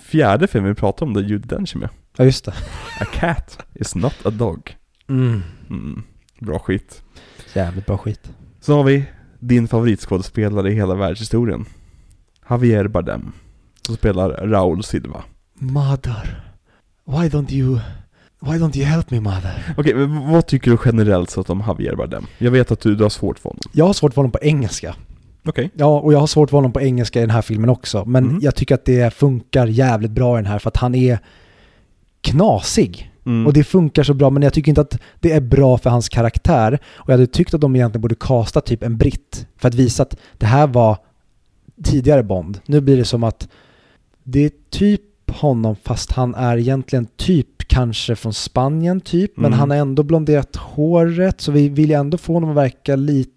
[0.07, 1.89] fjärde filmen vi pratar om där Judi Dench är med.
[2.17, 2.55] Ja, just det.
[3.01, 4.77] A cat is not a dog.
[5.09, 5.43] Mm.
[5.71, 6.03] Mm,
[6.41, 7.03] bra skit.
[7.55, 8.31] Jävligt bra skit.
[8.61, 9.05] Så har vi
[9.39, 11.65] din favoritskådespelare i hela världshistorien.
[12.51, 13.33] Javier Bardem.
[13.87, 15.25] Som spelar Raúl Silva.
[15.55, 16.43] Mother.
[17.05, 17.79] Why don't you...
[18.41, 19.75] Why don't you help me mother?
[19.77, 22.27] Okej, men vad tycker du generellt sett om Javier Bardem?
[22.39, 23.63] Jag vet att du, du har svårt för honom.
[23.73, 24.95] Jag har svårt för honom på engelska.
[25.49, 25.71] Okej.
[25.75, 28.05] Ja, och jag har svårt för honom på engelska i den här filmen också.
[28.05, 28.39] Men Mhm.
[28.43, 31.19] jag tycker att det funkar jävligt bra i den här för att han är
[32.21, 33.13] knasig.
[33.27, 33.47] Mm.
[33.47, 36.09] Och det funkar så bra, men jag tycker inte att det är bra för hans
[36.09, 36.79] karaktär.
[36.95, 40.03] Och jag hade tyckt att de egentligen borde kasta typ en britt för att visa
[40.03, 40.97] att det här var
[41.85, 42.61] tidigare Bond.
[42.67, 43.49] Nu blir det som att
[44.23, 45.01] det är typ
[45.31, 49.59] honom fast han är egentligen typ kanske från Spanien typ, men Mm.
[49.59, 53.31] han har ändå blonderat håret så vi vill ju ändå få honom att verka lite,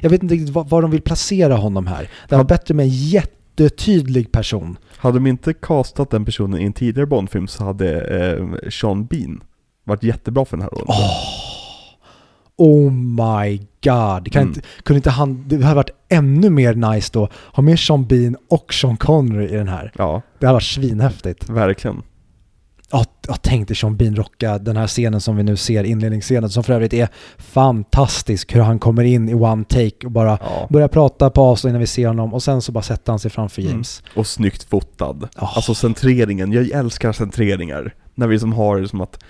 [0.00, 2.08] jag vet inte riktigt var, var de vill placera honom här.
[2.28, 4.78] Det var bättre med en jättetydlig person.
[4.96, 9.40] Hade de inte castat den personen i en tidigare Bondfilm så hade eh, Sean Bean
[9.84, 11.10] varit jättebra för den här rollen.
[12.56, 14.32] Oh my god.
[14.32, 14.48] Kan Mm.
[14.48, 18.36] inte, kunde inte han, det hade varit ännu mer nice då, ha med Sean Bean
[18.48, 19.92] och Sean Connery i den här.
[19.98, 21.48] Ja, Det hade varit svinhäftigt.
[21.50, 22.02] verkligen.
[22.90, 23.04] Ja,
[23.42, 26.72] tänk dig Sean Bean rocka den här scenen som vi nu ser, inledningsscenen, som för
[26.72, 27.08] övrigt är
[27.38, 28.54] fantastisk.
[28.56, 30.66] Hur han kommer in i one take och bara Ja.
[30.70, 33.30] börjar prata på oss innan vi ser honom och sen så bara sätter han sig
[33.30, 33.72] framför Mm.
[33.72, 34.02] James.
[34.16, 35.28] Och snyggt fotad.
[35.36, 35.52] Ja.
[35.56, 37.94] Alltså centreringen, jag älskar centreringar.
[38.14, 39.24] När vi som har det som att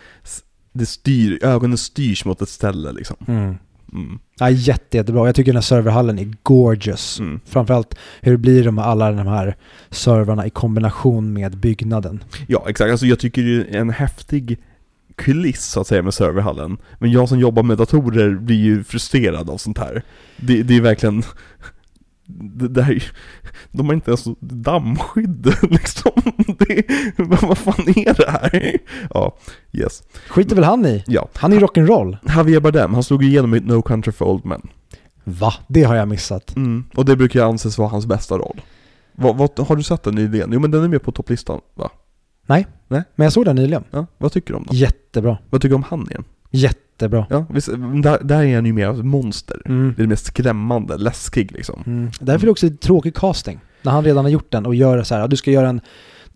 [0.72, 3.16] det styr, ögonen styrs mot ett ställe liksom.
[3.28, 3.55] Mm.
[3.93, 4.19] Mm.
[4.39, 5.27] Ja, jätte, jättebra.
[5.27, 7.20] Jag tycker den här serverhallen är gorgeous.
[7.20, 7.40] Mm.
[7.44, 9.56] Framförallt hur det blir med alla de här
[9.90, 12.24] servrarna i kombination med byggnaden.
[12.47, 12.90] Ja, exakt.
[12.90, 14.59] Alltså jag tycker det är en häftig
[15.16, 16.78] kuliss så att säga med serverhallen.
[16.98, 20.02] Men jag som jobbar med datorer blir ju frustrerad av sånt här.
[20.36, 21.23] Det, det är verkligen...
[22.30, 23.02] Det, det här
[23.70, 26.12] de har inte ens dammskydd liksom.
[26.59, 26.84] Det,
[27.16, 28.78] vad fan är det här?
[29.14, 29.36] Ja,
[29.72, 30.02] yes.
[30.28, 31.05] Skiter väl han i?
[31.06, 31.28] Ja.
[31.34, 32.16] Han är ju rock'n'roll.
[32.36, 34.68] Javier Bardem, han slog igenom i No Country for Old Men.
[35.24, 35.55] Va?
[35.68, 36.56] Det har jag missat.
[36.56, 36.84] Mm.
[36.94, 38.60] Och det brukar anses vara hans bästa roll.
[39.12, 40.52] Vad, vad, har du sett den nyligen?
[40.52, 41.90] Jo men den är med på topplistan va?
[43.14, 43.84] Men jag såg den nyligen.
[43.90, 44.76] Ja, vad tycker du om den?
[44.76, 45.38] Jättebra.
[45.50, 46.24] Vad tycker du om han igen?
[46.99, 47.27] Jättebra.
[47.31, 47.69] Ja, visst,
[48.03, 49.62] där, där är han ju mer av ett monster.
[49.66, 49.95] Mm.
[49.97, 51.83] Det är mest skrämmande, läskig liksom.
[51.87, 52.11] Mm.
[52.20, 53.61] Därför är det också lite tråkig casting.
[53.83, 55.81] När han redan har gjort den och gör så här, ja, du ska göra en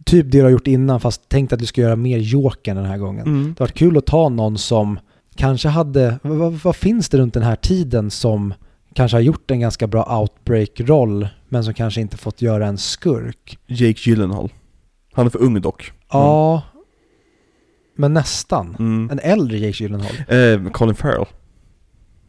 [0.05, 2.85] typ det du har gjort innan fast tänkt att du ska göra mer Jokern den
[2.85, 3.27] här gången.
[3.27, 3.43] Mm.
[3.43, 4.99] Det har varit kul att ta någon som
[5.37, 8.55] kanske hade, vad, vad, finns det runt den här tiden som
[8.95, 13.59] kanske har gjort en ganska bra outbreak-roll men som kanske inte fått göra en skurk?
[13.67, 14.53] Jake Gyllenhaal.
[15.13, 15.93] Han är för ung dock.
[16.13, 16.63] Ja,
[17.95, 18.77] men nästan.
[18.79, 19.11] Mm.
[19.11, 20.15] En äldre Jake Gyllenhaal.
[20.29, 21.27] Eh, Colin Farrell.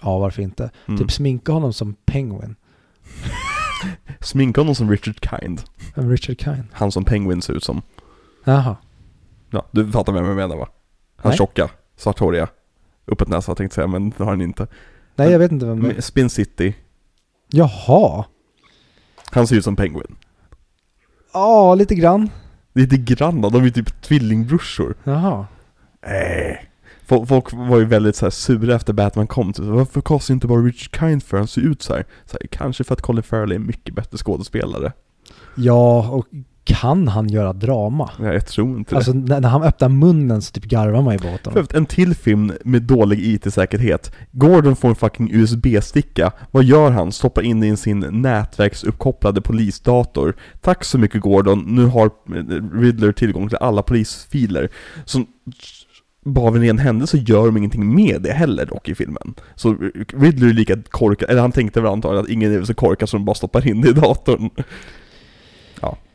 [0.02, 0.72] Ja, varför inte?
[0.86, 1.00] Mm.
[1.00, 2.56] Typ sminka honom som Penguin.
[4.20, 5.62] Sminka honom som Richard Kind.
[5.94, 6.64] Richard Kind.
[6.72, 7.82] Han som Penguin ser ut som.
[8.44, 8.76] Jaha.
[9.50, 10.68] Ja, du fattar vem jag menar va?
[11.16, 11.38] Han Nej.
[11.38, 12.48] tjocka, svarthåriga.
[13.08, 14.68] Öppet näsa tänkte jag säga, men det har han inte.
[15.16, 16.02] Nej, jag vet inte vem det är.
[16.02, 16.76] Spin City.
[17.48, 18.26] Jaha.
[19.32, 20.16] Han ser ut som Penguin.
[21.34, 22.30] Ja, lite grann.
[22.74, 24.96] Lite grann de är typ tvillingbrorsor.
[25.04, 25.46] Jaha.
[26.02, 26.58] Äh.
[27.06, 29.54] Folk, folk var ju väldigt så här sura efter Batman kom.
[29.54, 31.38] Typ, Varför kastar inte bara Richard Kind för?
[31.38, 32.06] Han ser ut så här.
[32.26, 32.48] Så här.
[32.48, 34.92] Kanske för att Colin Farrell är en mycket bättre skådespelare.
[35.56, 36.28] Ja, och
[36.64, 38.10] kan han göra drama?
[38.20, 41.34] Nej, jag tror inte Alltså när, när han öppnar munnen så typ garvar man ju
[41.34, 41.66] åt honom.
[41.74, 44.12] En till film med dålig IT-säkerhet.
[44.32, 46.32] Gordon får en fucking USB-sticka.
[46.52, 47.12] Vad gör han?
[47.12, 50.36] Stoppar in det i sin nätverksuppkopplade polisdator.
[50.62, 54.70] Tack så mycket Gordon, nu har eh, Riddler tillgång till alla polisfiler.
[55.06, 55.24] Så
[56.26, 59.34] bara av en ren händelse gör de ingenting med det heller dock i filmen.
[59.56, 59.76] Så eh,
[60.14, 63.26] Riddler är lika korkad, eller han tänkte väl antagligen att ingen är så korkad som
[63.26, 64.50] bara stoppar in det i datorn.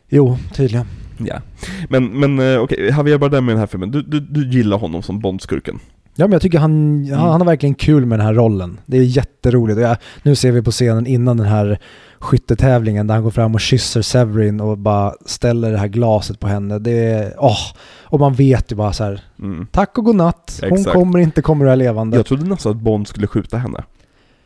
[0.08, 0.86] Jo, tydligen.
[1.18, 1.40] Ja.
[1.88, 5.02] Men, men eh, okej, Javier Bardem i den här filmen, du, du, du gillar honom
[5.02, 5.78] som Bondskurken?
[6.14, 6.72] Ja, men jag tycker han,
[7.04, 7.18] Mm.
[7.18, 8.80] han, han har verkligen kul med den här rollen.
[8.86, 9.80] Det är jätteroligt.
[9.80, 11.78] Jag, nu ser vi på scenen innan den här
[12.18, 16.48] skyttetävlingen där han går fram och kysser Severin och bara ställer det här glaset på
[16.48, 16.78] henne.
[16.78, 17.58] Det är, åh,
[18.04, 19.66] och man vet ju bara så här, Mm.
[19.72, 20.60] tack och godnatt.
[20.68, 20.94] Hon Exakt.
[20.96, 22.16] kommer inte komma ur det här levande.
[22.16, 23.84] Jag trodde nästan att Bond skulle skjuta henne.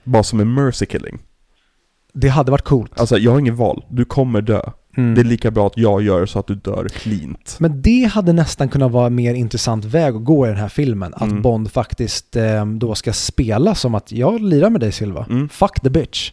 [0.05, 1.19] Bara som en mercy killing.
[2.15, 3.01] Det hade varit coolt.
[3.01, 4.61] Alltså jag har ingen val, du kommer dö.
[4.97, 5.15] Mm.
[5.15, 7.57] Det är lika bra att jag gör så att du dör cleant.
[7.61, 10.69] Men det hade nästan kunnat vara en mer intressant väg att gå i den här
[10.69, 11.15] filmen.
[11.15, 11.43] Att Mm.
[11.43, 15.27] Bond faktiskt eh, då ska spela som att jag lirar med dig Silva.
[15.31, 15.49] Mm.
[15.49, 16.33] Fuck the bitch.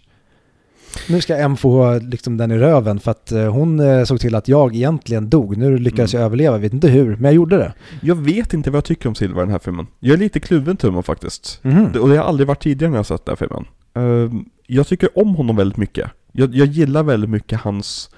[1.09, 4.35] Nu ska M få liksom den i röven för att eh, hon eh, såg till
[4.35, 5.57] att jag egentligen dog.
[5.57, 6.21] Nu lyckades Mm.
[6.21, 7.73] jag överleva, jag vet inte hur, men jag gjorde det.
[8.01, 9.87] Jag vet inte vad jag tycker om Silva i den här filmen.
[9.99, 11.59] Jag är lite kluven till honom faktiskt.
[11.61, 11.87] Mhm.
[11.93, 13.65] Det- Och det har aldrig varit tidigare när jag sett den här filmen.
[13.93, 16.11] Ehm, jag tycker om honom väldigt mycket.
[16.31, 18.09] Jag, jag gillar väldigt mycket hans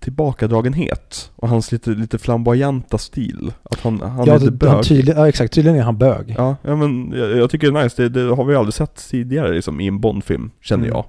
[0.00, 1.30] tillbakadragenhet.
[1.36, 3.52] Och hans lite, lite flamboyanta stil.
[3.62, 4.84] Att han, han ja, är lite bög.
[4.84, 5.52] tydlig, ja, exakt.
[5.54, 6.34] Tydligen är han bög.
[6.38, 8.02] Ja, ja men jag, jag tycker det är nice.
[8.02, 10.96] Det, det har vi aldrig sett tidigare liksom, i en Bond-film, känner Mm.
[10.96, 11.04] jag.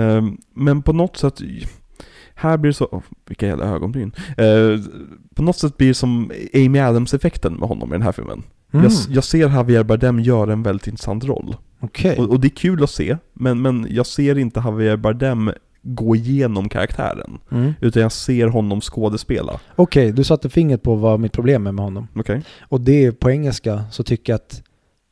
[0.00, 1.40] Ehm, men på något sätt,
[2.34, 4.12] här blir det så, oh, vilka jävla ögonbryn.
[4.40, 4.80] Uh,
[5.34, 8.42] på något sätt blir det som Amy Adams-effekten med honom i den här filmen.
[8.72, 8.84] Mm.
[8.84, 11.56] Jag, jag ser Javier Bardem göra en väldigt intressant roll.
[11.80, 12.18] Okej.
[12.18, 15.52] Och, och det är kul att se, men, men jag ser inte Javier Bardem
[15.82, 17.38] gå igenom karaktären.
[17.50, 17.74] Mm.
[17.80, 19.60] Utan jag ser honom skådespela.
[19.76, 22.08] Okej, du satte fingret på vad mitt problem är med honom.
[22.16, 22.42] Okej?
[22.68, 24.62] Och det är på engelska så tycker jag att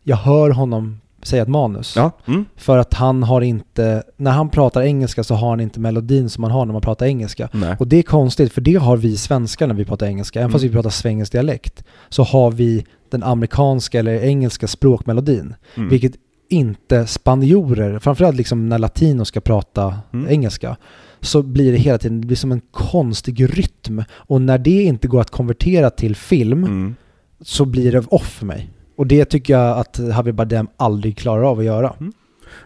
[0.05, 1.97] jag hör honom säga ett manus.
[1.97, 2.11] Ja.
[2.27, 2.45] Mm.
[2.57, 6.43] För att han har inte, när han pratar engelska så har han inte melodin som
[6.43, 7.49] man har när man pratar engelska.
[7.53, 7.77] Nej.
[7.79, 10.39] Och det är konstigt för det har vi svenskar när vi pratar engelska.
[10.41, 10.71] Även fast Mm.
[10.71, 15.55] vi pratar svengelsk dialekt så har vi den amerikanska eller engelska språkmelodin.
[15.75, 15.89] Mm.
[15.89, 16.13] Vilket
[16.51, 20.31] inte spanjorer, framförallt liksom när latinos ska prata Mm.
[20.31, 20.77] engelska,
[21.21, 24.03] så blir det hela tiden det blir som en konstig rytm.
[24.13, 26.95] Och när det inte går att konvertera till film Mm.
[27.41, 28.71] så blir det off för mig.
[28.97, 31.95] Och det tycker jag att Javier Bardem aldrig klarar av att göra.
[31.99, 32.13] Men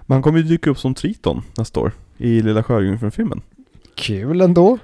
[0.09, 1.93] han kommer ju dyka upp som Triton nästa år.
[2.19, 3.41] I Lilla Sjöjungfrun-filmen.
[3.95, 4.79] Kul ändå.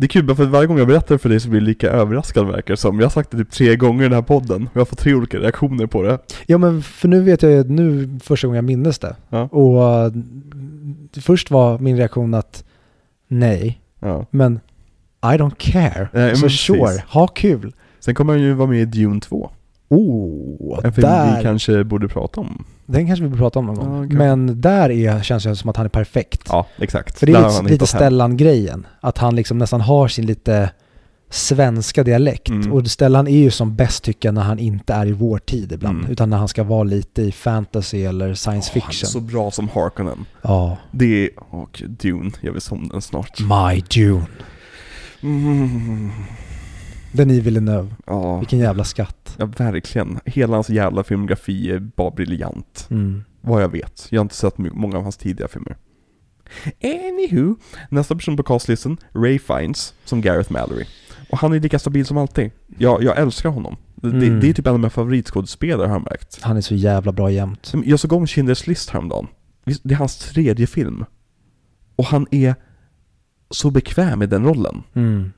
[0.00, 1.66] Det är kul bara för att varje gång jag berättar för dig så blir du
[1.66, 2.98] lika överraskad verkar som.
[2.98, 4.98] Jag har sagt det typ tre gånger i den här podden och jag har fått
[4.98, 6.18] tre olika reaktioner på det.
[6.46, 9.16] Ja men för nu vet jag ju, nu första gången jag minns det.
[9.28, 9.42] Ja.
[9.42, 10.22] Och uh,
[11.20, 12.64] först var min reaktion att
[13.28, 14.26] nej, Ja.
[14.30, 14.60] men
[15.22, 16.08] I don't care.
[16.12, 17.74] Nej, så men sure, ha kul.
[18.00, 19.50] Sen kommer han ju vara med i Dune 2.
[19.90, 22.64] Oh, En film där, vi kanske borde prata om.
[22.86, 24.00] den kanske vi borde prata om någon gång.
[24.00, 24.18] Kanske.
[24.18, 26.42] Men där är, känns det som att han är perfekt.
[26.48, 27.18] Ja, exakt.
[27.18, 27.86] För det är lite, lite.
[27.86, 28.86] Stellan-grejen.
[29.00, 30.70] Att han liksom nästan har sin lite
[31.30, 32.48] svenska dialekt.
[32.48, 32.72] Mm.
[32.72, 35.72] Och Stellan är ju som bäst tycker jag när han inte är i vår tid
[35.72, 35.98] ibland.
[35.98, 36.10] Mm.
[36.10, 39.08] Utan när han ska vara lite i fantasy eller science Åh, han är fiction.
[39.10, 40.24] så bra som Harkonnen.
[40.42, 40.76] Ja.
[40.90, 42.62] Det är, och Dune, jag vill
[42.92, 43.40] den snart.
[43.40, 44.26] My Dune.
[45.22, 46.10] Mm.
[47.12, 47.88] Denis Villeneuve.
[48.06, 49.34] Ja, Vilken jävla skatt.
[49.38, 50.20] ja, verkligen.
[50.24, 52.86] Hela hans jävla filmografi är bara briljant.
[52.90, 53.24] Mm.
[53.40, 54.06] Vad jag vet.
[54.10, 55.76] Jag har inte sett många av hans tidiga filmer.
[56.84, 57.56] Anywho,
[57.90, 60.84] nästa person på castlistan, Ray Fiennes, som Gareth Mallory.
[61.30, 62.50] Och han är lika stabil som alltid.
[62.78, 63.76] Jag, jag älskar honom.
[63.94, 64.40] Det, Mm.
[64.40, 66.38] det är typ en av mina favoritskådespelare har jag märkt.
[66.42, 67.72] Han är så jävla bra jämt.
[67.84, 69.26] Jag såg om Schindler's list häromdagen.
[69.82, 71.04] Det är hans tredje film.
[71.96, 72.54] Och han är
[73.50, 74.82] så bekväm i den rollen.
[74.94, 75.32] Mm.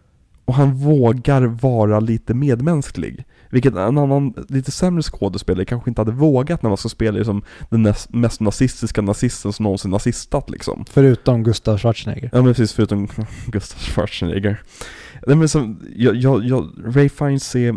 [0.44, 3.24] Och han vågar vara lite medmänsklig.
[3.50, 7.42] Vilket en annan, lite sämre skådespelare kanske inte hade vågat när man ska spela liksom
[7.70, 10.84] den näst, mest nazistiska nazisten som någonsin nazistat liksom.
[10.90, 12.30] Förutom Gustav Schwarzenegger.
[12.32, 13.08] Ja men precis, förutom
[13.46, 14.62] Gustav Schwarzenegger.
[15.26, 17.76] Nej men så, jag, jag, jag, Ray Fiennes är,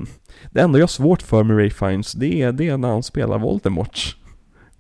[0.52, 3.04] det enda jag har svårt för med Ray Fiennes, det är, det är när han
[3.04, 4.16] spelar Voldemort.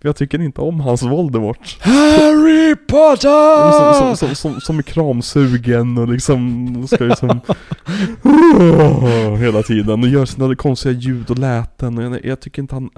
[0.06, 1.77] Jag tycker inte om hans Voldemort.
[1.82, 3.72] Harry Potter!
[3.72, 7.40] Som, som, som, som, som är kramsugen och liksom ska liksom
[9.40, 12.90] Hela tiden och gör sina konstiga ljud och läten och jag, jag tycker inte han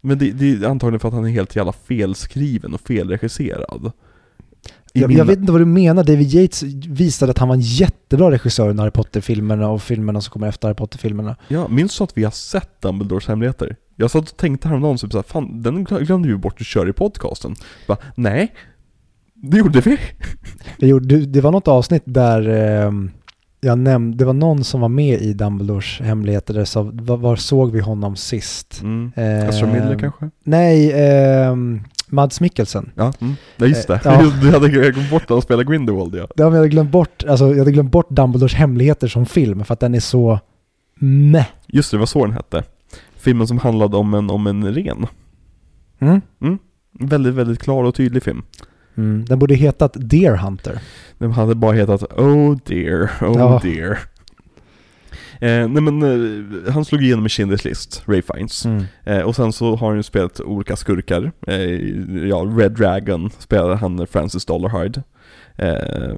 [0.00, 3.92] Men det, det är antagligen för att han är helt jävla felskriven och felregisserad
[4.92, 6.04] Jag, jag vet inte vad du menar.
[6.04, 10.32] David Yates visade att han var en jättebra regissör i Harry Potter-filmerna och filmerna som
[10.32, 11.36] kommer efter Harry Potter-filmerna.
[11.48, 13.76] Ja, minns du att vi har sett Dumbledores hemligheter?
[13.96, 16.88] Jag satt och tänkte häromdagen typ såhär, fan den glö- glömde vi bort att köra
[16.88, 17.54] i podcasten
[17.86, 18.52] Bara, nej
[19.34, 19.98] Det gjorde vi
[20.78, 23.10] Jag gjorde, det var något avsnitt där ehm,
[23.60, 27.36] jag nämnde, det var någon som var med i Dumbledores hemligheter där sa, var, var
[27.36, 28.80] såg vi honom sist?
[28.82, 29.12] mm.
[29.16, 30.30] Ehm, Ezra Miller kanske?
[30.44, 31.80] Nej, ehm,
[32.12, 32.90] Mads Mikkelsen.
[32.94, 33.34] Ja, mm.
[33.56, 33.94] ja just det.
[33.94, 34.32] Eh, ja.
[34.42, 36.20] Du hade glömt bort att han spelade Grindelwald ja.
[36.20, 39.64] Ja, men jag hade glömt bort, alltså jag hade glömt bort Dumbledores hemligheter som film
[39.64, 40.40] för att den är så
[40.94, 41.46] meh.
[41.66, 42.64] Just det, det var så den hette.
[43.16, 45.06] Filmen som handlade om en, om en ren.
[46.00, 46.58] Mm.
[47.00, 48.42] Väldigt, väldigt klar och tydlig film.
[48.96, 49.24] Mm.
[49.24, 50.80] Den borde hetat Deer Hunter.
[51.18, 53.60] Den hade bara hetat Oh dear, oh Ja.
[53.62, 53.98] dear.
[55.42, 58.66] Eh, nej men, eh, han slog igenom i Schindler's list, Ray Fiennes.
[58.66, 58.84] Mm.
[59.04, 61.32] Eh, och sen så har han ju spelat olika skurkar.
[61.46, 61.60] Eh,
[62.28, 65.02] ja, Red Dragon spelade han Francis Dollarhide.
[65.56, 66.16] Eh,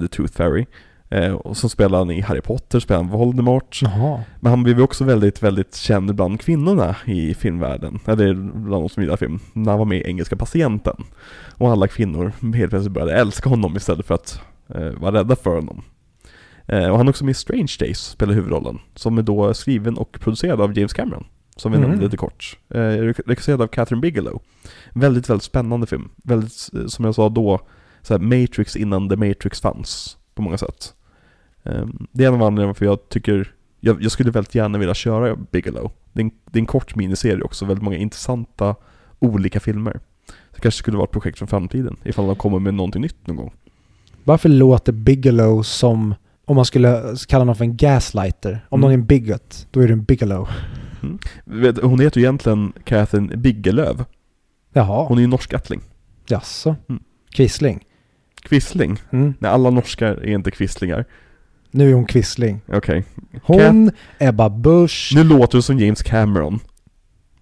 [0.00, 0.66] The Tooth Fairy.
[1.10, 3.80] Eh, och så spelade han i Harry Potter, spelade han Voldemort.
[3.82, 4.20] Jaha.
[4.40, 8.00] Men han blev ju också väldigt, väldigt känd bland kvinnorna i filmvärlden.
[8.06, 9.38] Eller bland de som gillar film.
[9.52, 10.96] När han var med i Engelska Patienten.
[11.56, 14.40] Och alla kvinnor helt plötsligt började älska honom istället för att
[14.96, 15.82] vara rädda för honom.
[16.66, 18.78] Eh, och han är också med i Strange Days, spelar huvudrollen.
[18.94, 21.24] Som är då skriven och producerad av James Cameron.
[21.56, 21.88] Som vi Mm.
[21.90, 22.58] nämnde lite kort.
[22.70, 22.78] Eh,
[23.26, 24.42] regisserad av Catherine Bigelow.
[24.92, 26.10] Väldigt, väldigt spännande film.
[26.16, 27.60] Väldigt, eh, som jag sa då,
[28.02, 30.16] så Matrix innan The Matrix fanns.
[30.34, 30.94] På många sätt.
[31.62, 34.94] Eh, det är en av anledningarna för jag tycker jag, jag skulle väldigt gärna vilja
[34.94, 35.92] köra Bigelow.
[36.12, 38.74] Det är, en, det är en kort miniserie också, väldigt många intressanta
[39.18, 40.00] olika filmer.
[40.54, 43.36] Det kanske skulle vara ett projekt för framtiden, ifall de kommer med någonting nytt någon
[43.36, 43.52] gång.
[44.24, 46.14] Varför låter Bigelow som
[46.44, 48.66] om man skulle kalla någon för en gaslighter?
[48.68, 48.80] Om Mm.
[48.80, 50.48] någon är en bigot, då är det en Bigelow.
[51.44, 54.04] Vet, hon heter ju egentligen Catherine Bigelöv.
[54.72, 55.80] Jaha, Hon är ju norskattling.
[56.28, 56.76] jaså?
[56.88, 57.02] Mm.
[57.34, 57.84] Quisling?
[58.42, 58.98] Quisling.
[59.10, 59.34] Mm.
[59.38, 61.04] Nej, alla norskar är inte quislingar.
[61.70, 62.60] Nu är hon Quisling.
[62.66, 63.04] Okej.
[63.42, 66.60] Hon, Ebba Busch, Nu låter du som James Cameron.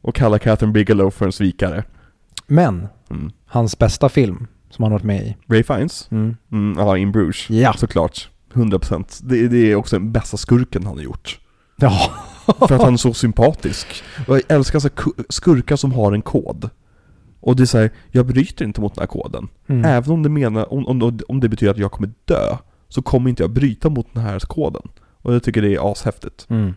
[0.00, 1.84] Och kallar Catherine Bigelow för en svikare.
[2.46, 3.30] men Mm.
[3.46, 5.36] hans bästa film som han varit med i.
[5.48, 6.08] Ray Fiennes?
[6.10, 6.36] Mm.
[6.52, 7.50] Mm, ja, In Bruges.
[7.50, 7.72] Ja.
[7.72, 8.28] Såklart.
[8.52, 9.20] 100%.
[9.22, 11.40] Det, det är också den bästa skurken han har gjort.
[11.76, 12.12] Ja.
[12.68, 14.02] För att han är så sympatisk.
[14.28, 14.88] Och jag älskar så
[15.28, 16.70] skurkar som har en kod.
[17.40, 19.48] Och det är såhär, jag bryter inte mot den här koden.
[19.66, 19.84] Mm.
[19.84, 22.56] Även om det, menar, om, om, om det betyder att jag kommer dö,
[22.88, 24.82] så kommer inte jag bryta mot den här koden.
[25.22, 26.46] Och jag tycker det är ashäftigt.
[26.50, 26.74] Mm.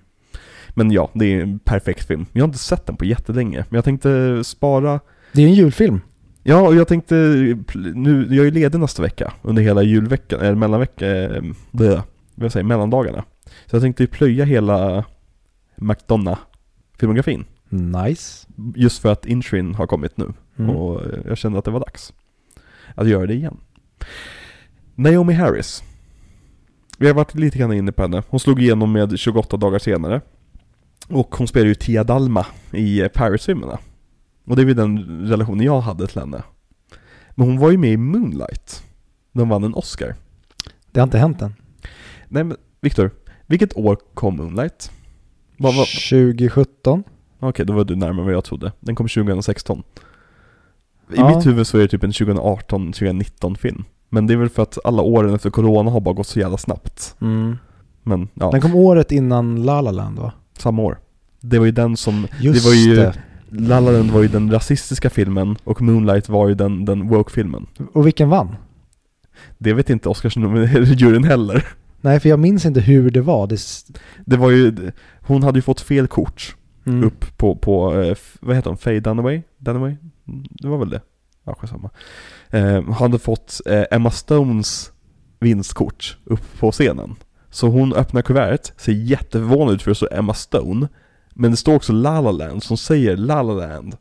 [0.69, 2.26] Men ja, det är en perfekt film.
[2.31, 4.99] Jag har inte sett den på jättelänge, men jag tänkte spara
[5.31, 6.02] Det är en julfilm.
[6.47, 7.15] Ja, och jag tänkte,
[7.93, 12.03] nu, jag är ledig nästa vecka, under hela julveckan, eller mellanveckan, eh,
[12.35, 13.23] vad säger, mellandagarna.
[13.65, 15.05] Så jag tänkte plöja hela
[15.76, 17.45] McDonough-filmografin.
[17.69, 18.47] Nice.
[18.76, 20.34] Just för att Intrin har kommit nu.
[20.59, 20.76] Mm.
[20.76, 22.13] Och jag kände att det var dags.
[22.95, 23.57] Att göra det igen.
[24.95, 25.84] Naomi Harris.
[26.97, 28.23] Vi har varit lite grann inne på henne.
[28.30, 30.22] Hon slog igenom med 28 dagar senare.
[31.07, 33.80] Och hon spelar ju Tia Dalma i eh, Paris-filmerna.
[34.45, 36.43] Och det är väl den relationen jag hade till henne.
[37.35, 38.84] Men hon var ju med i Moonlight.
[39.31, 40.15] De vann en Oscar.
[40.91, 41.53] Det har inte hänt än.
[42.27, 43.11] Nej men, Viktor.
[43.47, 44.91] Vilket år kom Moonlight?
[45.57, 47.03] Vad var, 2017.
[47.39, 48.72] Okej, då var du närmare vad jag trodde.
[48.80, 49.84] Den kom 2016.
[51.09, 51.35] I Ja.
[51.35, 53.84] mitt huvud så är det typ en 2018-2019 film.
[54.09, 56.57] Men det är väl för att alla åren efter corona har bara gått så jävla
[56.57, 57.15] snabbt.
[57.22, 57.57] Mm.
[58.03, 60.31] Men ja, Den kom året innan La La Land va?
[60.57, 60.99] samma år.
[61.41, 63.13] Det var ju den som, Just det var ju, det.
[63.49, 67.65] La La Land var ju den rasistiska filmen och Moonlight var ju den, den woke-filmen.
[67.93, 68.55] Och vilken vann?
[69.57, 71.67] Det vet inte Oscarsjuryn heller.
[72.01, 73.47] Nej, för jag minns inte hur det var.
[73.47, 73.57] Det...
[74.26, 74.91] Det var ju,
[75.22, 76.55] hon hade ju fått fel kort
[76.88, 77.03] Mm.
[77.03, 79.41] upp på, på eh, vad heter hon, Faye Dunaway?
[79.57, 79.95] Dunaway?
[80.27, 81.01] Mm, Det var väl det?
[81.45, 81.89] Ja, skitsamma.
[82.49, 84.91] Eh, hade fått eh, Emma Stones
[85.39, 87.15] vinstkort upp på scenen.
[87.49, 90.88] Så hon öppnar kuvertet, ser jätteförvånad ut för det står Emma Stone.
[91.36, 93.98] Men det står också La La Land som säger La La Land.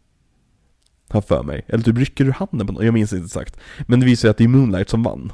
[1.09, 1.65] Har för mig.
[1.69, 3.57] Eller typ rycker ur handen på någon, jag minns inte exakt.
[3.87, 5.33] Men det visar sig att det är Moonlight som vann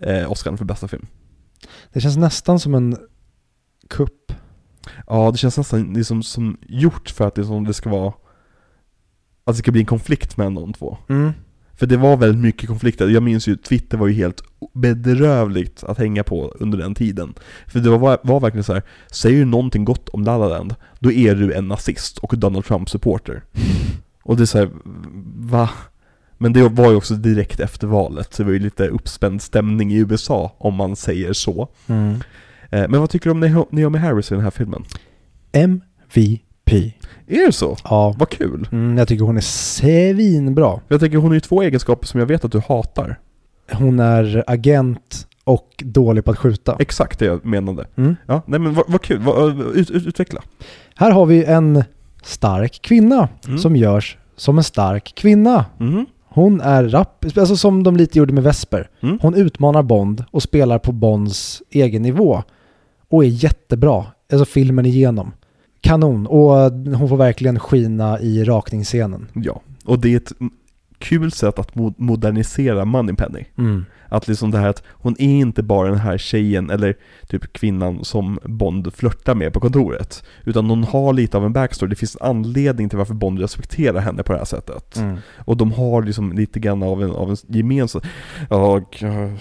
[0.00, 1.06] eh, Oscar för bästa film.
[1.92, 2.96] Det känns nästan som en
[3.88, 4.32] kupp.
[5.06, 8.12] Ja, det känns nästan liksom som gjort för att det, som det ska vara
[9.44, 11.32] Att det ska bli en konflikt mellan de två Mm.
[11.78, 14.42] För det var väldigt mycket konflikter, jag minns ju Twitter var ju helt
[14.74, 17.34] bedrövligt att hänga på under den tiden
[17.66, 20.74] För det var, var verkligen så här: säger du någonting gott om La La Land,
[20.98, 23.42] då är du en nazist och Donald Trump-supporter
[24.22, 24.70] Och det är så här,
[25.36, 25.70] va?
[26.38, 29.92] Men det var ju också direkt efter valet, så det var ju lite uppspänd stämning
[29.92, 32.20] i USA om man säger så Mm.
[32.70, 34.84] Eh, Men vad tycker du om Naomi Harris i den här filmen?
[35.52, 36.40] MVP.
[37.26, 37.76] Är det så?
[37.84, 38.14] Ja.
[38.18, 38.68] Vad kul!
[38.72, 40.80] Mm, jag tycker hon är svinbra.
[40.88, 43.18] Jag tänker hon har ju två egenskaper som jag vet att du hatar
[43.72, 46.76] Hon är agent och dålig på att skjuta.
[46.78, 48.16] Exakt det jag menade Mm.
[48.26, 50.42] Ja, nej men vad, vad kul, vad, ut, ut, utveckla
[50.94, 51.84] Här har vi en
[52.22, 53.58] stark kvinna Mm.
[53.58, 55.64] som görs som en stark kvinna.
[55.78, 56.06] Mhm.
[56.28, 58.90] Hon är rapp, alltså som de lite gjorde med Vesper.
[59.00, 59.18] Mm.
[59.22, 62.42] Hon utmanar Bond och spelar på Bonds egen nivå.
[63.10, 65.32] Och är jättebra, alltså filmen igenom.
[65.80, 66.50] Kanon, och
[66.98, 69.26] hon får verkligen skina i rakningsscenen.
[69.32, 70.32] Ja, och det är ett
[70.98, 73.84] kul sätt att mo- modernisera Moneypenny Mm.
[74.10, 76.96] Att liksom det här att hon är inte bara den här tjejen eller
[77.28, 81.90] typ kvinnan som Bond flörtar med på kontoret Utan hon har lite av en backstory,
[81.90, 85.16] det finns en anledning till varför Bond respekterar henne på det här sättet Mm.
[85.38, 88.02] Och de har liksom lite grann av en, av en gemensam...
[88.50, 89.32] Ja, g-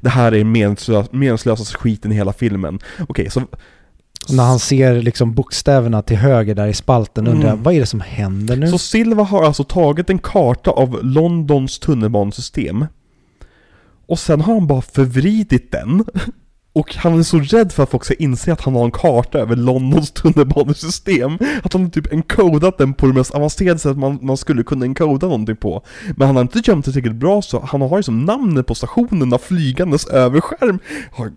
[0.00, 2.78] det här är meningslös, meningslösaste skiten i hela filmen.
[3.08, 3.42] Okej, så...
[4.28, 7.62] Och när han ser liksom bokstäverna till höger där i spalten undrar jag, Mm.
[7.62, 8.68] vad är det som händer nu?
[8.68, 12.86] Så Silva har alltså tagit en karta av Londons tunnelbanesystem
[14.06, 16.04] och sen har han bara förvridit den.
[16.76, 19.38] Och han är så rädd för att folk ska inse att han har en karta
[19.38, 21.38] över Londons tunnelbanesystem.
[21.62, 25.26] Att han typ encodat den på det mest avancerade sättet man, man skulle kunna encoda
[25.26, 25.82] någonting på.
[26.16, 28.74] Men han har inte gömt det tillräckligt bra så han har ju som namnet på
[28.74, 30.78] stationerna flygandes över skärm
[31.12, 31.32] har,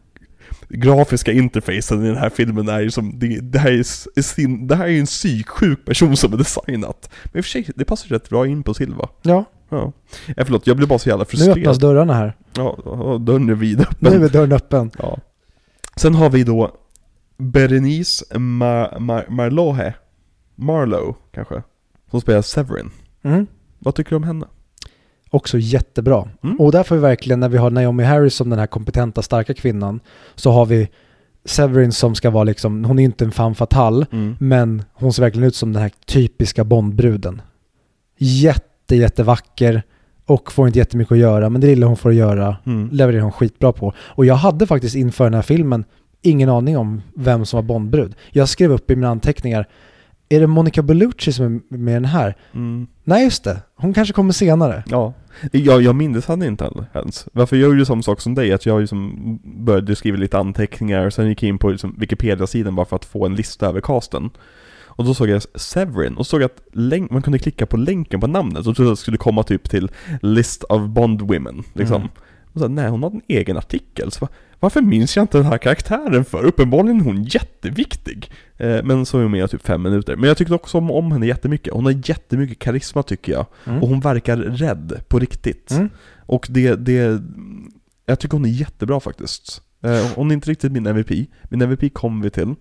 [0.69, 4.75] Grafiska interfacen i den här filmen är ju som, det, det, här är, sin, det
[4.75, 7.85] här är ju en psyksjuk person som är designat Men i och för sig, det
[7.85, 9.91] passar rätt bra in på Silva Ja, Ja,
[10.35, 12.37] ja förlåt, jag blir bara så jävla nu öppnas frustrerad dörrarna här.
[12.53, 14.91] Ja, ja, dörren är vidöppen Nu är dörren öppen.
[14.99, 15.17] Ja.
[15.95, 16.71] Sen har vi då
[17.37, 19.93] Berenice Mar- Mar- Marlohe
[20.55, 21.63] Marlowe kanske
[22.11, 22.91] Som spelar Severin
[23.23, 23.47] Mm.
[23.79, 24.45] Vad tycker du om henne?
[25.29, 26.27] Också jättebra.
[26.43, 26.59] Mm.
[26.59, 29.99] Och därför verkligen när vi har Naomi Harris som den här kompetenta, starka kvinnan,
[30.35, 30.89] så har vi
[31.45, 34.35] Severin som ska vara liksom, hon är inte en femme fatale, Mm.
[34.39, 37.41] men hon ser verkligen ut som den här typiska Bondbruden.
[38.17, 39.83] Jätte, jättevacker
[40.25, 42.89] och får inte jättemycket att göra, men det lilla hon får att göra Mm.
[42.91, 43.93] levererar hon skitbra på.
[43.99, 45.85] Och jag hade faktiskt inför den här filmen
[46.21, 48.15] ingen aning om vem som var Bondbrud.
[48.31, 49.67] Jag skrev upp i mina anteckningar,
[50.29, 52.35] är det Monica Bellucci som är med i den här?
[52.53, 52.87] Mm.
[53.03, 54.83] Nej just det, hon kanske kommer senare.
[54.87, 55.13] Ja,
[55.51, 57.27] jag, jag minns henne inte ens.
[57.33, 61.13] Varför jag gjorde samma sak som dig, att jag liksom började skriva lite anteckningar och
[61.13, 64.29] sen gick jag in på liksom Wikipedia-sidan bara för att få en lista över casten.
[64.97, 66.61] Och då såg jag Severin och såg att
[67.09, 69.91] man kunde klicka på länken på namnet och trodde att det skulle komma typ till
[70.21, 71.95] List of Bond Women, liksom.
[71.95, 72.09] Mm.
[72.57, 74.11] Och så, nej, hon hade en egen artikel.
[74.11, 76.43] Så, va- varför minns jag inte den här karaktären för?
[76.45, 78.31] Uppenbarligen är hon jätteviktig.
[78.57, 80.15] Eh, men så är hon med i typ fem minuter.
[80.15, 81.73] Men jag tyckte också om, om henne jättemycket.
[81.73, 83.45] Hon har jättemycket karisma tycker jag.
[83.65, 83.81] Mm.
[83.83, 85.71] Och hon verkar rädd på riktigt.
[85.71, 85.89] Mm.
[86.25, 87.21] Och det, det,
[88.05, 89.61] jag tycker hon är jättebra faktiskt.
[89.83, 91.11] Eh, hon är inte riktigt min MVP.
[91.43, 92.55] Min MVP kommer vi till.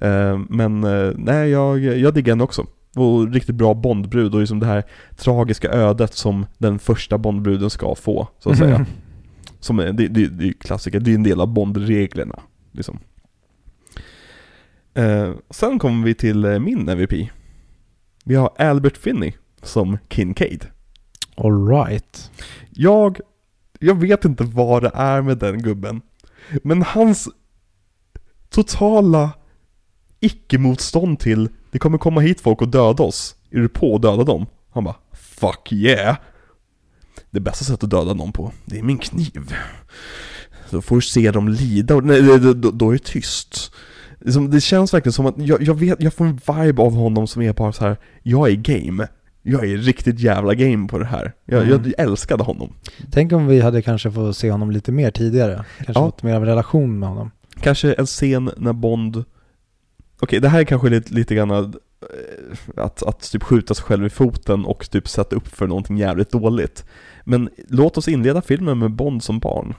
[0.00, 2.66] Eh, men eh, nej, jag, jag diggar henne också.
[2.96, 4.82] Och riktigt bra Bondbrud och liksom det här
[5.16, 8.86] tragiska ödet som den första Bondbruden ska få, så att säga.
[9.62, 12.42] Som är, det, det, det är klassiker, det är en del av Bondreglerna.
[12.72, 12.98] Liksom.
[14.94, 17.30] Eh, sen kommer vi till eh, min MVP.
[18.24, 19.32] Vi har Albert Finney
[19.62, 20.66] som Kincaid.
[21.34, 22.30] All right.
[22.70, 23.20] Jag,
[23.78, 26.00] jag vet inte vad det är med den gubben.
[26.62, 27.28] Men hans
[28.50, 29.30] totala
[30.20, 33.36] icke-motstånd till det kommer komma hit folk och döda oss.
[33.50, 34.46] Är du på att döda dem?
[34.70, 36.16] Han bara Fuck yeah!
[37.32, 39.54] Det bästa sättet att döda någon på, det är min kniv.
[40.70, 43.72] Då får du se dem lida och nej, då, då, är det tyst.
[44.20, 47.26] Liksom, det känns verkligen som att jag, jag vet, jag får en vibe av honom
[47.26, 47.96] som är bara så här.
[48.22, 49.08] jag är game.
[49.42, 51.32] Jag är riktigt jävla game på det här.
[51.44, 51.82] Jag, Mm.
[51.96, 52.72] jag älskade honom.
[53.10, 55.64] Tänk om vi hade kanske fått se honom lite mer tidigare.
[55.76, 56.06] Kanske Ja.
[56.06, 57.30] fått mer av en relation med honom.
[57.60, 59.24] Kanske en scen när Bond
[60.20, 61.74] Okej, det här är kanske lite, lite grann
[62.76, 66.30] att, att typ skjuta sig själv i foten och typ sätta upp för någonting jävligt
[66.30, 66.84] dåligt
[67.24, 69.74] Men låt oss inleda filmen med Bond som barn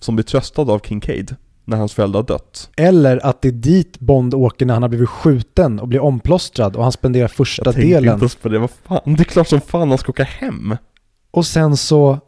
[0.00, 3.98] Som blir tröstad av Kincaid när hans föräldrar har dött Eller att det är dit
[3.98, 7.74] Bond åker när han har blivit skjuten och blir omplåstrad och han spenderar första Jag
[7.74, 8.18] tänkte inte delen.
[8.18, 10.76] ens på det, vad fan, det är klart som fan han ska åka hem
[11.30, 12.18] Och sen så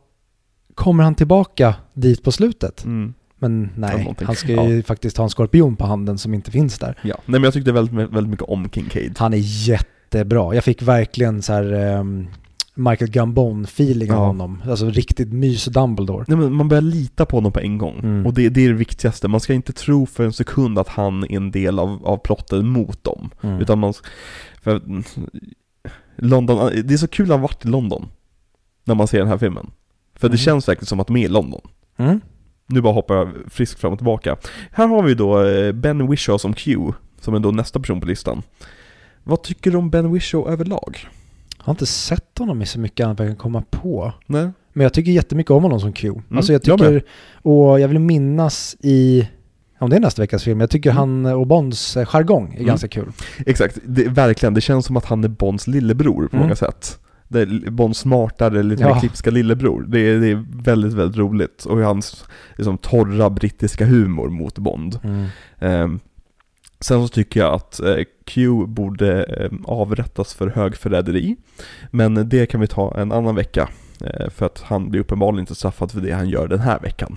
[0.74, 2.84] kommer han tillbaka dit på slutet.
[2.84, 3.14] mm.
[3.38, 6.98] Men nej, han ska ju faktiskt ha en skorpion på handen som inte finns där.
[7.02, 7.14] Ja.
[7.26, 9.14] Nej men jag tyckte väldigt, väldigt mycket om Kincaid.
[9.18, 10.54] Han är jättebra.
[10.54, 12.26] Jag fick verkligen så här ehm,
[12.74, 14.26] Michael Gambon-feeling av Ja.
[14.26, 14.62] honom.
[14.68, 16.24] Alltså riktigt mys Dumbledore.
[16.28, 17.98] Nej, men man börjar lita på honom på en gång.
[17.98, 18.26] Mm.
[18.26, 19.28] Och det, det är det viktigaste.
[19.28, 22.68] Man ska inte tro för en sekund att han är en del av, av plotten
[22.68, 23.30] mot dem.
[23.42, 23.60] Mm.
[23.60, 23.94] Utan man...
[24.62, 24.82] För,
[26.16, 28.06] London, det är så kul att ha varit i London.
[28.84, 29.70] När man ser den här filmen.
[30.14, 30.38] För det Mm.
[30.38, 31.60] känns verkligen som att de är i London.
[32.68, 32.74] Mm.
[32.76, 34.36] Nu bara hoppar jag friskt fram och tillbaka.
[34.72, 36.78] Här har vi då eh, Ben Whishaw som Q,
[37.20, 38.42] som är då nästa person på listan.
[39.24, 40.98] Vad tycker du om Ben Whishaw överlag?
[41.58, 44.12] Jag har inte sett honom i så mycket annat jag kan komma på.
[44.26, 44.50] Nej?
[44.72, 46.12] Men jag tycker jättemycket om honom som Q.
[46.34, 47.02] alltså jag jag tycker,
[47.42, 49.28] och jag vill minnas i,
[49.78, 50.98] om det är nästa veckas film, jag tycker Mm.
[50.98, 52.66] han och Bonds eh, jargong är Mm.
[52.66, 53.12] ganska kul.
[53.46, 54.54] Exakt, det, verkligen.
[54.54, 56.42] Det känns som att han är Bonds lillebror på Mm.
[56.46, 56.98] många sätt.
[57.70, 58.94] Bonds smartare, lite Ja.
[58.94, 59.84] mer klipska lillebror.
[59.88, 61.64] Det är, det är väldigt, väldigt roligt.
[61.64, 62.24] Och hans
[62.56, 64.98] liksom, torra brittiska humor mot Bond.
[65.58, 66.00] Ehm,
[66.80, 71.36] sen så tycker jag att eh, Q borde eh, avrättas för högförräderi.
[71.90, 73.68] Men det kan vi ta en annan vecka.
[74.00, 77.16] Eh, för att han blir uppenbarligen inte straffad för det han gör den här veckan.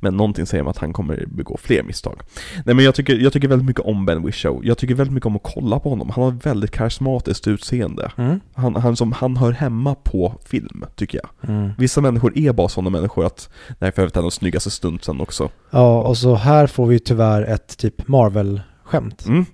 [0.00, 2.20] Men någonting säger mig att han kommer begå fler misstag.
[2.64, 4.68] Nej men jag tycker, jag tycker väldigt mycket om Ben Whishaw.
[4.68, 6.10] Jag tycker väldigt mycket om att kolla på honom.
[6.10, 8.12] Han har väldigt karismatiskt utseende.
[8.16, 8.40] Mm.
[8.54, 11.50] Han, han, som, han hör hemma på film, tycker jag.
[11.54, 11.70] Mm.
[11.78, 13.48] Vissa människor är bara sådana människor att,
[13.78, 15.48] nej för övrigt en av de snyggaste stuntsen också.
[15.70, 19.26] Ja, och så här får vi tyvärr ett typ Marvel-skämt.
[19.26, 19.46] Mm,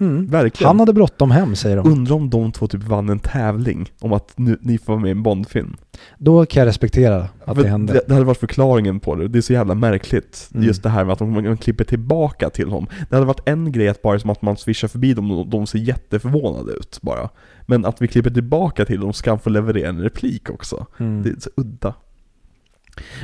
[0.00, 0.26] Mm.
[0.26, 0.68] verkligen.
[0.68, 1.92] Han hade bråttom hem säger de.
[1.92, 5.08] Undrar om de två typ vann en tävling om att nu, ni får vara med
[5.08, 5.76] i en Bondfilm.
[6.18, 7.92] Då kan jag respektera att För det hände.
[7.92, 9.28] Det, det hade varit förklaringen på det.
[9.28, 10.50] Det är så jävla märkligt.
[10.54, 10.66] Mm.
[10.66, 12.86] Just det här med att de, man klipper tillbaka till honom.
[13.08, 15.66] Det hade varit en grej att bara som att man swishar förbi dem och de
[15.66, 17.28] ser jätteförvånade ut bara.
[17.66, 20.86] Men att vi klipper tillbaka till dem ska han få leverera en replik också.
[20.98, 21.22] Mm.
[21.22, 21.94] Det är så udda.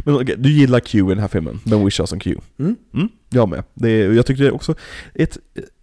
[0.04, 1.60] Men okej, du gillar Q i den här filmen?
[1.64, 2.36] Ben Whishaw som Q?
[2.58, 2.76] Mm.
[2.94, 3.64] Mm, jag med.
[3.74, 4.74] Det är, jag tycker det är också
[5.14, 5.38] ett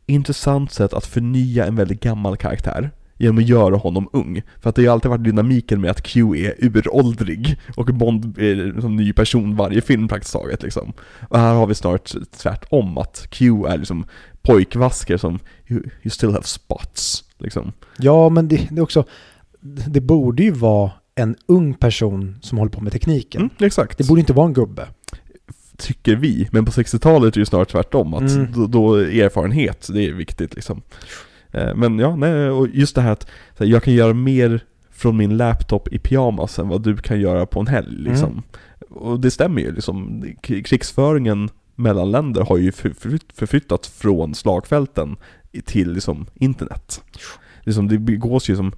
[0.05, 2.91] intressant sätt att förnya en väldigt gammal karaktär
[3.21, 4.41] genom att göra honom ung.
[4.59, 8.37] För att det har ju alltid varit dynamiken med att Q är uråldrig och Bond
[8.37, 10.93] är som ny person varje film praktiskt taget liksom.
[11.29, 14.05] Och här har vi snart tvärtom att Q är liksom
[14.41, 17.71] pojkvasker som you, you still have spots liksom.
[17.97, 19.05] Ja, men det, det är också,
[19.87, 23.41] det borde ju vara en ung person som håller på med tekniken.
[23.41, 23.97] Mm, exakt.
[23.97, 24.87] Det borde inte vara en gubbe.
[25.81, 28.51] Tycker vi, men på 60-talet är det ju snart tvärtom, att Mm.
[28.51, 30.81] då, då erfarenhet, det är viktigt liksom.
[31.51, 33.27] Eh, Men ja, nej, och just det här att
[33.59, 37.45] här, jag kan göra mer från min laptop i pyjamas än vad du kan göra
[37.45, 38.43] på en helg liksom.
[38.89, 45.15] Och det stämmer ju liksom, krigsföringen mellan länder har ju förflytt- förflyttats från slagfälten
[45.65, 47.01] till liksom internet.
[47.63, 48.73] Liksom, det begås ju som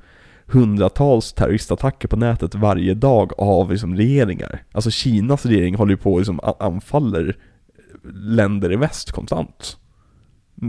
[0.53, 4.63] hundratals terroristattacker på nätet varje dag av liksom regeringar.
[4.71, 7.37] Alltså Kinas regering håller ju på och liksom anfaller
[8.13, 9.77] länder i väst konstant.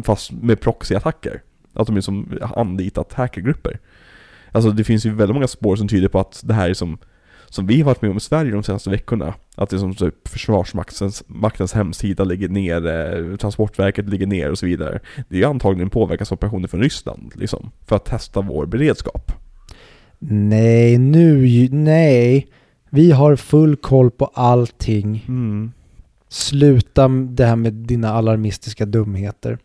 [0.05, 1.43] Fast med proxyattacker.
[1.73, 3.81] Att de liksom anlitat hackergrupper.
[4.52, 6.98] Alltså det finns ju väldigt många spår som tyder på att det här är som
[7.48, 9.35] som vi har varit med om i Sverige de senaste veckorna.
[9.55, 14.59] Att det är som typ Försvarsmaktens maktens hemsida ligger ner, eh, Transportverket ligger ner och
[14.59, 15.01] så vidare.
[15.28, 17.70] Det är ju antagligen påverkansoperationer från Ryssland liksom.
[17.86, 19.43] För att testa vår beredskap.
[20.28, 22.48] Nej, nu nej.
[22.90, 25.24] Vi har full koll på allting.
[25.28, 25.72] Mm.
[26.28, 29.59] Sluta det här med dina alarmistiska dumheter.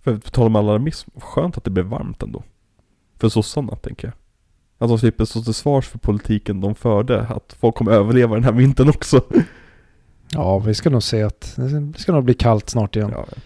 [0.00, 2.42] För på tal om alarmism, skönt att det blev varmt ändå.
[3.18, 4.14] För sossarna, tänker jag.
[4.78, 8.44] Att de slipper stå till svars för politiken de förde, att folk kommer överleva den
[8.44, 9.20] här vintern också.
[10.32, 13.10] Ja, vi ska nog se att det ska nog bli kallt snart igen.
[13.12, 13.20] Ja.
[13.20, 13.40] Ehm,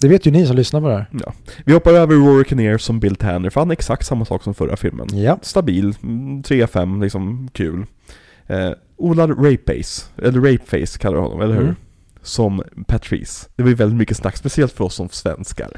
[0.00, 1.06] Det vet ju ni som lyssnar på det här.
[1.64, 4.54] vi hoppar över Rory Kinnear som Bill Tanner, för han är exakt samma sak som
[4.54, 5.08] förra filmen.
[5.12, 5.38] Ja.
[5.42, 7.86] Stabil, mm, 3-5, liksom kul.
[8.46, 11.62] Eh, Ola Rapace, eller Rapeface kallar vi honom, eller hur?
[11.62, 11.74] Mm.
[12.22, 13.48] Som Patrice.
[13.56, 15.70] Det var ju väldigt mycket snack, speciellt för oss som svenskar.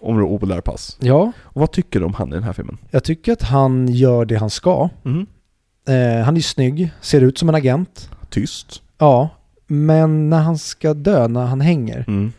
[0.00, 0.96] Om Ola Pass.
[1.00, 2.78] Ja, Och vad tycker du om han i den här filmen?
[2.90, 4.88] jag tycker att han gör det han ska.
[5.04, 5.26] Mm.
[5.88, 8.10] Eh, han är ju snygg, ser ut som en agent.
[8.30, 8.82] Tyst.
[8.98, 9.28] Ja,
[9.66, 12.32] men när han ska dö, när han hänger, Mm.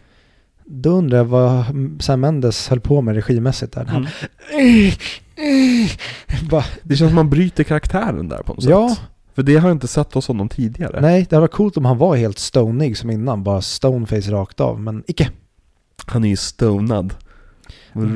[0.72, 1.64] Då undrar jag vad
[2.00, 3.86] Sam Mendes höll på med regimässigt där.
[3.86, 4.08] Han,
[4.54, 4.92] Mm.
[6.50, 8.90] bara, Det känns som man bryter karaktären där på något Ja.
[8.90, 9.00] sätt.
[9.36, 11.02] För det har jag inte sett hos honom tidigare.
[11.02, 14.60] nej, det hade varit coolt om han var helt stonig som innan, bara stoneface rakt
[14.60, 15.30] av, men icke.
[16.06, 17.14] Han är ju stonad.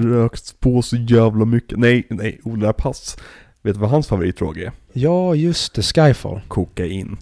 [0.04, 1.80] Rökt på så jävla mycket.
[1.80, 3.18] Nej, nej, Ola Pass.
[3.62, 4.72] Vet du vad hans favoritdrog är?
[4.94, 6.42] Ja, just det, Skyfall.
[6.48, 7.18] Kokain.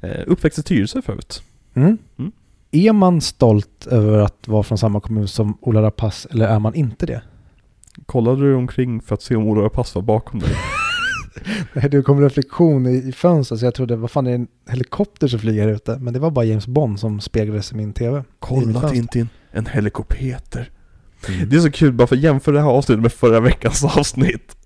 [0.00, 1.42] Eh, uppväxt i Tyresö för övrigt.
[1.74, 1.98] Mm.
[2.18, 2.32] Mm.
[2.72, 6.74] Är man stolt över att vara från samma kommun som Ola Rapace eller är man
[6.74, 7.22] inte det?
[8.06, 10.50] Kollade du omkring för att se om Ola Pass var bakom dig?
[11.90, 15.28] Det kom reflektion i, i fönstret så jag trodde, vad fan är det en helikopter
[15.28, 15.98] som flyger här ute?
[15.98, 18.24] Men det var bara James Bond som speglades i min tv.
[18.38, 18.88] Kolla.
[18.88, 20.70] Tintin, en helikopter.
[21.46, 24.56] Det är så kul bara för att jämföra det här avsnittet med förra veckans avsnitt.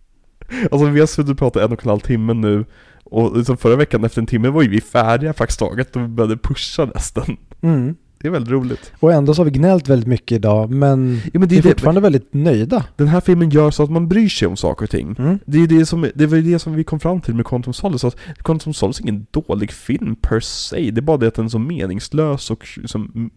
[0.72, 2.64] Alltså vi har suttit och pratat en och en halv timme nu
[3.04, 6.08] och liksom förra veckan efter en timme var ju vi färdiga praktiskt taget och vi
[6.08, 7.36] började pusha nästan.
[7.64, 7.94] Mm.
[8.18, 8.92] Det är väldigt roligt.
[9.00, 11.58] Och ändå så har vi gnällt väldigt mycket idag, men Ja, men det vi är
[11.58, 12.84] är det, fortfarande väldigt nöjda.
[12.96, 15.16] den här filmen gör så att man bryr sig om saker och ting.
[15.18, 15.38] Mm.
[15.46, 17.72] Det, är det, som, det var ju det som vi kom fram till med Quantum
[17.72, 21.34] Solace, att Quantum Solace är ingen dålig film per se, det är bara det att
[21.34, 23.30] den är så meningslös och som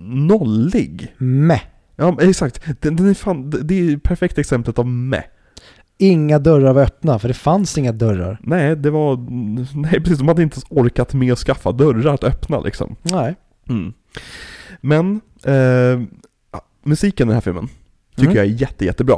[0.00, 1.14] nollig.
[1.18, 1.60] Meh.
[1.96, 5.24] Ja exakt, den, den är fan, det är ju perfekta exemplet av med.
[5.98, 8.38] Inga dörrar var öppna, för det fanns inga dörrar.
[8.42, 9.16] Nej, det var,
[9.80, 12.96] nej precis, de hade inte orkat med att skaffa dörrar att öppna liksom.
[13.02, 13.34] Nej.
[13.68, 13.92] Mm.
[14.80, 16.00] Men, eh,
[16.84, 17.68] musiken i den här filmen
[18.16, 18.36] tycker Mm.
[18.36, 19.16] jag är jätte, jättebra.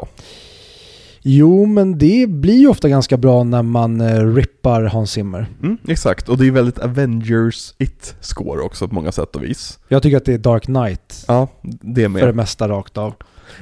[1.27, 5.47] Jo, men det blir ju ofta ganska bra när man eh, rippar Hans Zimmer.
[5.63, 9.79] Mm, exakt, och det är väldigt Avengers it-score också på många sätt och vis.
[9.89, 12.21] Jag tycker att det är Dark Knight Ja, det med.
[12.21, 13.11] för det mesta rakt av.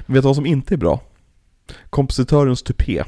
[0.06, 1.00] Vet du vad som inte är bra?
[1.90, 3.04] Kompositörens tupé.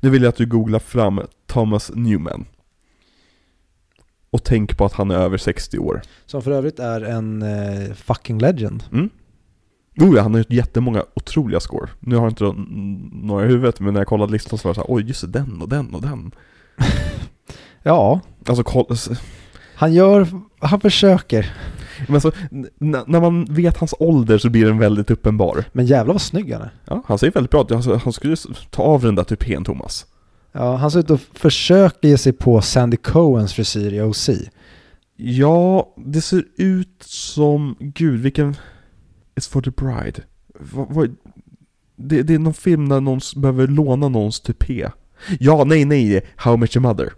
[0.00, 2.44] Nu vill jag att du googlar fram Thomas Newman.
[4.30, 6.02] Och tänk på att han är över 60 år.
[6.26, 8.84] Som för övrigt är en eh, fucking legend.
[8.92, 9.10] Mm.
[10.00, 11.90] Oh ja, han har gjort jättemånga otroliga score.
[12.00, 12.54] Nu har jag inte
[13.26, 15.20] några i huvudet, men när jag kollade listan så var det så här, oj just
[15.22, 16.30] det, den och den och den.
[17.82, 19.10] Ja, Alltså koll, s-
[19.74, 20.28] han gör,
[20.58, 21.54] han försöker.
[22.08, 22.20] men
[22.50, 25.64] n- när man vet hans ålder så blir den väldigt uppenbar.
[25.72, 26.70] Men jävlar vad snygg han är.
[26.84, 27.72] Ja, han ser väldigt bra ut.
[27.72, 28.36] Alltså, han skulle
[28.70, 30.06] ta av den där tupén, Thomas.
[30.52, 34.30] Ja, han ser ut att försöka ge sig på Sandy Cohens frisyr i OC.
[35.16, 38.56] Ja, det ser ut som, gud vilken,
[39.34, 40.20] It's for the bride.
[40.60, 41.16] Vad, vad,
[41.96, 44.88] det, det är någon film där någon behöver låna någons tupé.
[45.40, 47.12] Ja, nej, nej, How Met Your Mother.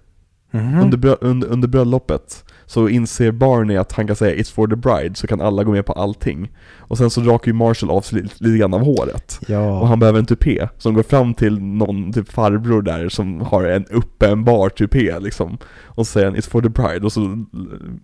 [0.50, 0.80] Mhm.
[0.80, 4.74] Under, brö- under, under bröllopet så inser Barney att han kan säga 'It's for the
[4.74, 6.50] bride' så kan alla gå med på allting.
[6.76, 9.40] Och sen så rakar ju Marshall av sig lite, lite grann av håret.
[9.46, 9.80] Ja.
[9.80, 13.64] Och han behöver en tupé som går fram till någon typ farbror där som har
[13.64, 15.58] en uppenbar tupé liksom.
[15.84, 17.44] Och så säger han 'It's for the bride' och så,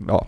[0.09, 0.27] ja,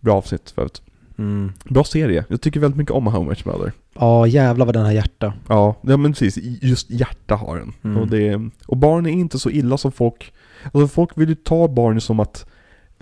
[0.00, 0.82] bra avsnitt förut.
[1.18, 1.52] Mm.
[1.64, 3.72] Bra serie, jag tycker väldigt mycket om How Much Mother.
[3.94, 5.32] Ja, jävlar vad den har hjärta.
[5.48, 7.72] Ja, ja men precis, just hjärta har den.
[7.84, 7.96] Mm.
[7.96, 10.32] Och, det, och Barney är inte så illa som folk,
[10.64, 12.46] alltså folk vill ju ta Barney som att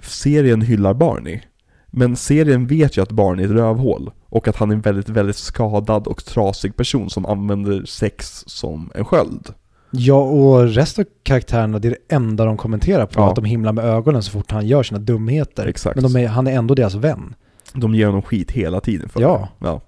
[0.02, 1.40] serien hyllar Barney.
[1.86, 4.10] Men serien vet ju att Barney är ett rövhål.
[4.28, 8.90] Och att han är en väldigt, väldigt skadad och trasig person som använder sex som
[8.94, 9.54] en sköld.
[9.90, 13.20] Ja, och resten av karaktärerna, det är det enda de kommenterar på.
[13.20, 13.28] Ja.
[13.30, 15.66] Att de himlar med ögonen så fort han gör sina dumheter.
[15.66, 16.00] Exakt.
[16.02, 17.34] Men är, han är ändå deras vän.
[17.72, 19.48] De ger honom skit hela tiden för Ja.
[19.58, 19.66] det.
[19.66, 19.80] ja.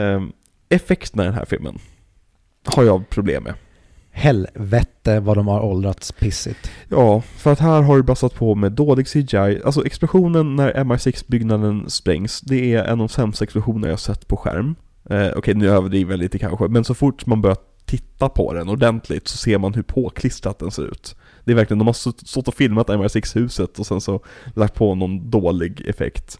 [0.00, 0.32] Ehm,
[0.68, 1.78] effekterna i den här filmen
[2.64, 3.54] har jag problem med.
[4.16, 6.70] Helvete vad de har åldrats pissigt.
[6.88, 9.60] Ja, för att här har du brassat på med dålig CGI.
[9.64, 14.36] Alltså explosionen när MI6-byggnaden sprängs, det är en av de sämsta explosioner jag sett på
[14.36, 14.74] skärm.
[15.10, 18.68] Eh, Okej, nu överdriver jag lite kanske, men så fort man börjar titta på den
[18.68, 21.16] ordentligt så ser man hur påklistrat den ser ut.
[21.44, 24.20] Det är verkligen, de har stått och filmat MI6-huset och sen så
[24.54, 26.38] lagt på någon dålig effekt.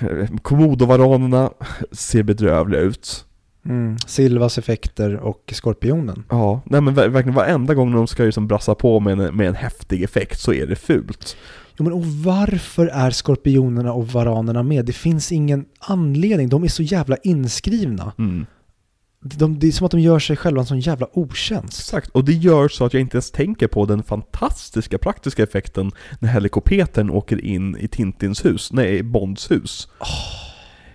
[0.00, 1.50] Eh, Komodovaranerna
[1.92, 3.24] ser bedrövliga ut.
[3.68, 3.96] Mm.
[4.06, 6.24] Silvas effekter och Skorpionen.
[6.30, 9.48] Ja, nej men ver- verkligen varenda gång de ska liksom brassa på med en, med
[9.48, 11.36] en häftig effekt så är det fult.
[11.78, 14.84] Jo men och varför är skorpionerna och varanerna med?
[14.84, 18.12] Det finns ingen anledning, de är så jävla inskrivna.
[18.18, 18.46] Mm.
[19.20, 21.78] De, det är som att de gör sig själva en sån jävla otjänst.
[21.78, 25.90] Exakt, och det gör så att jag inte ens tänker på den fantastiska praktiska effekten
[26.18, 29.88] när helikoptern åker in i Tintins hus, nej, Bonds hus.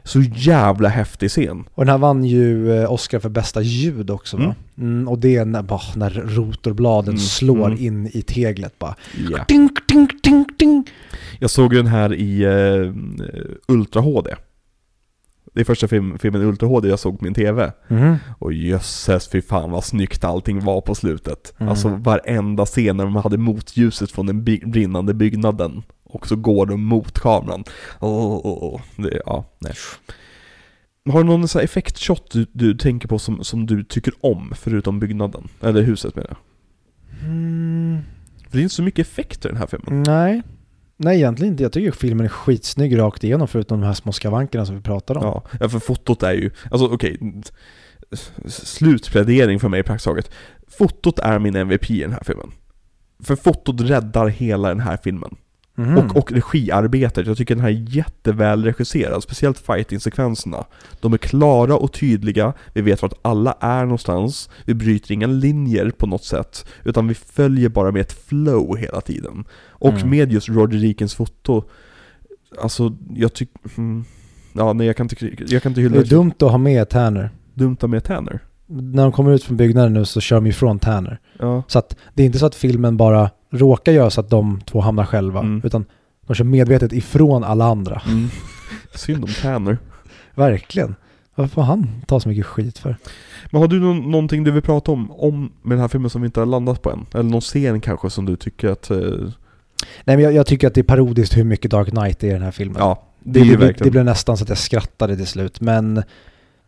[0.06, 1.64] Så jävla häftig scen.
[1.74, 4.56] Och den här vann ju eh, Oscar för bästa ljud också va?
[4.78, 7.86] Mm, och det är när, bara, när rotorbladen Mm, slår mm.
[7.86, 8.96] in i teglet bara.
[9.32, 9.46] Ja.
[9.48, 10.90] Ding, ding, ding, ding.
[11.40, 12.94] Jag såg den här i eh,
[13.68, 14.36] Ultra HD.
[15.54, 17.72] Det är första film, filmen Ultra HD jag såg på min TV.
[17.88, 18.16] Mhm.
[18.40, 21.54] Och jösses fy fan vad snyggt allting var på slutet.
[21.58, 21.70] Mm.
[21.70, 25.84] Alltså varenda scen när de hade motljuset från den by- brinnande byggnaden.
[26.14, 27.64] Och så går de mot kameran.
[28.00, 28.82] Åh, åh, åh.
[28.96, 29.74] Det, ja, nej.
[31.10, 34.54] Har du någon sån här effektshot du, du tänker på som, som du tycker om,
[34.56, 35.48] förutom byggnaden?
[35.62, 36.38] Eller huset menar jag.
[37.30, 37.98] Mm,
[38.50, 40.04] För det är inte så mycket effekter i den här filmen.
[40.08, 40.42] nej.
[40.98, 41.64] Nej egentligen inte.
[41.64, 45.20] Jag tycker filmen är skitsnygg rakt igenom förutom de här små skavankerna som vi pratade
[45.20, 45.42] om.
[45.60, 47.18] Ja, för fotot är ju, alltså okej,
[48.12, 48.32] s-
[48.76, 50.32] slutplädering för mig praktiskt taget.
[50.68, 52.52] Fotot är min MVP i den här filmen.
[53.24, 55.36] För fotot räddar hela den här filmen.
[55.76, 55.98] Mhm.
[55.98, 60.66] Och, och regiarbetet, jag tycker den här är jätteväl regisserad, speciellt fighting-sekvenserna.
[61.00, 65.90] De är klara och tydliga, vi vet vart alla är någonstans, vi bryter inga linjer
[65.90, 69.46] på något sätt, utan vi följer bara med ett flow hela tiden.
[69.70, 70.10] Och Mm.
[70.10, 71.64] med just Roger Deakins foto,
[72.62, 74.06] alltså jag tycker, mm,
[74.54, 76.90] ja nej jag kan inte, jag kan inte hylla Det är dumt att ha med
[76.90, 77.30] Tanner.
[77.54, 78.40] dumt med Tanner.
[78.68, 81.20] När de kommer ut från byggnaden nu så kör de ifrån Tanner.
[81.40, 81.64] Ja.
[81.68, 84.82] Så att det är inte så att filmen bara råkar göra så att de två
[84.82, 85.40] hamnar själva.
[85.40, 85.62] Mm.
[85.64, 85.86] Utan
[86.28, 88.02] de kör medvetet ifrån alla andra.
[88.08, 88.30] Mm.
[88.96, 89.78] Synd om Tanner.
[90.36, 90.96] Verkligen.
[91.36, 92.96] Varför får han ta så mycket skit för?
[93.52, 96.22] Men har du någon, någonting du vill prata om, om med den här filmen som
[96.22, 97.06] vi inte har landat på än?
[97.14, 98.92] Eller någon scen kanske som du tycker att...
[98.92, 98.98] eh,
[100.04, 102.32] Nej men jag, jag tycker att det är parodiskt hur mycket Dark Knight är i
[102.32, 102.78] den här filmen.
[102.80, 105.62] ja, det, det, det, det blev nästan så att jag skrattade till slut.
[105.62, 106.04] Men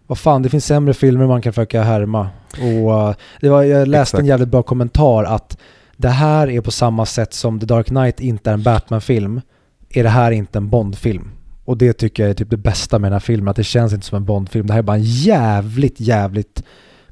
[0.07, 2.29] vad fan, det finns sämre filmer man kan försöka härma.
[2.61, 4.27] Och uh, det var, jag läste en Exakt.
[4.27, 5.57] jävligt bra kommentar att
[5.97, 9.41] det här är på samma sätt som The Dark Knight inte är en Batman-film,
[9.89, 11.31] är det här inte en Bond-film.
[11.65, 13.93] Och det tycker jag är typ det bästa med den här filmen, att det känns
[13.93, 14.67] inte som en Bond-film.
[14.67, 16.63] Det här är bara en jävligt, jävligt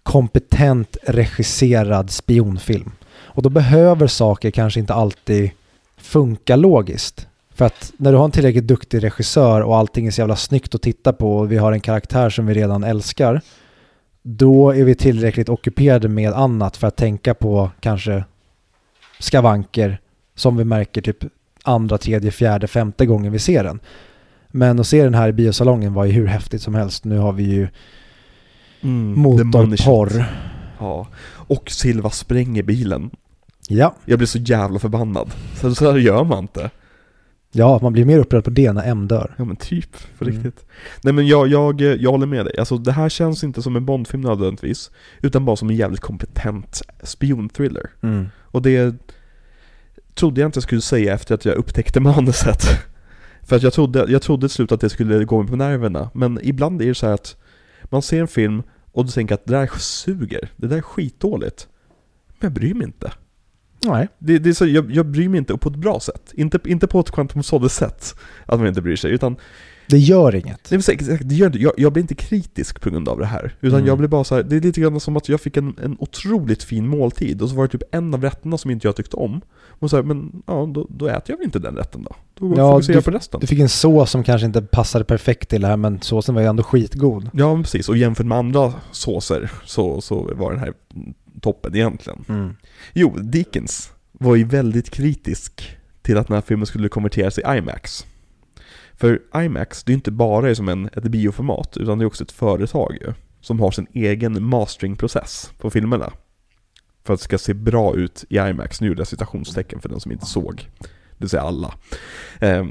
[0.03, 2.91] kompetent regisserad spionfilm.
[3.11, 5.51] Och då behöver saker kanske inte alltid
[5.97, 7.27] funka logiskt.
[7.55, 10.75] För att när du har en tillräckligt duktig regissör och allting är så jävla snyggt
[10.75, 13.41] att titta på och vi har en karaktär som vi redan älskar,
[14.21, 18.23] då är vi tillräckligt ockuperade med annat för att tänka på kanske
[19.23, 19.99] skavanker
[20.35, 21.17] som vi märker typ
[21.63, 23.79] andra, tredje, fjärde, femte gången vi ser den.
[24.47, 27.03] Men att se den här i biosalongen var ju hur häftigt som helst.
[27.05, 27.67] Nu har vi ju
[28.81, 30.25] Mm, motorporr.
[30.79, 31.07] Ja.
[31.47, 33.09] Och Silva spränger bilen.
[33.67, 33.95] Ja.
[34.05, 35.31] Jag blir så jävla förbannad.
[35.55, 36.69] Så, så här gör man inte.
[37.51, 39.35] ja, man blir mer upprörd på det när M dör.
[39.37, 40.35] Ja men typ, för Mm.
[40.43, 40.65] riktigt.
[41.03, 42.57] Nej men jag, jag, jag håller med dig.
[42.59, 44.91] Alltså det här känns inte som en Bondfilm nödvändigtvis.
[45.21, 47.89] Utan bara som en jävligt kompetent spionthriller.
[48.41, 48.95] Och det
[50.13, 52.63] trodde jag inte jag skulle säga efter att jag upptäckte manuset.
[53.43, 56.09] För att jag trodde, jag trodde till slut att det skulle gå mig på nerverna.
[56.13, 57.37] Men ibland är det så här att
[57.83, 60.49] man ser en film och du tänker att det där suger.
[60.55, 61.67] Det där är skitdåligt.
[62.27, 63.11] Men jag bryr mig inte.
[63.85, 64.07] Nej.
[64.19, 66.31] Det, det är så, jag, jag bryr mig inte, och på ett bra sätt.
[66.33, 68.15] Inte, inte på ett Quantum Solace-sätt,
[68.45, 69.11] att man inte bryr sig.
[69.11, 69.35] Utan
[69.93, 70.67] Det gör inget.
[70.67, 73.55] säga, exakt, det gör, inte- jag, jag blir inte kritisk på grund av det här.
[73.61, 73.87] Utan Mm.
[73.87, 75.95] jag blir bara så här, det är lite grann som att jag fick en, en
[75.99, 79.15] otroligt fin måltid och så var det typ en av rätterna som inte jag tyckte
[79.15, 79.41] om.
[79.67, 82.15] Och så här, men ja, då, då äter jag väl inte den rätten då.
[82.39, 83.39] Då Ja, fokuserar jag på resten.
[83.39, 86.41] Du fick en sås som kanske inte passade perfekt till det här men såsen var
[86.41, 87.29] ju ändå skitgod.
[87.33, 87.89] Ja, precis.
[87.89, 90.73] Och jämfört med andra såser så, så var den här
[91.41, 92.55] toppen egentligen.
[92.93, 98.05] Jo, Dickens var ju väldigt kritisk till att den här filmen skulle konverteras i IMAX.
[98.95, 102.23] För IMAX, det är ju inte bara som en, ett bioformat, utan det är också
[102.23, 106.13] ett företag ju, som har sin egen masteringprocess på filmerna.
[107.03, 109.99] För att det ska se bra ut i IMAX, nu gjorde jag citationstecken för den
[109.99, 110.69] som inte såg.
[110.79, 111.73] Det vill säga alla.
[112.39, 112.65] Eh,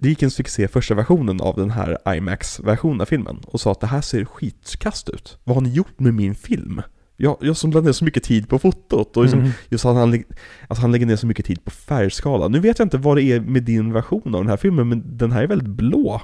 [0.00, 3.86] Dickens fick se första versionen av den här IMAX-versionen av filmen och sa att det
[3.86, 5.38] här ser skitkast ut.
[5.44, 6.82] Vad har ni gjort med min film?
[7.22, 9.50] Jag, jag som lade ner så mycket tid på fotot och liksom, Mm.
[9.68, 10.22] just att han,
[10.68, 12.48] alltså han lägger ner så mycket tid på färgskala.
[12.48, 15.02] Nu vet jag inte vad det är med din version av den här filmen, men
[15.16, 16.20] den här är väldigt blå.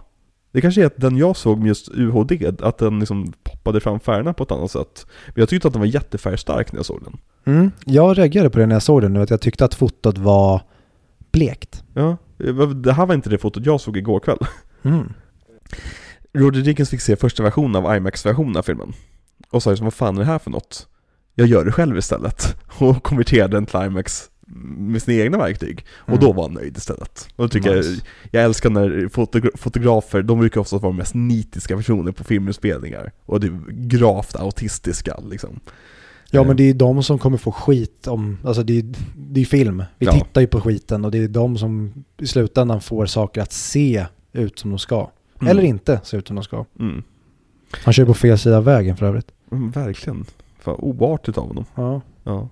[0.53, 4.01] Det kanske är att den jag såg med just UHD, att den liksom poppade fram
[4.01, 5.07] färgerna på ett annat sätt.
[5.27, 7.19] Men jag tyckte att den var jättefärgstark när jag såg den.
[7.55, 7.71] Mm.
[7.85, 10.63] Jag reagerade på det när jag såg den nu, att jag tyckte att fotot var
[11.33, 11.85] blekt.
[11.95, 12.17] Ja,
[12.75, 14.39] det här var inte det fotot jag såg igår kväll.
[14.83, 15.13] Mm.
[16.35, 18.93] Roger Dickens fick se första versionen av IMAX-versionen av filmen.
[19.51, 20.89] Och sa liksom, vad fan är det här för något?
[21.35, 22.57] Jag gör det själv istället.
[22.79, 24.31] Och konverterade den till IMAX
[24.79, 25.85] med sina egna verktyg.
[25.95, 26.21] Och Mm.
[26.21, 27.29] då var han nöjd istället.
[27.37, 27.89] Och då tycker Nice.
[27.91, 28.01] jag,
[28.31, 33.13] jag älskar när fotogra- fotografer, de brukar ofta vara de mest nitiska personer på filminspelningar.
[33.25, 35.61] Och det är gravt autistiska liksom.
[36.31, 38.85] Ja Eh, men det är de som kommer få skit om, alltså det är
[39.17, 39.83] det är film.
[39.99, 40.13] Vi Ja.
[40.13, 44.07] tittar ju på skiten och det är de som i slutändan får saker att se
[44.33, 45.11] ut som de ska.
[45.41, 46.65] mm, Eller inte se ut som de ska.
[46.81, 47.03] Mm.
[47.73, 49.29] Han kör på fel sida av vägen för övrigt.
[49.53, 50.25] Mm, verkligen.
[50.59, 51.65] Fan, oartigt av honom.
[51.75, 52.01] Ja.
[52.27, 52.49] Ja.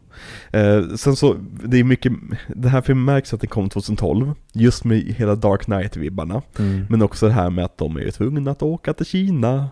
[0.58, 2.12] Eh, sen så, det är mycket,
[2.48, 6.42] det här filmen märks att det kom 2012, just med hela Dark Knight-vibbarna.
[6.58, 6.86] Mm.
[6.90, 9.68] Men också det här med att de är tvungna att åka till Kina.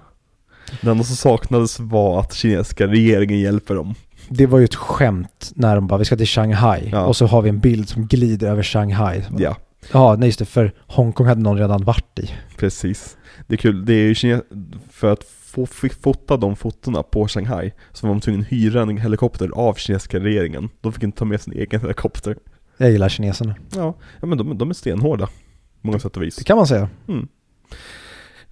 [0.80, 3.94] Det enda som saknades var att kinesiska regeringen hjälper dem.
[4.28, 6.88] Det var ju ett skämt när de bara, vi ska till Shanghai.
[6.92, 7.06] Ja.
[7.06, 9.22] Och så har vi en bild som glider över Shanghai.
[9.38, 9.56] Ja,
[9.92, 12.30] Ja, nej just det, för Hongkong hade någon redan varit i.
[12.56, 13.16] precis.
[13.46, 14.42] Det är kul, det är ju Kine-
[14.90, 15.66] för att få
[16.00, 20.20] fota de fotona på Shanghai så var de tvungna att hyra en helikopter av kinesiska
[20.20, 20.68] regeringen.
[20.80, 22.36] De fick inte ta med sin egen helikopter.
[22.76, 23.54] Jag gillar kineserna.
[23.74, 25.26] Ja, ja men de, de är stenhårda.
[25.26, 25.32] på
[25.80, 26.36] Många sätt och vis.
[26.36, 26.88] Det kan man säga.
[27.08, 27.28] Mm.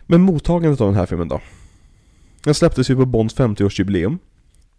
[0.06, 1.40] Men mottagandet av den här filmen då?
[2.44, 4.18] Den släpptes ju på Bonds 50-årsjubileum.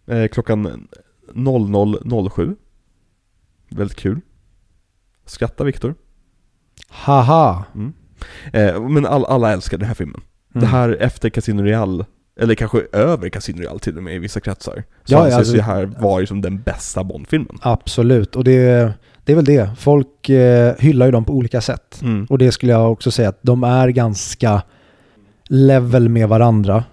[0.06, 0.88] Eh, klockan
[1.34, 2.56] 00.07.
[3.68, 4.20] Väldigt kul.
[5.26, 5.94] Skratta Viktor.
[6.88, 7.64] Haha.
[7.74, 7.92] Mm.
[8.52, 10.20] Eh, men all, alla älskar den här filmen.
[10.54, 10.60] Mm.
[10.60, 12.04] Det här efter Casino Royale,
[12.40, 14.84] eller kanske över Casino Royale till och med i vissa kretsar.
[15.04, 17.58] Så Ja, anses alltså- det här vara liksom den bästa Bond-filmen.
[17.62, 18.92] Absolut, och det,
[19.24, 19.70] det är väl det.
[19.78, 21.98] Folk eh, hyllar ju dem på olika sätt.
[22.02, 22.26] Mm.
[22.30, 24.62] Och det skulle jag också säga att de är ganska
[25.48, 26.84] level med varandra.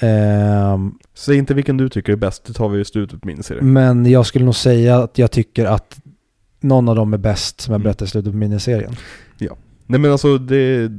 [0.00, 3.42] Ehm, Säg inte vilken du tycker är bäst, det tar vi i slutet på min
[3.42, 3.62] serie.
[3.62, 5.98] men jag skulle nog säga att jag tycker att
[6.60, 7.84] någon av dem är bäst som jag Mm.
[7.84, 8.96] berättade i slutet på miniserien.
[9.90, 10.90] Nej men alltså det,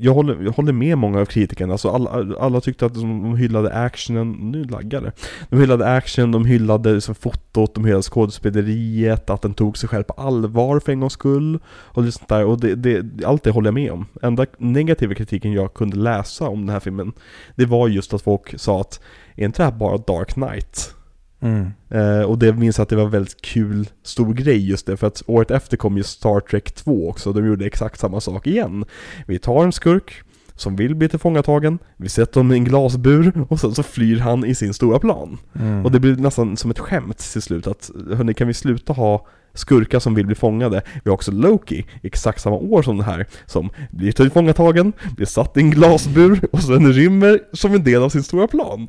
[0.00, 3.74] jag håller, jag håller med många av kritikerna, alltså alla, alla tyckte att de hyllade
[3.74, 5.12] actionen, nu laggar det.
[5.50, 10.02] De hyllade action, de hyllade liksom fotot, de hyllade skådespeleriet, att den tog sig själv
[10.02, 11.58] på allvar för en gångs skull.
[11.66, 14.06] Och det sånt där, och det, det, allt det håller jag med om.
[14.22, 17.12] Enda negativa kritiken jag kunde läsa om den här filmen,
[17.56, 19.00] det var just att folk sa att,
[19.36, 20.94] är inte det här bara Dark Knight?
[21.42, 21.72] Mm.
[21.90, 24.96] Eh, och det minns jag att det var en väldigt kul, stor grej just det,
[24.96, 28.46] för att året efter kom ju Star Trek 2 också, de gjorde exakt samma sak
[28.46, 28.84] igen.
[29.26, 30.22] Vi tar en skurk
[30.54, 34.44] som vill bli tillfångatagen, vi sätter honom i en glasbur och sen så flyr han
[34.44, 35.38] i sin stora plan.
[35.60, 35.84] Mm.
[35.84, 39.26] Och det blir nästan som ett skämt till slut att, hörni kan vi sluta ha
[39.54, 40.82] skurkar som vill bli fångade?
[41.04, 45.56] Vi har också Loki, exakt samma år som den här, som blir tillfångatagen, blir satt
[45.56, 48.88] i en glasbur och sen rymmer som en del av sin stora plan.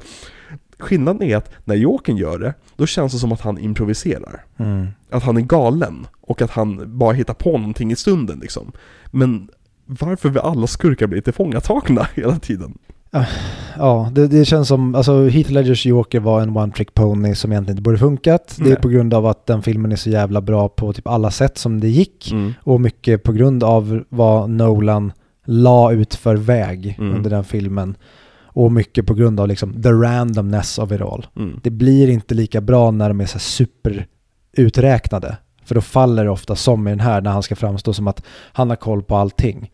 [0.79, 4.43] Skillnaden är att när Jokern gör det, då känns det som att han improviserar.
[4.57, 4.87] Mm.
[5.09, 8.71] Att han är galen och att han bara hittar på någonting i stunden liksom.
[9.11, 9.49] Men
[9.85, 12.77] varför vill alla skurkar bli tillfångatagna hela tiden?
[13.77, 17.51] Ja, det, det känns som, alltså Heath Ledgers Joker var en one trick pony som
[17.51, 18.57] egentligen inte borde funkat.
[18.63, 21.31] Det är på grund av att den filmen är så jävla bra på typ alla
[21.31, 22.33] sätt som det gick.
[22.63, 25.11] Och mycket på grund av vad Nolan
[25.45, 27.15] la ut för väg Mm.
[27.15, 27.95] under den filmen.
[28.53, 31.25] Och mycket på grund av liksom the randomness it all.
[31.35, 31.59] Mm.
[31.63, 34.07] Det blir inte lika bra när de är så här super
[34.53, 35.37] uträknade.
[35.65, 38.23] För då faller det ofta som i den här när han ska framstå som att
[38.53, 39.71] han har koll på allting.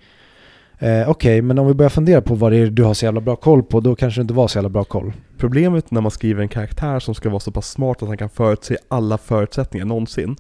[0.80, 3.22] Eh, Okej, men om vi börjar fundera på vad det är du har så jävla
[3.22, 5.14] bra koll på, då kanske det inte var så jävla bra koll.
[5.38, 8.30] Problemet när man skriver en karaktär som ska vara så pass smart att han kan
[8.30, 10.36] förutse alla förutsättningar någonsin.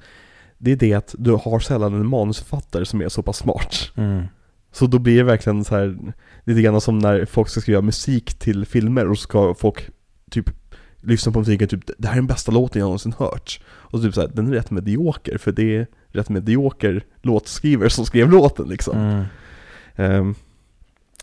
[0.57, 3.91] Det är det att du har sällan en manusförfattare som är så pass smart.
[4.71, 5.97] Så då blir det verkligen så här
[6.43, 9.89] lite grann som när folk ska skriva musik till filmer och ska folk
[10.31, 10.49] typ
[11.01, 13.61] lyssna på musiken typ det här är den bästa låten jag någonsin hört.
[13.67, 18.05] Och typ så här, den är rätt medioker för det är rätt medioker låtskrivare som
[18.05, 18.97] skrev låten liksom.
[18.97, 19.23] Mm.
[19.95, 20.35] Ehm,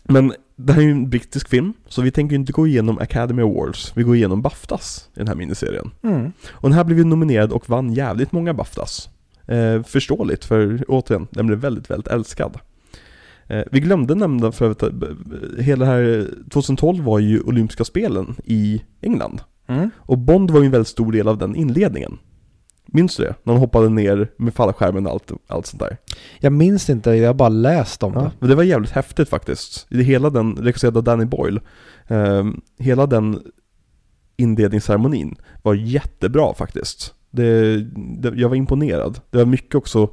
[0.03, 3.41] men det här är ju en brittisk film, så vi tänker inte gå igenom Academy
[3.41, 5.91] Awards, vi går igenom Baftas i den här miniserien.
[6.03, 6.31] Mm.
[6.49, 9.09] Och den här blev ju nominerad och vann jävligt många Baftas.
[9.45, 12.59] Eh, förståeligt, för återigen, den blev väldigt, väldigt älskad.
[13.47, 14.89] Eh, vi glömde nämna för att eh,
[15.59, 19.41] hela det här 2012 var ju olympiska spelen i England.
[19.67, 19.89] Mm.
[19.97, 22.17] Och Bond var ju en väldigt stor del av den inledningen.
[22.85, 23.35] Minns du det?
[23.43, 25.97] När han hoppade ner med fallskärmen och allt, allt sånt där.
[26.39, 28.31] Jag minns inte, jag har bara läst om Ja, det.
[28.39, 29.87] men det var jävligt häftigt faktiskt.
[29.89, 31.59] I hela den, regisserad av Danny Boyle,
[32.07, 33.41] ehm, hela den
[34.37, 37.13] inledningsceremonin var jättebra faktiskt.
[37.31, 37.77] Det,
[38.19, 39.19] det, jag var imponerad.
[39.31, 40.09] Det var mycket också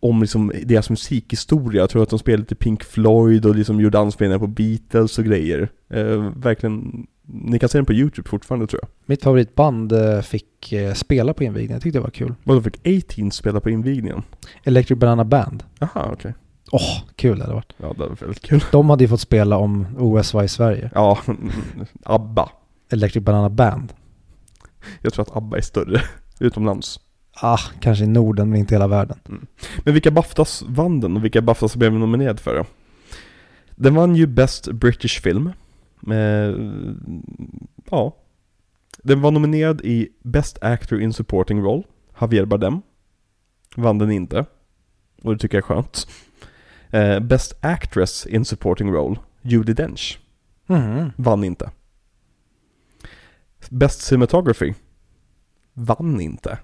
[0.00, 1.80] om liksom deras musikhistoria.
[1.80, 5.24] Jag tror att de spelade lite Pink Floyd och liksom gjorde anspelningar på Beatles och
[5.24, 5.68] grejer.
[5.90, 8.88] Eh, verkligen, ni kan se den på YouTube fortfarande tror jag.
[9.06, 12.34] Mitt favoritband eh, fick eh, spela på invigningen, jag tyckte det var kul.
[12.44, 14.22] De fick 18 spela på invigningen.
[14.64, 15.62] Electric Banana Band.
[15.80, 16.34] Aha, okej.
[16.72, 17.74] Åh, kul det hade varit.
[17.76, 18.64] Ja, det var väldigt kul.
[18.72, 20.90] De hade ju fått spela om OS var i Sverige.
[20.94, 21.18] Ja,
[22.02, 22.50] ABBA.
[22.90, 23.92] Electric Banana Band.
[25.02, 26.02] Jag tror att ABBA är större
[26.40, 27.00] utomlands.
[27.40, 29.46] Ah, kanske i Norden men inte i hela världen.
[29.84, 32.64] Men vilka Baftas vann den och vilka Baftas blev nominerad för då?
[33.76, 35.52] Den vann ju Best British Film.
[36.10, 36.54] Eh,
[37.90, 38.16] ja.
[39.02, 41.82] Den var nominerad i Best Actor in Supporting Role.
[42.20, 42.82] Javier Bardem.
[43.76, 44.46] Vann den inte.
[45.22, 46.06] Och det tycker jag är skönt.
[46.90, 49.16] Eh, Best Actress in Supporting Role.
[49.42, 50.18] Judi Dench.
[50.66, 51.12] Mhm.
[51.16, 51.70] Vann inte.
[53.70, 54.74] Best Cinematography.
[55.72, 56.58] Vann inte.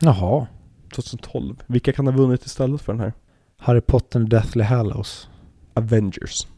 [0.00, 0.46] Jaha.
[0.94, 1.56] 2012.
[1.66, 3.12] Vilka kan ha vunnit istället för den här?
[3.56, 5.28] Harry Potter Deathly Hallows.
[5.74, 6.46] Avengers.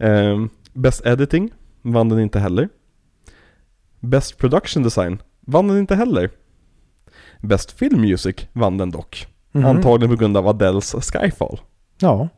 [0.00, 1.50] Ehm, Best Editing
[1.82, 2.68] vann den inte heller.
[4.00, 6.30] Best Production Design vann den inte heller.
[7.40, 9.26] Best Film Music vann den dock.
[9.52, 9.64] Mhm.
[9.64, 11.60] Antagligen på grund av Adeles Skyfall.
[12.00, 12.28] Ja.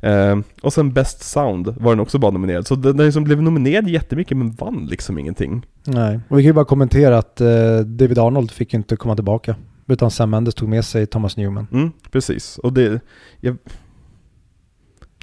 [0.00, 2.66] Ehm, och sen Best Sound var den också bara nominerad.
[2.66, 5.66] Så den, den liksom blev nominerad jättemycket men vann liksom ingenting.
[5.84, 6.20] Nej.
[6.28, 9.56] Och vi kan ju bara kommentera att eh, David Arnold fick inte komma tillbaka.
[9.86, 11.66] Utan Sam Mendes tog med sig Thomas Newman.
[11.72, 12.58] Mm, precis.
[12.58, 13.00] Och det...
[13.40, 13.56] Jag,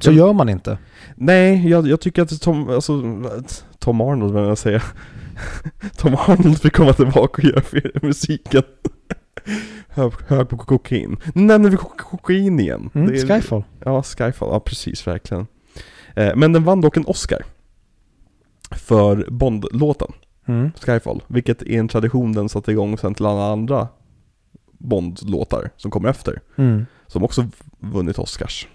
[0.02, 0.78] Så gör man inte.
[1.16, 3.02] Nej, jag, jag tycker att Tom, alltså,
[3.80, 4.82] Tom Arnold vad jag säga.
[5.98, 8.64] Tom Arnold fick komma tillbaka och göra musiken.
[9.90, 11.18] Hög, hög på kokain.
[11.36, 12.90] Nu nämner vi ko- kokain igen.
[12.94, 13.64] Mm, är- Skyfall.
[13.86, 14.50] Ja, Skyfall.
[14.52, 15.48] Ja, precis, verkligen.
[16.16, 17.42] Eh, men den vann dock en Oscar.
[18.72, 20.12] För Bond-låten,
[20.48, 20.72] Mm.
[20.82, 21.24] Skyfall.
[21.28, 23.88] Vilket är en tradition den satte igång sen till alla andra
[24.78, 26.42] Bond-låtar som kommer efter.
[26.56, 26.86] Mm.
[27.08, 27.48] Som också
[27.80, 28.68] vunnit Oscars.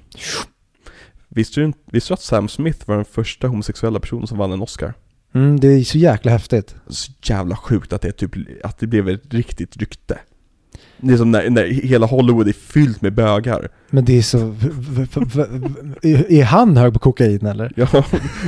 [1.29, 4.53] Visste du, inte- visste du att Sam Smith var den första homosexuella personen som vann
[4.53, 4.95] en Oscar?
[5.35, 6.75] Mm, det är så jäkla häftigt.
[6.89, 8.31] Så jävla sjukt att det, typ,
[8.65, 10.19] att det blev ett riktigt rykte.
[11.07, 13.69] Det är som när, när hela Hollywood är fyllt med bögar.
[13.91, 14.39] Men det är så...
[16.29, 17.73] Är han hög på kokain eller?
[17.77, 18.05] Ja,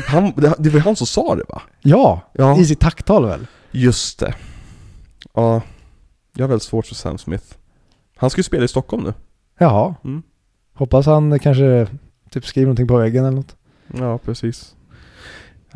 [0.07, 1.63] han, det det var han som sa det va?
[1.83, 3.47] Ja, Ja, i sitt tacktal väl?
[3.71, 4.35] just det.
[5.35, 5.63] Ja,
[6.35, 7.45] jag har väldigt svårt för Sam Smith.
[8.17, 9.15] Han ska ju spela i Stockholm nu.
[9.59, 9.95] Jaha.
[10.05, 10.23] Mm.
[10.75, 11.87] Hoppas han kanske
[12.31, 13.57] typ skriver någonting på väggen eller något.
[13.99, 14.76] Ja, precis.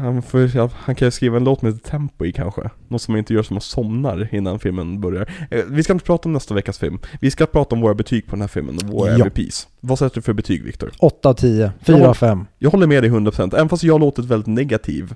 [0.01, 2.71] Han, får, han kan ju skriva en låt med lite tempo i kanske.
[2.89, 5.33] Något som man inte gör som man somnar innan filmen börjar.
[5.51, 6.99] Eh, Vi ska inte prata om nästa veckas film.
[7.21, 9.25] Vi ska prata om våra betyg på den här filmen och våra Ja.
[9.25, 9.69] MVPs.
[9.81, 10.91] Vad sätter du för betyg Viktor?
[10.99, 12.09] 8 av 10, 4 Ja.
[12.09, 12.47] av 5.
[12.59, 15.15] Jag håller med dig 100%, även fast jag låtit väldigt negativ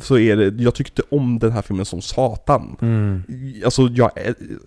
[0.00, 3.22] Så är det, jag tyckte om den här filmen som satan Mm.
[3.64, 4.10] Alltså jag,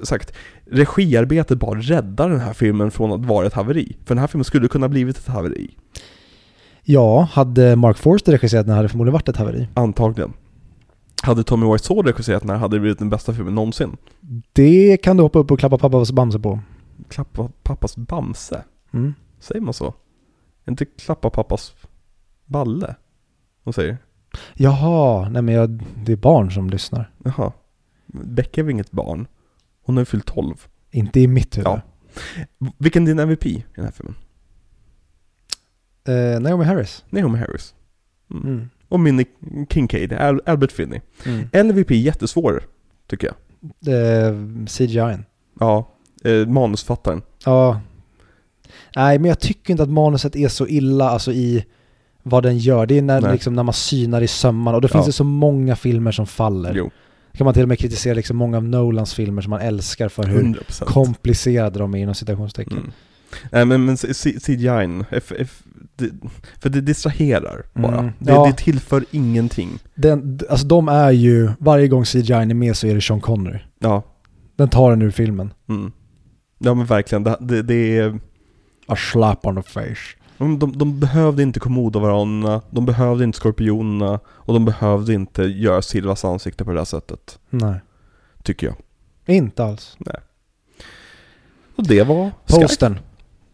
[0.03, 0.33] sagt
[0.71, 4.43] Regiarbetet bara räddar den här filmen från att vara ett haveri För den här filmen
[4.45, 5.69] skulle kunna blivit ett haveri
[6.91, 9.67] Ja, hade Mark Forster regisserat den hade det förmodligen varit ett haveri.
[9.73, 10.33] Antagligen
[11.23, 13.97] Hade Tommy Wiseau regisserat den här hade det blivit den bästa filmen någonsin
[14.53, 16.59] Det kan du hoppa upp och klappa pappas bamse på.
[17.09, 18.63] Klappa pappas Bamse,
[18.93, 19.13] Mm.
[19.39, 19.93] säger man så?
[20.67, 21.73] Inte klappa pappas
[22.45, 22.95] balle?
[23.63, 23.97] Vad säger?
[24.53, 27.11] Jaha, nej men jag, det är barn som lyssnar.
[27.23, 27.51] Jaha
[28.07, 29.27] Becka är väl inget barn?
[29.85, 30.55] Hon har ju fyllt 12
[30.91, 31.67] Inte i mitt huvud.
[31.67, 31.81] Ja.
[32.77, 34.15] Vilken är din MVP i den här filmen?
[36.09, 37.03] Eh, Naomi Harris.
[37.09, 37.73] Naomi Harris.
[38.31, 38.43] Mm.
[38.47, 38.69] Mm.
[38.89, 39.25] Och Minnie
[39.69, 40.99] Kincaid, Al- Albert Finney.
[41.25, 41.67] Mm.
[41.67, 42.63] LVP jättesvår,
[43.07, 43.35] tycker jag.
[43.93, 44.35] Eh,
[44.67, 45.17] CGI.
[45.59, 45.89] Ja,
[46.23, 47.21] eh, manusfattaren.
[47.45, 47.81] Ja.
[48.95, 51.65] Nej, men jag tycker inte att manuset är så illa alltså i
[52.23, 52.85] vad den gör.
[52.85, 54.93] Det är när, liksom, när man synar i sömmarna och då Ja.
[54.93, 56.73] finns det så många filmer som faller.
[56.75, 56.89] Jo,
[57.33, 60.23] kan man till och med kritisera liksom många av Nolans filmer som man älskar för
[60.23, 60.85] hur 100%.
[60.85, 62.77] komplicerade de är inom citationstecken.
[62.77, 62.91] Mm.
[63.51, 65.03] Nej men, men CGI,
[66.59, 67.99] för det distraherar bara.
[67.99, 68.11] Mm.
[68.19, 68.45] Det, Ja.
[68.47, 69.79] det tillför ingenting.
[69.95, 73.59] Den, alltså de är ju, varje gång CGI är med så är det Sean Connery.
[73.79, 74.03] Ja,
[74.55, 75.53] Den tar den ur filmen.
[75.69, 75.91] mm.
[76.57, 77.23] ja men verkligen.
[77.23, 78.19] Det, det, det är...
[78.87, 80.15] A slap on the face.
[80.37, 85.81] De, de, de behövde inte komodovaronerna, de behövde inte skorpionerna och de behövde inte göra
[85.81, 87.39] Silvas ansikte på det här sättet.
[87.49, 87.79] Nej,
[88.43, 88.75] Tycker jag.
[89.35, 89.97] inte alls.
[91.75, 92.95] Och det var Sky.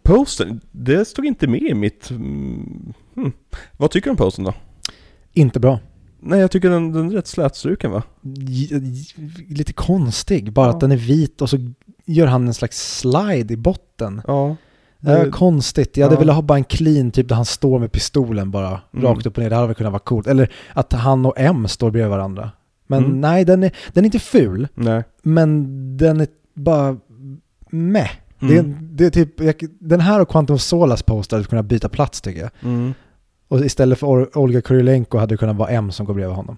[0.06, 2.10] Posten, det stod inte med i mitt...
[2.10, 3.32] Mm, hmm.
[3.78, 4.54] Vad tycker du om posten då?
[5.34, 5.80] Inte bra.
[6.20, 8.04] Nej, jag tycker den, den är rätt slätstruken va?
[8.48, 8.70] J-
[9.50, 10.74] Lite konstig, bara Ja.
[10.74, 11.58] att den är vit och så
[12.06, 14.22] gör han en slags slide i botten.
[14.28, 14.56] Ja.
[15.00, 15.98] Det är Det- konstigt.
[15.98, 16.20] Jag hade ja.
[16.20, 19.06] velat ha bara en clean typ där han står med pistolen bara Mm.
[19.06, 19.50] rakt upp och ner.
[19.50, 20.28] Det hade väl kunnat vara coolt.
[20.28, 22.52] Eller att han och M står bredvid varandra.
[22.88, 23.22] Men Mm.
[23.22, 24.68] nej, den är, den är inte ful.
[24.76, 25.04] Nej.
[25.24, 25.68] Men
[25.98, 26.98] den är bara
[27.70, 28.12] meh.
[28.40, 28.76] Det, är, Mm.
[28.92, 32.22] det är typ, jag, den här och Quantum of Solace poster hade kunnat byta plats
[32.22, 32.50] tycker jag.
[32.64, 32.94] Mm.
[33.48, 36.58] Och istället för Or- Olga Kurylenko hade det kunnat vara M som går bredvid honom.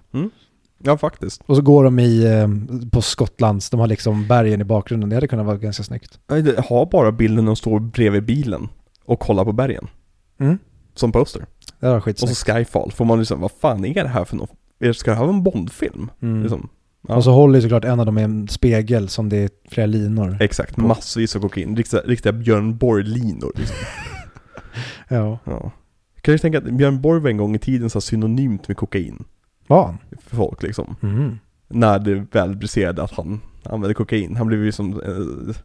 [0.82, 1.42] Ja, faktiskt.
[1.46, 2.48] Och så går de i, eh,
[2.90, 5.08] på Skottlands, de har liksom bergen i bakgrunden.
[5.10, 6.18] Det hade kunnat vara ganska snyggt.
[6.26, 8.68] Det har bara bilden när de står bredvid bilen
[9.04, 9.86] och kollar på bergen.
[10.40, 10.58] Mm.
[10.94, 11.46] Som poster.
[11.80, 12.36] Det hade varit Och skitsnyggt.
[12.36, 12.92] så Skyfall.
[12.92, 14.50] Får man liksom, vad fan är det här för något?
[14.96, 16.10] Ska det här vara en Bondfilm?
[16.22, 16.42] Mm.
[16.42, 16.68] Liksom.
[17.08, 17.16] Ja.
[17.16, 19.86] Och så håller ju såklart en av dem i en spegel som det är flera
[19.86, 20.36] linor.
[20.40, 21.76] Exakt, massvis av kokain.
[21.76, 23.76] Riktiga, riktiga Björn Borg-linor liksom.
[25.08, 25.38] Ja.
[25.44, 25.70] ja.
[26.20, 29.24] Kan du tänka att Björn Borg var en gång i tiden så synonymt med kokain
[29.66, 29.98] Var han?
[30.20, 30.96] för folk liksom.
[31.02, 31.38] Mm.
[31.68, 34.36] När det väl briserade att han använde kokain.
[34.36, 35.56] Han blev ju som eh,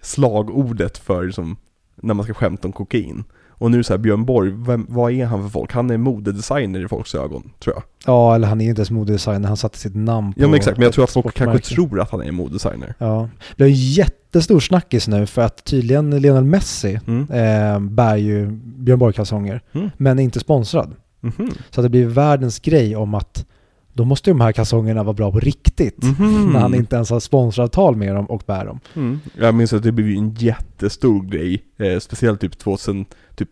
[0.00, 1.56] slagordet för liksom,
[1.96, 3.24] när man ska skämta om kokain.
[3.60, 5.72] Och nu så här, Björn Borg, vem, vad är han för folk?
[5.72, 7.82] Han är modedesigner i folks ögon, tror jag.
[8.06, 10.76] Ja, eller han är inte ens modedesigner, han satte sitt namn på Ja men exakt,
[10.78, 12.94] men jag tror att folk kanske tror att han är modedesigner.
[12.98, 13.28] Ja.
[13.56, 17.22] Det är en jättestor snackis nu för att tydligen Lionel Messi Mm.
[17.30, 19.90] eh, bär ju Björn Borg-kalsonger, Mm.
[19.96, 20.94] men är inte sponsrad.
[21.20, 21.50] Mhm.
[21.70, 23.46] Så att det blir världens grej om att
[23.92, 26.02] då måste ju de här kalsongerna vara bra på riktigt.
[26.02, 26.50] Mhm.
[26.52, 28.80] När han inte ens har sponsoravtal med dem och bär dem.
[28.94, 29.20] Mm.
[29.38, 33.04] Jag minns att det blev en jättestor grej, eh, speciellt typ 2000,
[33.34, 33.48] typ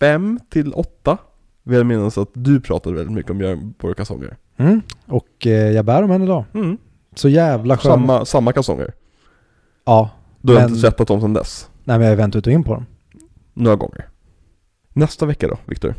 [0.00, 1.18] 5 till 8.
[1.62, 4.36] Vill jag minnas att du pratade väldigt mycket om Björn Borg-kalsonger.
[4.56, 4.80] Mm.
[5.06, 6.44] Och eh, jag bär dem än idag.
[6.54, 6.78] Mm.
[7.14, 7.94] Så jävla sköna.
[7.94, 8.92] Samma, samma kalsonger.
[9.84, 10.10] Ja.
[10.40, 11.68] Du har Men- inte tvättat dem sedan dess?
[11.84, 12.86] Nej men jag har vänt ut och in på dem.
[13.54, 14.08] Några gånger.
[14.92, 15.94] Nästa vecka då, Viktor?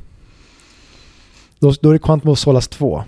[1.59, 3.03] Då, då är det Quantum of Solace 2.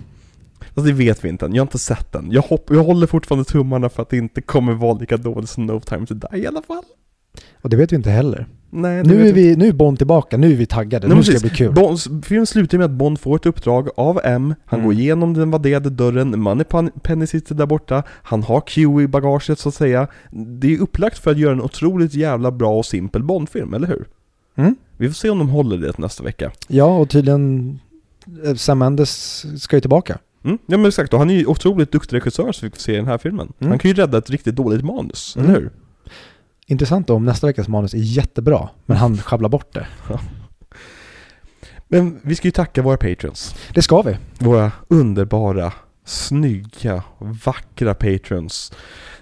[0.60, 2.28] Alltså det vet vi inte än, jag har inte sett den.
[2.30, 5.66] Jag, hopp, jag håller fortfarande tummarna för att det inte kommer vara lika dåligt som
[5.66, 6.82] No Time To Die i alla fall.
[7.62, 8.46] Och det vet vi inte heller.
[8.70, 11.32] Nej, Nu är, vi, nu är Bond tillbaka, nu är vi taggade, Nej, nu ska
[11.34, 11.72] det bli kul.
[11.72, 14.86] Bond, filmen slutar med att Bond får ett uppdrag av M, han Mm.
[14.90, 19.68] går igenom den vadderade dörren, Moneypenny sitter där borta, han har Q i bagaget så
[19.68, 20.08] att säga.
[20.30, 24.06] Det är upplagt för att göra en otroligt jävla bra och simpel Bond-film, eller hur?
[24.56, 24.76] Mm?
[24.96, 26.52] Vi får se om de håller det nästa vecka.
[26.68, 27.78] Ja, och tydligen
[28.44, 30.18] eh, Sam Mendes ska ju tillbaka.
[30.46, 30.58] Mm?
[30.66, 32.96] Ja men exakt, och han är ju otroligt duktig regissör som vi får se i
[32.96, 33.52] den här filmen.
[33.60, 33.70] Mm.
[33.70, 35.50] Han kan ju rädda ett riktigt dåligt manus, Mm.
[35.50, 35.70] eller hur?
[36.66, 39.86] Intressant om nästa veckas manus är jättebra, men han sjabblar bort det.
[41.88, 43.54] Men vi ska ju tacka våra patrons.
[43.74, 44.16] Det ska vi.
[44.38, 45.72] Våra underbara,
[46.04, 48.72] snygga, vackra patrons.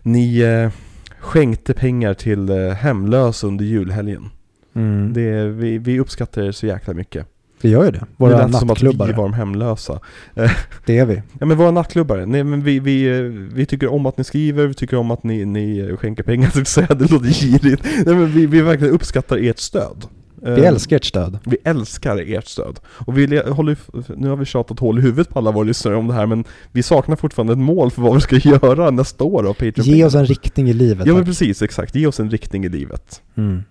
[0.02, 0.70] Ni eh,
[1.18, 4.30] skänkte pengar till eh, hemlösa under julhelgen.
[4.74, 5.12] Mm.
[5.12, 7.26] Det, vi, vi uppskattar er så jäkla mycket.
[7.68, 7.98] Gör ju det.
[7.98, 9.06] det Våra som att vi nattklubbar.
[9.12, 10.00] var de hemlösa.
[10.86, 11.22] Det är vi.
[11.40, 13.08] Ja men våra nattklubbar, nej men vi, vi,
[13.54, 16.66] vi tycker om att ni skriver, vi tycker om att ni, ni skänker pengar till
[16.66, 17.82] säga, det låter girigt.
[18.06, 20.04] Nej men vi, vi verkligen uppskattar ert stöd.
[20.46, 21.38] Vi Eh, älskar ert stöd.
[21.44, 22.80] Vi älskar ert stöd.
[22.86, 23.76] Och vi le- håller,
[24.16, 26.44] nu har vi tjatat hål i huvudet på alla våra lyssnare om det här men
[26.72, 29.86] vi saknar fortfarande ett mål för vad vi ska göra nästa år av Patreon.
[29.86, 31.06] Ge oss en riktning i livet.
[31.06, 31.94] Ja men precis, exakt.
[31.94, 33.22] Ge oss en riktning i livet.
[33.36, 33.62] mm.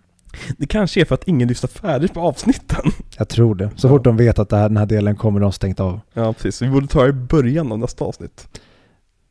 [0.58, 2.86] Det kanske är för att ingen lyssnar färdigt på avsnitten.
[3.18, 3.70] Jag tror det.
[3.76, 3.92] Så Ja.
[3.92, 6.00] fort de vet att det här, den här delen kommer de stängt av.
[6.14, 8.48] Ja precis, vi borde ta det i början av nästa avsnitt.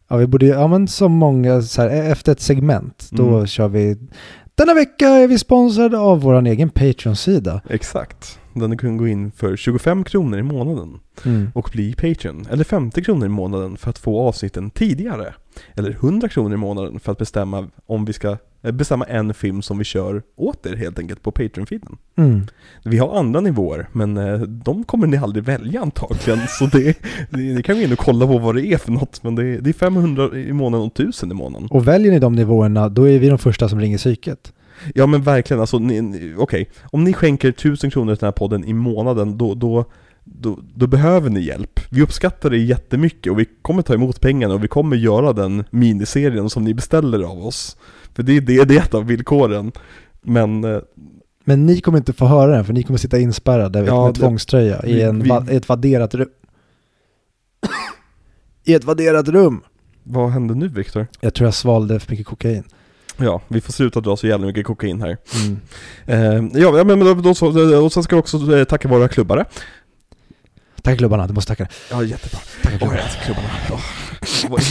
[0.08, 3.46] Ja, vi borde, ja men som många, så här, e- efter ett segment, då Mm.
[3.46, 3.96] kör vi
[4.54, 7.60] Denna vecka är vi sponsrade av vår egen Patreon-sida.
[7.68, 8.38] Exakt.
[8.54, 11.50] Den kan gå in för 25 kronor i månaden Mm.
[11.54, 12.46] och bli Patreon.
[12.50, 15.34] Eller 50 kronor i månaden för att få avsnitten tidigare.
[15.74, 19.78] Eller 100 kronor i månaden för att bestämma om vi ska bestämma en film som
[19.78, 21.97] vi kör åt er helt enkelt på Patreon-feeden.
[22.16, 22.47] Mm.
[22.84, 26.40] Vi har andra nivåer, men eh, de kommer ni aldrig välja antagligen.
[26.48, 26.98] Så det,
[27.30, 29.22] det, det kan vi in och kolla på vad det är för något.
[29.22, 31.68] Men det, det är 500 i månaden och 1000 i månaden.
[31.70, 34.52] Och väljer ni de nivåerna, då är vi de första som ringer psyket.
[34.94, 36.70] Ja men verkligen, alltså ni- ni- okej.
[36.84, 39.84] Om ni skänker 1000 kronor till den här podden i månaden, då, då,
[40.24, 41.80] då, då behöver ni hjälp.
[41.90, 45.64] Vi uppskattar det jättemycket och vi kommer ta emot pengarna och vi kommer göra den
[45.70, 47.76] miniserien som ni beställer av oss.
[48.14, 49.72] För det, det, det är ett av villkoren.
[50.22, 50.80] Men eh,
[51.44, 54.20] Men ni kommer inte få höra den, för ni kommer sitta inspärrade Ja, med det-
[54.20, 56.28] tvångströja i, vi- en, vi- va, i ett vadderat rum.
[58.64, 59.60] I ett vadderat rum.
[60.02, 61.06] vad hände nu Viktor?
[61.20, 62.64] Jag tror jag svalde för mycket kokain.
[63.16, 65.16] Ja, vi får sluta dra så jävla mycket kokain här.
[65.44, 66.52] Mm.
[66.55, 69.44] Eh, ja, men då, då så, och sen ska vi också eh, tacka våra klubbare.
[70.82, 71.68] Tack klubbarna, du måste tacka.
[71.90, 72.39] Ja, jättebra.
[72.62, 72.98] Tack klubbarna.
[73.01, 73.48] älskar klubbarna.
[73.70, 73.80] Åh.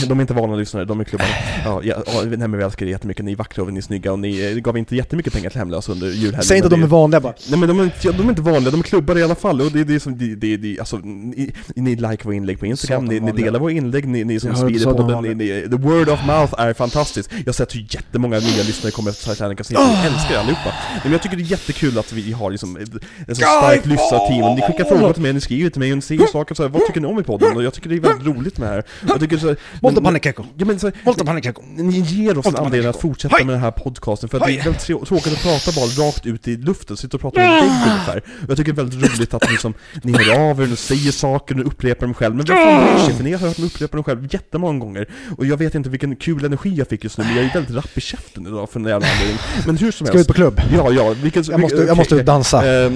[0.08, 1.30] De är inte vana lyssnare, de är klubbarna.
[1.64, 3.82] Ja, ja, ja, nej men vi älskar er jättemycket, ni är vackra och ni är
[3.82, 6.42] snygga och ni eh, gav inte jättemycket pengar till hemlösa under julhelgen.
[6.42, 7.34] Säg inte att de är vanliga bara.
[7.50, 9.60] Nej men de är, inte, de är inte vanliga, de är klubbare i alla fall
[9.60, 12.66] och det är det som, det, det, det, alltså, ni, ni likar våra inlägg på
[12.66, 16.08] Instagram, ni, ni delar våra inlägg, ni, ni som sprider podden, ni, ni, the word
[16.08, 17.30] of mouth är fantastiskt.
[17.32, 20.72] Jag har sett hur jättemånga nya lyssnare kommer efter Titanic-avsnittet, jag älskar er allihopa.
[20.92, 23.86] Nej, men jag tycker det är jättekul att vi har liksom ett, ett så starkt
[23.86, 26.54] lyssnarteam, och ni skickar frågor till mig, ni skriver till mig och ni säger saker
[26.54, 27.56] så här, vad tycker ni om i podden?
[27.56, 28.84] Och jag tycker det är väldigt roligt med det här.
[29.08, 30.44] Jag tycker så men- panikeko.
[30.56, 31.62] Ja men så Molto panikeko.
[31.76, 33.44] ni ger oss en anledning att fortsätta Hej!
[33.44, 34.54] med den här podcasten för att Hej!
[34.54, 37.40] det är väldigt trå- tråkigt att prata bara rakt ut i luften, sitta och prata
[37.40, 38.16] med en vägg ungefär.
[38.42, 41.12] Och jag tycker det är väldigt roligt att liksom, ni hör av er och säger
[41.12, 42.34] saker och upprepar dem själv.
[42.34, 43.14] Men vem fan bryr sig?
[43.14, 45.08] För ni har hört mig upprepa dem själv jättemånga gånger.
[45.38, 47.76] Och jag vet inte vilken kul energi jag fick just nu, men jag är väldigt
[47.76, 49.38] rapp i käften idag för en jävla anledning.
[49.66, 50.28] Men hur som Ska vi ut helst.
[50.28, 50.60] på klubb?
[50.76, 51.42] Ja, ja, vilken...
[51.42, 52.82] Jag måste, jag måste ut dansa.
[52.84, 52.90] Eh,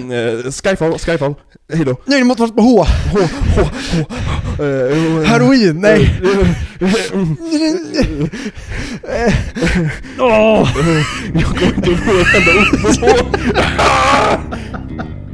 [0.50, 1.34] Skyfall, Skyfall,
[1.72, 1.96] hejdå.
[2.04, 2.86] Nej, du måste vara på H.
[3.12, 3.18] H,
[3.56, 3.62] H,
[3.92, 4.62] H.
[4.64, 6.20] Eh, Heroin, nej.
[11.34, 13.08] Jag kommer inte ihåg ett enda ord på.